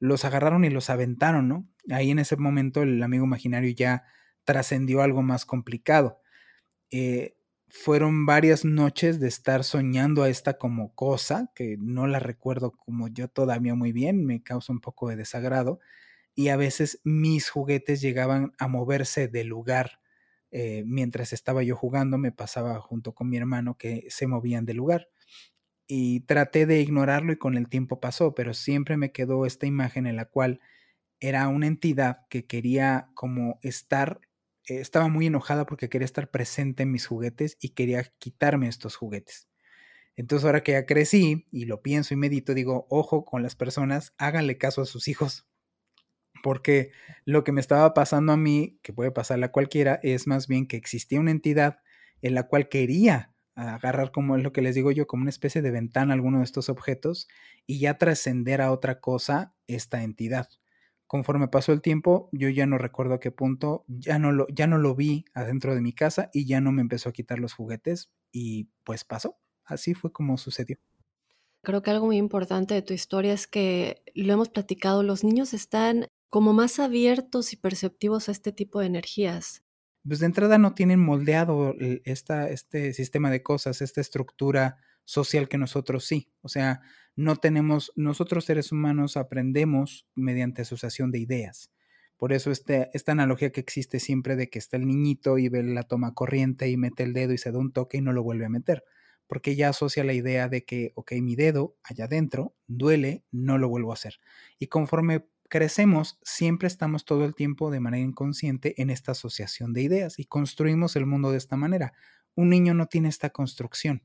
los 0.01 0.25
agarraron 0.25 0.65
y 0.65 0.71
los 0.71 0.91
aventaron, 0.91 1.49
¿no? 1.49 1.69
Ahí 1.91 2.11
en 2.11 2.19
ese 2.19 2.37
momento 2.37 2.83
el 2.83 3.03
amigo 3.03 3.25
imaginario 3.25 3.71
ya 3.75 4.05
trascendió 4.45 5.03
algo 5.03 5.23
más 5.23 5.45
complicado. 5.47 6.21
Eh, 6.91 7.37
fueron 7.69 8.25
varias 8.27 8.65
noches 8.65 9.21
de 9.21 9.29
estar 9.29 9.63
soñando 9.65 10.23
a 10.23 10.31
esta 10.31 10.57
como 10.59 10.95
cosa, 10.95 11.51
que 11.55 11.77
no 11.79 12.07
la 12.07 12.19
recuerdo 12.19 12.73
como 12.73 13.09
yo 13.09 13.29
todavía 13.29 13.75
muy 13.75 13.93
bien, 13.93 14.25
me 14.25 14.43
causa 14.43 14.73
un 14.73 14.81
poco 14.81 15.09
de 15.11 15.17
desagrado, 15.17 15.81
y 16.35 16.49
a 16.49 16.57
veces 16.57 17.01
mis 17.05 17.51
juguetes 17.51 18.01
llegaban 18.01 18.53
a 18.59 18.69
moverse 18.69 19.29
de 19.29 19.45
lugar. 19.45 20.01
Eh, 20.51 20.85
mientras 20.87 21.33
estaba 21.33 21.63
yo 21.63 21.77
jugando, 21.77 22.19
me 22.19 22.33
pasaba 22.33 22.81
junto 22.81 23.15
con 23.15 23.29
mi 23.29 23.37
hermano 23.37 23.77
que 23.79 24.07
se 24.11 24.27
movían 24.27 24.65
de 24.67 24.75
lugar. 24.75 25.09
Y 25.87 26.21
traté 26.21 26.67
de 26.67 26.81
ignorarlo 26.81 27.33
y 27.33 27.39
con 27.39 27.57
el 27.57 27.69
tiempo 27.69 28.01
pasó, 28.01 28.35
pero 28.35 28.55
siempre 28.55 28.97
me 28.97 29.13
quedó 29.13 29.47
esta 29.47 29.67
imagen 29.67 30.07
en 30.07 30.17
la 30.17 30.27
cual 30.27 30.61
era 31.21 31.49
una 31.49 31.67
entidad 31.69 32.27
que 32.31 32.47
quería 32.47 33.11
como 33.15 33.59
estar 33.63 34.21
eh, 34.69 34.81
estaba 34.81 35.09
muy 35.09 35.27
enojada 35.27 35.67
porque 35.67 35.89
quería 35.89 36.05
estar 36.07 36.31
presente 36.31 36.85
en 36.85 36.93
mis 36.93 37.07
juguetes 37.07 37.57
y 37.61 37.71
quería 37.71 38.05
quitarme 38.19 38.69
estos 38.69 38.97
juguetes. 38.97 39.49
Entonces 40.17 40.47
ahora 40.47 40.63
que 40.63 40.73
ya 40.73 40.87
crecí 40.87 41.47
y 41.53 41.67
lo 41.67 41.83
pienso 41.83 42.15
y 42.15 42.17
medito, 42.19 42.55
digo, 42.55 42.87
ojo 42.91 43.25
con 43.25 43.43
las 43.43 43.57
personas, 43.57 44.15
háganle 44.19 44.59
caso 44.59 44.83
a 44.83 44.87
sus 44.87 45.09
hijos. 45.09 45.47
Porque 46.43 46.93
lo 47.25 47.45
que 47.45 47.53
me 47.53 47.61
estaba 47.61 47.95
pasando 47.95 48.33
a 48.33 48.37
mí, 48.37 48.79
que 48.83 48.93
puede 48.93 49.11
pasarle 49.11 49.47
a 49.47 49.53
cualquiera, 49.53 50.01
es 50.03 50.27
más 50.27 50.47
bien 50.49 50.67
que 50.67 50.77
existía 50.77 51.21
una 51.21 51.31
entidad 51.31 51.79
en 52.23 52.35
la 52.35 52.45
cual 52.45 52.69
quería 52.69 53.35
agarrar, 53.55 54.13
como 54.13 54.37
es 54.37 54.43
lo 54.43 54.53
que 54.53 54.63
les 54.63 54.75
digo 54.75 54.93
yo, 54.93 55.07
como 55.07 55.23
una 55.23 55.31
especie 55.31 55.63
de 55.63 55.71
ventana 55.71 56.15
alguno 56.15 56.39
de 56.39 56.45
estos 56.45 56.69
objetos 56.69 57.29
y 57.67 57.81
ya 57.81 57.99
trascender 57.99 58.61
a 58.61 58.71
otra 58.71 59.01
cosa 59.01 59.55
esta 59.67 60.03
entidad 60.03 60.49
conforme 61.09 61.49
pasó 61.49 61.73
el 61.73 61.81
tiempo, 61.81 62.29
yo 62.33 62.51
ya 62.51 62.67
no 62.67 62.79
recuerdo 62.79 63.15
a 63.15 63.21
qué 63.21 63.33
punto, 63.33 63.85
ya 63.89 64.19
no 64.19 64.31
lo, 64.31 64.47
ya 64.49 64.67
no 64.67 64.77
lo 64.77 64.95
vi 64.95 65.25
adentro 65.35 65.75
de 65.75 65.81
mi 65.81 65.95
casa 65.95 66.31
y 66.33 66.47
ya 66.47 66.61
no 66.61 66.71
me 66.71 66.83
empezó 66.83 67.09
a 67.09 67.13
quitar 67.13 67.41
los 67.41 67.55
juguetes 67.55 68.13
y 68.31 68.69
pues 68.85 69.05
pasó. 69.05 69.39
Así 69.65 69.95
fue 69.95 70.13
como 70.13 70.37
sucedió. 70.37 70.79
Creo 71.63 71.83
que 71.83 71.91
algo 71.91 72.07
muy 72.07 72.19
importante 72.19 72.75
de 72.75 72.83
tu 72.83 72.93
historia 72.93 73.33
es 73.33 73.47
que 73.47 74.03
lo 74.15 74.35
hemos 74.35 74.51
platicado, 74.51 75.03
los 75.03 75.25
niños 75.25 75.55
están 75.55 76.07
como 76.29 76.53
más 76.53 76.79
abiertos 76.79 77.53
y 77.53 77.57
perceptivos 77.57 78.29
a 78.29 78.33
este 78.33 78.53
tipo 78.53 78.81
de 78.81 78.87
energías. 78.87 79.63
Pues 80.07 80.21
de 80.21 80.27
entrada 80.27 80.59
no 80.59 80.75
tienen 80.75 81.01
moldeado 81.01 81.75
este 82.05 82.93
sistema 82.95 83.31
de 83.31 83.43
cosas, 83.43 83.83
esta 83.83 84.01
estructura 84.01 84.79
social 85.05 85.49
que 85.49 85.59
nosotros 85.59 86.05
sí. 86.05 86.31
O 86.43 86.49
sea, 86.49 86.81
no 87.17 87.37
tenemos, 87.37 87.93
nosotros 87.97 88.45
seres 88.45 88.73
humanos 88.73 89.17
aprendemos 89.17 90.07
mediante 90.15 90.63
asociación 90.63 91.11
de 91.11 91.19
ideas. 91.19 91.71
Por 92.17 92.33
eso 92.33 92.51
este, 92.51 92.91
esta 92.93 93.13
analogía 93.13 93.51
que 93.51 93.61
existe 93.61 94.01
siempre 94.01 94.37
de 94.37 94.51
que 94.51 94.59
está 94.59 94.77
el 94.77 94.87
niñito 94.87 95.39
y 95.39 95.49
ve 95.49 95.63
la 95.63 95.85
toma 95.85 96.15
corriente 96.15 96.69
y 96.69 96.77
mete 96.77 97.05
el 97.05 97.13
dedo 97.13 97.33
y 97.33 97.39
se 97.39 97.53
da 97.53 97.59
un 97.59 97.73
toque 97.73 97.99
y 97.99 98.01
no 98.03 98.13
lo 98.13 98.23
vuelve 98.23 98.45
a 98.45 98.51
meter. 98.51 98.85
Porque 99.27 99.57
ya 99.57 99.71
asocia 99.71 100.05
la 100.05 100.15
idea 100.15 100.49
de 100.49 100.65
que, 100.65 100.93
ok, 100.95 101.13
mi 101.23 101.37
dedo 101.37 101.77
allá 101.83 102.05
adentro 102.05 102.55
duele, 102.67 103.25
no 103.31 103.57
lo 103.57 103.69
vuelvo 103.69 103.93
a 103.93 103.95
hacer. 103.95 104.21
Y 104.59 104.67
conforme 104.67 105.27
crecemos, 105.49 106.19
siempre 106.23 106.69
estamos 106.69 107.05
todo 107.05 107.25
el 107.25 107.35
tiempo 107.35 107.71
de 107.71 107.81
manera 107.81 108.05
inconsciente 108.05 108.81
en 108.81 108.91
esta 108.91 109.13
asociación 109.13 109.73
de 109.73 109.83
ideas 109.83 110.19
y 110.19 110.25
construimos 110.25 110.97
el 110.97 111.07
mundo 111.07 111.31
de 111.31 111.39
esta 111.39 111.57
manera. 111.57 111.93
Un 112.35 112.51
niño 112.51 112.75
no 112.75 112.87
tiene 112.87 113.09
esta 113.09 113.31
construcción. 113.31 114.03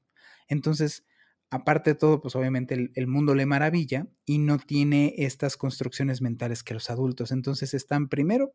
Entonces, 0.47 1.05
aparte 1.49 1.91
de 1.91 1.95
todo, 1.95 2.21
pues 2.21 2.35
obviamente 2.35 2.91
el, 2.93 3.07
mundo 3.07 3.35
le 3.35 3.45
maravilla 3.45 4.07
y 4.25 4.39
no 4.39 4.57
tiene 4.57 5.13
estas 5.17 5.57
construcciones 5.57 6.21
mentales 6.21 6.63
que 6.63 6.73
los 6.73 6.89
adultos. 6.89 7.31
Entonces 7.31 7.73
están 7.73 8.09
primero 8.09 8.53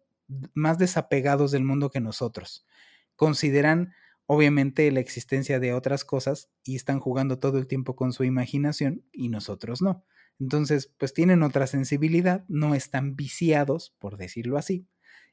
más 0.54 0.78
desapegados 0.78 1.52
del 1.52 1.64
mundo 1.64 1.90
que 1.90 2.00
nosotros. 2.00 2.66
Consideran 3.14 3.92
obviamente 4.26 4.90
la 4.90 5.00
existencia 5.00 5.60
de 5.60 5.72
otras 5.72 6.04
cosas 6.04 6.50
y 6.64 6.76
están 6.76 7.00
jugando 7.00 7.38
todo 7.38 7.58
el 7.58 7.66
tiempo 7.66 7.96
con 7.96 8.12
su 8.12 8.24
imaginación 8.24 9.04
y 9.12 9.28
nosotros 9.28 9.80
no. 9.80 10.04
Entonces, 10.40 10.92
pues 10.98 11.12
tienen 11.14 11.42
otra 11.42 11.66
sensibilidad, 11.66 12.44
no 12.48 12.74
están 12.74 13.16
viciados, 13.16 13.94
por 13.98 14.16
decirlo 14.16 14.58
así. 14.58 14.86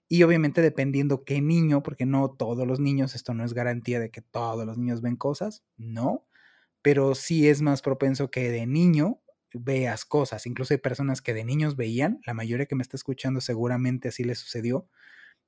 Y 0.07 0.23
obviamente 0.23 0.61
dependiendo 0.61 1.23
qué 1.25 1.41
niño, 1.41 1.83
porque 1.83 2.05
no 2.05 2.29
todos 2.31 2.67
los 2.67 2.79
niños, 2.79 3.15
esto 3.15 3.33
no 3.33 3.43
es 3.43 3.53
garantía 3.53 3.99
de 3.99 4.11
que 4.11 4.21
todos 4.21 4.65
los 4.65 4.77
niños 4.77 5.01
ven 5.01 5.15
cosas, 5.15 5.63
no, 5.77 6.25
pero 6.81 7.15
sí 7.15 7.49
es 7.49 7.61
más 7.61 7.81
propenso 7.81 8.31
que 8.31 8.51
de 8.51 8.67
niño 8.67 9.21
veas 9.53 10.05
cosas. 10.05 10.45
Incluso 10.47 10.73
hay 10.73 10.79
personas 10.79 11.21
que 11.21 11.33
de 11.33 11.45
niños 11.45 11.75
veían, 11.75 12.19
la 12.25 12.33
mayoría 12.35 12.65
que 12.67 12.75
me 12.75 12.83
está 12.83 12.97
escuchando 12.97 13.41
seguramente 13.41 14.09
así 14.09 14.23
le 14.23 14.35
sucedió, 14.35 14.87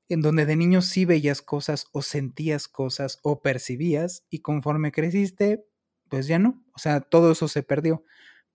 en 0.09 0.21
donde 0.21 0.45
de 0.45 0.55
niños 0.55 0.85
sí 0.85 1.05
veías 1.05 1.41
cosas 1.41 1.87
o 1.91 2.01
sentías 2.01 2.67
cosas 2.67 3.19
o 3.23 3.41
percibías 3.41 4.25
y 4.29 4.39
conforme 4.39 4.91
creciste, 4.91 5.65
pues 6.09 6.27
ya 6.27 6.39
no. 6.39 6.63
O 6.73 6.79
sea, 6.79 7.01
todo 7.01 7.31
eso 7.31 7.47
se 7.47 7.63
perdió 7.63 8.03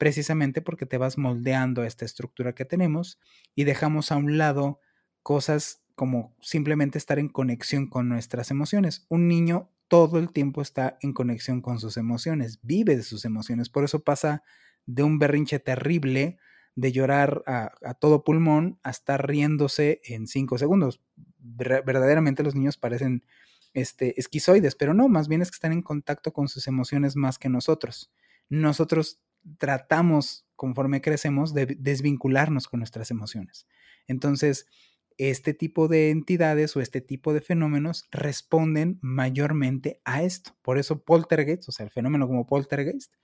precisamente 0.03 0.63
porque 0.63 0.85
te 0.85 0.99
vas 0.99 1.17
moldeando 1.17 1.83
a 1.83 1.87
esta 1.87 2.05
estructura 2.05 2.57
que 2.57 2.65
tenemos 2.65 3.21
y 3.55 3.63
dejamos 3.63 4.11
a 4.11 4.17
un 4.17 4.37
lado 4.37 4.81
cosas 5.23 5.85
como 5.95 6.35
simplemente 6.41 6.99
estar 6.99 7.21
en 7.21 7.29
conexión 7.29 7.87
con 7.87 8.09
nuestras 8.09 8.51
emociones. 8.51 9.07
Un 9.11 9.29
niño 9.29 9.71
todo 9.87 10.19
el 10.19 10.33
tiempo 10.33 10.61
está 10.61 10.99
en 11.03 11.13
conexión 11.13 11.61
con 11.61 11.79
sus 11.79 11.97
emociones, 11.97 12.59
vive 12.65 12.97
de 12.97 13.05
sus 13.05 13.25
emociones. 13.25 13.69
Por 13.69 13.85
eso 13.85 14.01
pasa 14.03 14.43
de 14.87 15.05
un 15.05 15.21
berrinche 15.21 15.61
terrible, 15.61 16.37
de 16.75 16.91
llorar 16.91 17.45
a, 17.47 17.95
todo 17.95 18.25
pulmón, 18.25 18.81
a 18.83 18.91
estar 18.91 19.25
riéndose 19.25 20.01
en 20.03 20.27
cinco 20.27 20.59
segundos. 20.59 21.01
verdaderamente 21.39 22.43
los 22.43 22.57
niños 22.57 22.77
parecen 22.77 23.25
este, 23.73 24.19
esquizoides, 24.19 24.75
pero 24.75 24.95
no, 24.95 25.07
más 25.07 25.29
bien 25.29 25.43
es 25.43 25.53
que 25.53 25.55
están 25.55 25.73
en 25.73 25.83
contacto 25.83 26.33
con 26.33 26.49
sus 26.49 26.67
emociones 26.67 27.15
más 27.15 27.39
que 27.39 27.49
nosotros. 27.49 28.11
Nosotros 28.49 29.21
tratamos, 29.59 30.47
conforme 30.57 31.01
crecemos, 31.01 31.55
de 31.55 31.77
desvincularnos 31.79 32.69
con 32.69 32.81
nuestras 32.81 33.11
emociones. 33.11 33.67
Entonces, 34.07 34.67
este 35.19 35.55
tipo 35.55 35.89
de 35.89 36.11
entidades 36.11 36.77
o 36.77 36.81
este 36.81 37.01
tipo 37.01 37.33
de 37.33 37.41
fenómenos 37.41 38.09
responden 38.11 38.99
mayormente 39.03 40.01
a 40.05 40.23
esto. 40.23 40.57
Por 40.63 40.79
eso 40.79 41.05
poltergeist, 41.05 41.69
o 41.69 41.73
sea, 41.73 41.85
el 41.85 41.93
fenómeno 41.93 42.27
como 42.27 42.47
poltergeist, 42.47 43.15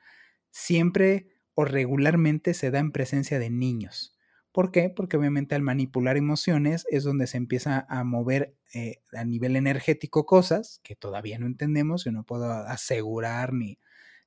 siempre 0.50 1.28
o 1.54 1.64
regularmente 1.64 2.54
se 2.54 2.70
da 2.70 2.78
en 2.78 2.92
presencia 2.92 3.38
de 3.38 3.50
niños. 3.50 4.16
¿Por 4.52 4.70
qué? 4.70 4.90
Porque 4.90 5.16
obviamente 5.16 5.54
al 5.54 5.62
manipular 5.62 6.16
emociones 6.16 6.86
es 6.90 7.04
donde 7.04 7.26
se 7.26 7.36
empieza 7.36 7.86
a 7.88 8.04
mover 8.04 8.56
eh, 8.74 9.02
a 9.12 9.24
nivel 9.24 9.56
energético 9.56 10.26
cosas 10.26 10.80
que 10.82 10.96
todavía 10.96 11.38
no 11.38 11.46
entendemos, 11.46 12.06
y 12.06 12.10
no 12.10 12.24
puedo 12.24 12.52
asegurar 12.52 13.52
ni, 13.52 13.78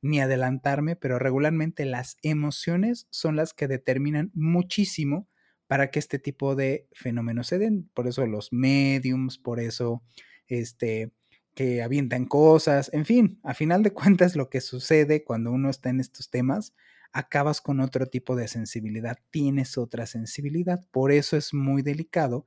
ni 0.01 0.19
adelantarme, 0.19 0.95
pero 0.95 1.19
regularmente 1.19 1.85
las 1.85 2.17
emociones 2.23 3.07
son 3.11 3.35
las 3.35 3.53
que 3.53 3.67
determinan 3.67 4.31
muchísimo 4.33 5.27
para 5.67 5.89
que 5.91 5.99
este 5.99 6.19
tipo 6.19 6.55
de 6.55 6.87
fenómenos 6.91 7.47
se 7.47 7.59
den. 7.59 7.89
Por 7.93 8.07
eso 8.07 8.25
los 8.25 8.51
mediums, 8.51 9.37
por 9.37 9.59
eso 9.59 10.03
este, 10.47 11.13
que 11.55 11.81
avientan 11.81 12.25
cosas, 12.25 12.89
en 12.93 13.05
fin, 13.05 13.39
a 13.43 13.53
final 13.53 13.83
de 13.83 13.93
cuentas 13.93 14.35
lo 14.35 14.49
que 14.49 14.61
sucede 14.61 15.23
cuando 15.23 15.51
uno 15.51 15.69
está 15.69 15.89
en 15.89 15.99
estos 15.99 16.29
temas, 16.29 16.73
acabas 17.13 17.61
con 17.61 17.79
otro 17.79 18.05
tipo 18.07 18.35
de 18.35 18.47
sensibilidad, 18.47 19.17
tienes 19.31 19.77
otra 19.77 20.05
sensibilidad, 20.05 20.79
por 20.91 21.11
eso 21.11 21.37
es 21.37 21.53
muy 21.53 21.81
delicado 21.81 22.45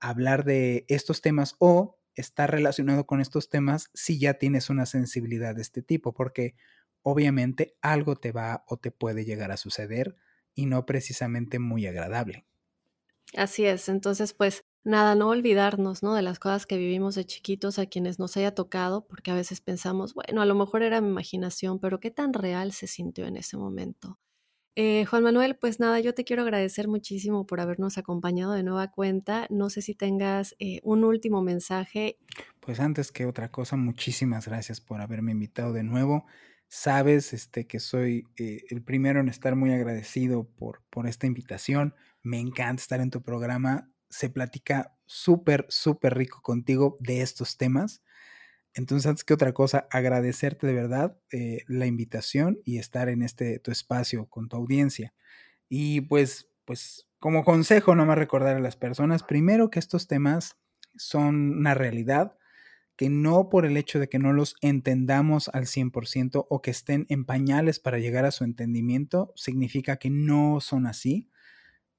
hablar 0.00 0.44
de 0.44 0.84
estos 0.88 1.20
temas 1.20 1.54
o 1.58 1.98
estar 2.14 2.50
relacionado 2.50 3.06
con 3.06 3.20
estos 3.20 3.48
temas 3.48 3.90
si 3.94 4.18
ya 4.18 4.34
tienes 4.34 4.68
una 4.70 4.86
sensibilidad 4.86 5.54
de 5.54 5.62
este 5.62 5.82
tipo, 5.82 6.12
porque 6.12 6.54
obviamente 7.02 7.76
algo 7.82 8.16
te 8.16 8.32
va 8.32 8.64
o 8.66 8.76
te 8.78 8.90
puede 8.90 9.24
llegar 9.24 9.50
a 9.52 9.56
suceder 9.56 10.16
y 10.54 10.66
no 10.66 10.86
precisamente 10.86 11.58
muy 11.58 11.86
agradable. 11.86 12.46
Así 13.36 13.64
es, 13.64 13.88
entonces 13.88 14.34
pues 14.34 14.64
Nada, 14.82 15.14
no 15.14 15.28
olvidarnos, 15.28 16.02
¿no? 16.02 16.14
De 16.14 16.22
las 16.22 16.38
cosas 16.38 16.64
que 16.64 16.78
vivimos 16.78 17.14
de 17.14 17.26
chiquitos 17.26 17.78
a 17.78 17.84
quienes 17.84 18.18
nos 18.18 18.38
haya 18.38 18.54
tocado, 18.54 19.06
porque 19.06 19.30
a 19.30 19.34
veces 19.34 19.60
pensamos, 19.60 20.14
bueno, 20.14 20.40
a 20.40 20.46
lo 20.46 20.54
mejor 20.54 20.82
era 20.82 21.02
mi 21.02 21.08
imaginación, 21.08 21.78
pero 21.80 22.00
qué 22.00 22.10
tan 22.10 22.32
real 22.32 22.72
se 22.72 22.86
sintió 22.86 23.26
en 23.26 23.36
ese 23.36 23.58
momento. 23.58 24.18
Eh, 24.76 25.04
Juan 25.04 25.24
Manuel, 25.24 25.56
pues 25.56 25.80
nada, 25.80 26.00
yo 26.00 26.14
te 26.14 26.24
quiero 26.24 26.42
agradecer 26.42 26.88
muchísimo 26.88 27.46
por 27.46 27.60
habernos 27.60 27.98
acompañado 27.98 28.52
de 28.52 28.62
nueva 28.62 28.90
cuenta. 28.90 29.46
No 29.50 29.68
sé 29.68 29.82
si 29.82 29.94
tengas 29.94 30.56
eh, 30.60 30.80
un 30.82 31.04
último 31.04 31.42
mensaje. 31.42 32.18
Pues 32.60 32.80
antes 32.80 33.12
que 33.12 33.26
otra 33.26 33.50
cosa, 33.50 33.76
muchísimas 33.76 34.46
gracias 34.46 34.80
por 34.80 35.02
haberme 35.02 35.32
invitado 35.32 35.74
de 35.74 35.82
nuevo. 35.82 36.24
Sabes 36.72 37.32
este, 37.32 37.66
que 37.66 37.80
soy 37.80 38.24
eh, 38.38 38.62
el 38.70 38.82
primero 38.82 39.20
en 39.20 39.28
estar 39.28 39.56
muy 39.56 39.72
agradecido 39.72 40.44
por, 40.44 40.82
por 40.88 41.06
esta 41.06 41.26
invitación. 41.26 41.94
Me 42.22 42.38
encanta 42.38 42.80
estar 42.80 43.00
en 43.00 43.10
tu 43.10 43.22
programa 43.22 43.90
se 44.10 44.28
platica 44.28 44.96
súper, 45.06 45.66
súper 45.68 46.14
rico 46.14 46.42
contigo 46.42 46.96
de 47.00 47.22
estos 47.22 47.56
temas. 47.56 48.02
Entonces, 48.74 49.06
antes 49.06 49.24
que 49.24 49.34
otra 49.34 49.52
cosa, 49.52 49.88
agradecerte 49.90 50.66
de 50.66 50.74
verdad 50.74 51.18
eh, 51.32 51.64
la 51.68 51.86
invitación 51.86 52.60
y 52.64 52.78
estar 52.78 53.08
en 53.08 53.22
este 53.22 53.58
tu 53.58 53.70
espacio 53.70 54.26
con 54.26 54.48
tu 54.48 54.56
audiencia. 54.56 55.14
Y 55.68 56.02
pues, 56.02 56.48
pues, 56.64 57.08
como 57.18 57.44
consejo, 57.44 57.94
no 57.94 58.06
más 58.06 58.18
recordar 58.18 58.56
a 58.56 58.60
las 58.60 58.76
personas, 58.76 59.22
primero 59.22 59.70
que 59.70 59.78
estos 59.78 60.06
temas 60.06 60.56
son 60.96 61.58
una 61.58 61.74
realidad, 61.74 62.36
que 63.00 63.08
no 63.08 63.48
por 63.48 63.64
el 63.64 63.78
hecho 63.78 63.98
de 63.98 64.10
que 64.10 64.18
no 64.18 64.34
los 64.34 64.56
entendamos 64.60 65.48
al 65.54 65.64
100% 65.64 66.46
o 66.50 66.60
que 66.60 66.70
estén 66.70 67.06
en 67.08 67.24
pañales 67.24 67.80
para 67.80 67.98
llegar 67.98 68.26
a 68.26 68.30
su 68.30 68.44
entendimiento, 68.44 69.32
significa 69.36 69.96
que 69.96 70.10
no 70.10 70.60
son 70.60 70.86
así 70.86 71.30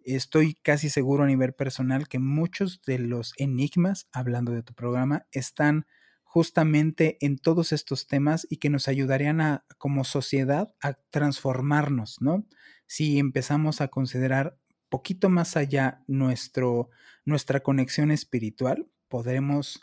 estoy 0.03 0.53
casi 0.53 0.89
seguro 0.89 1.23
a 1.23 1.27
nivel 1.27 1.53
personal 1.53 2.07
que 2.07 2.19
muchos 2.19 2.83
de 2.83 2.99
los 2.99 3.33
enigmas, 3.37 4.09
hablando 4.11 4.51
de 4.51 4.61
tu 4.61 4.75
programa, 4.75 5.25
están 5.31 5.87
justamente 6.21 7.17
en 7.21 7.39
todos 7.39 7.71
estos 7.71 8.05
temas 8.05 8.45
y 8.47 8.57
que 8.57 8.69
nos 8.69 8.87
ayudarían 8.87 9.41
a, 9.41 9.65
como 9.79 10.03
sociedad 10.03 10.71
a 10.83 10.93
transformarnos, 11.09 12.21
¿no? 12.21 12.45
Si 12.85 13.17
empezamos 13.17 13.81
a 13.81 13.87
considerar 13.87 14.55
poquito 14.87 15.29
más 15.29 15.57
allá 15.57 16.03
nuestro, 16.05 16.91
nuestra 17.25 17.61
conexión 17.61 18.11
espiritual, 18.11 18.87
podremos 19.07 19.81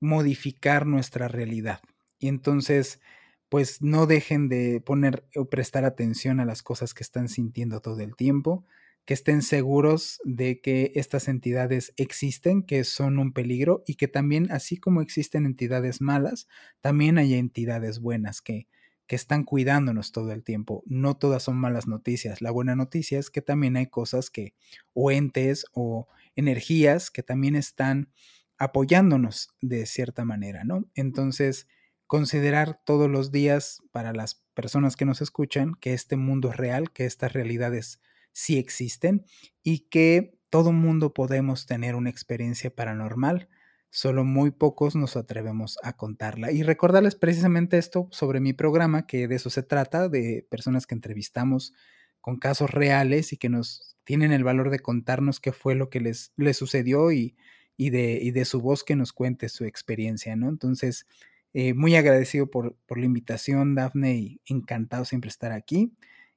modificar 0.00 0.86
nuestra 0.86 1.28
realidad. 1.28 1.80
Y 2.18 2.28
entonces, 2.28 3.00
pues 3.48 3.82
no 3.82 4.06
dejen 4.06 4.48
de 4.48 4.80
poner 4.80 5.24
o 5.36 5.48
prestar 5.48 5.84
atención 5.84 6.40
a 6.40 6.44
las 6.44 6.62
cosas 6.62 6.94
que 6.94 7.02
están 7.02 7.28
sintiendo 7.28 7.80
todo 7.80 8.00
el 8.00 8.16
tiempo 8.16 8.64
que 9.06 9.14
estén 9.14 9.40
seguros 9.40 10.20
de 10.24 10.60
que 10.60 10.90
estas 10.96 11.28
entidades 11.28 11.94
existen, 11.96 12.64
que 12.64 12.82
son 12.82 13.20
un 13.20 13.32
peligro 13.32 13.84
y 13.86 13.94
que 13.94 14.08
también, 14.08 14.50
así 14.50 14.78
como 14.78 15.00
existen 15.00 15.46
entidades 15.46 16.00
malas, 16.00 16.48
también 16.80 17.16
hay 17.16 17.34
entidades 17.34 18.00
buenas 18.00 18.42
que, 18.42 18.66
que 19.06 19.14
están 19.14 19.44
cuidándonos 19.44 20.10
todo 20.10 20.32
el 20.32 20.42
tiempo. 20.42 20.82
No 20.86 21.16
todas 21.16 21.44
son 21.44 21.56
malas 21.56 21.86
noticias. 21.86 22.42
La 22.42 22.50
buena 22.50 22.74
noticia 22.74 23.20
es 23.20 23.30
que 23.30 23.42
también 23.42 23.76
hay 23.76 23.86
cosas 23.86 24.28
que, 24.28 24.54
o 24.92 25.12
entes 25.12 25.66
o 25.72 26.08
energías 26.34 27.12
que 27.12 27.22
también 27.22 27.54
están 27.54 28.10
apoyándonos 28.58 29.50
de 29.60 29.86
cierta 29.86 30.24
manera, 30.24 30.64
¿no? 30.64 30.90
Entonces, 30.94 31.66
considerar 32.06 32.80
todos 32.84 33.10
los 33.10 33.32
días 33.32 33.82
para 33.90 34.12
las 34.12 34.42
personas 34.54 34.96
que 34.96 35.04
nos 35.04 35.20
escuchan 35.20 35.74
que 35.80 35.92
este 35.92 36.16
mundo 36.16 36.50
es 36.50 36.56
real, 36.56 36.90
que 36.92 37.04
estas 37.04 37.32
realidades 37.32 38.00
sí 38.32 38.58
existen 38.58 39.24
y 39.62 39.88
que 39.88 40.38
todo 40.50 40.72
mundo 40.72 41.12
podemos 41.12 41.66
tener 41.66 41.94
una 41.94 42.10
experiencia 42.10 42.74
paranormal, 42.74 43.48
solo 43.90 44.24
muy 44.24 44.50
pocos 44.50 44.94
nos 44.94 45.16
atrevemos 45.16 45.78
a 45.82 45.96
contarla. 45.96 46.52
Y 46.52 46.62
recordarles 46.62 47.16
precisamente 47.16 47.78
esto 47.78 48.08
sobre 48.12 48.40
mi 48.40 48.52
programa, 48.52 49.06
que 49.06 49.26
de 49.26 49.34
eso 49.34 49.50
se 49.50 49.62
trata, 49.62 50.08
de 50.08 50.46
personas 50.50 50.86
que 50.86 50.94
entrevistamos 50.94 51.74
con 52.20 52.38
casos 52.38 52.70
reales 52.70 53.32
y 53.32 53.36
que 53.36 53.48
nos 53.48 53.96
tienen 54.04 54.32
el 54.32 54.44
valor 54.44 54.70
de 54.70 54.78
contarnos 54.78 55.40
qué 55.40 55.52
fue 55.52 55.74
lo 55.74 55.90
que 55.90 56.00
les, 56.00 56.32
les 56.36 56.56
sucedió 56.56 57.10
y, 57.10 57.36
y, 57.76 57.90
de, 57.90 58.18
y 58.22 58.30
de 58.30 58.44
su 58.44 58.60
voz 58.60 58.84
que 58.84 58.96
nos 58.96 59.12
cuente 59.12 59.48
su 59.48 59.64
experiencia, 59.64 60.36
¿no? 60.36 60.48
Entonces, 60.48 61.06
eh, 61.52 61.74
muy 61.74 61.96
agradecido 61.96 62.50
por, 62.50 62.76
por 62.86 62.98
la 62.98 63.06
invitación, 63.06 63.74
Dafne, 63.74 64.14
y 64.16 64.40
encantado 64.46 65.04
siempre 65.04 65.28
estar 65.28 65.52
aquí 65.52 65.92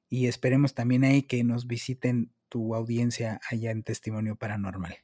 y 0.08 0.26
esperemos 0.26 0.74
también 0.74 1.04
ahí 1.04 1.22
que 1.22 1.44
nos 1.44 1.66
visiten 1.66 2.32
tu 2.48 2.74
audiencia 2.74 3.40
allá 3.48 3.70
en 3.70 3.84
Testimonio 3.84 4.36
Paranormal. 4.36 4.96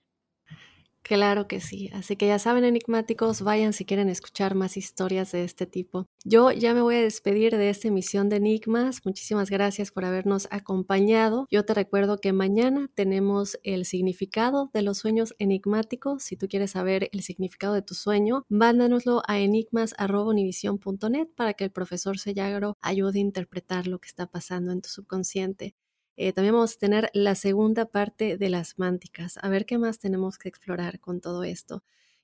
Claro 1.06 1.46
que 1.46 1.60
sí. 1.60 1.88
Así 1.92 2.16
que 2.16 2.26
ya 2.26 2.40
saben, 2.40 2.64
enigmáticos, 2.64 3.42
vayan 3.42 3.72
si 3.72 3.84
quieren 3.84 4.08
escuchar 4.08 4.56
más 4.56 4.76
historias 4.76 5.30
de 5.30 5.44
este 5.44 5.64
tipo. 5.64 6.06
Yo 6.24 6.50
ya 6.50 6.74
me 6.74 6.80
voy 6.80 6.96
a 6.96 7.02
despedir 7.02 7.56
de 7.56 7.70
esta 7.70 7.86
emisión 7.86 8.28
de 8.28 8.38
Enigmas. 8.38 9.02
Muchísimas 9.04 9.48
gracias 9.48 9.92
por 9.92 10.04
habernos 10.04 10.48
acompañado. 10.50 11.46
Yo 11.48 11.64
te 11.64 11.74
recuerdo 11.74 12.18
que 12.18 12.32
mañana 12.32 12.90
tenemos 12.96 13.56
el 13.62 13.84
significado 13.84 14.68
de 14.74 14.82
los 14.82 14.98
sueños 14.98 15.32
enigmáticos. 15.38 16.24
Si 16.24 16.36
tú 16.36 16.48
quieres 16.48 16.72
saber 16.72 17.08
el 17.12 17.22
significado 17.22 17.74
de 17.74 17.82
tu 17.82 17.94
sueño, 17.94 18.42
mándanoslo 18.48 19.22
a 19.28 19.38
enigmas.univision.net 19.38 21.28
para 21.36 21.54
que 21.54 21.62
el 21.62 21.70
profesor 21.70 22.18
Sellagro 22.18 22.76
ayude 22.82 23.20
a 23.20 23.22
interpretar 23.22 23.86
lo 23.86 24.00
que 24.00 24.08
está 24.08 24.26
pasando 24.26 24.72
en 24.72 24.80
tu 24.80 24.88
subconsciente. 24.88 25.76
Eh, 26.16 26.32
también 26.32 26.54
vamos 26.54 26.74
a 26.74 26.78
tener 26.78 27.10
la 27.12 27.34
segunda 27.34 27.86
parte 27.86 28.38
de 28.38 28.48
las 28.48 28.78
mánticas. 28.78 29.38
A 29.42 29.48
ver 29.48 29.66
qué 29.66 29.78
más 29.78 29.98
tenemos 29.98 30.38
que 30.38 30.48
explorar 30.48 30.98
con 30.98 31.20
todo 31.20 31.44
esto. 31.44 31.82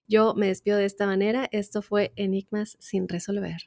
Yo 0.09 0.35
me 0.35 0.49
despido 0.49 0.79
de 0.79 0.87
esta 0.87 1.07
manera. 1.07 1.49
Esto 1.53 1.83
fue 1.83 2.13
Enigmas 2.17 2.77
sin 2.81 3.09
resolver. 3.09 3.63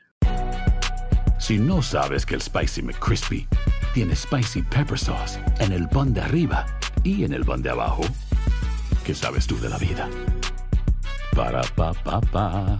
Si 1.39 1.59
no 1.59 1.81
sabes 1.81 2.25
que 2.25 2.35
el 2.35 2.41
Spicy 2.41 2.81
McCrispy 2.81 3.47
tiene 3.93 4.15
Spicy 4.15 4.63
Pepper 4.63 4.97
Sauce 4.97 5.39
en 5.59 5.71
el 5.71 5.87
pan 5.89 6.13
de 6.13 6.21
arriba 6.21 6.65
y 7.03 7.23
en 7.23 7.33
el 7.33 7.45
pan 7.45 7.61
de 7.61 7.69
abajo, 7.69 8.03
¿qué 9.05 9.13
sabes 9.13 9.45
tú 9.45 9.59
de 9.59 9.69
la 9.69 9.77
vida? 9.77 10.09
Para, 11.35 11.61
pa, 11.75 11.93
pa, 11.93 12.19
pa. 12.21 12.79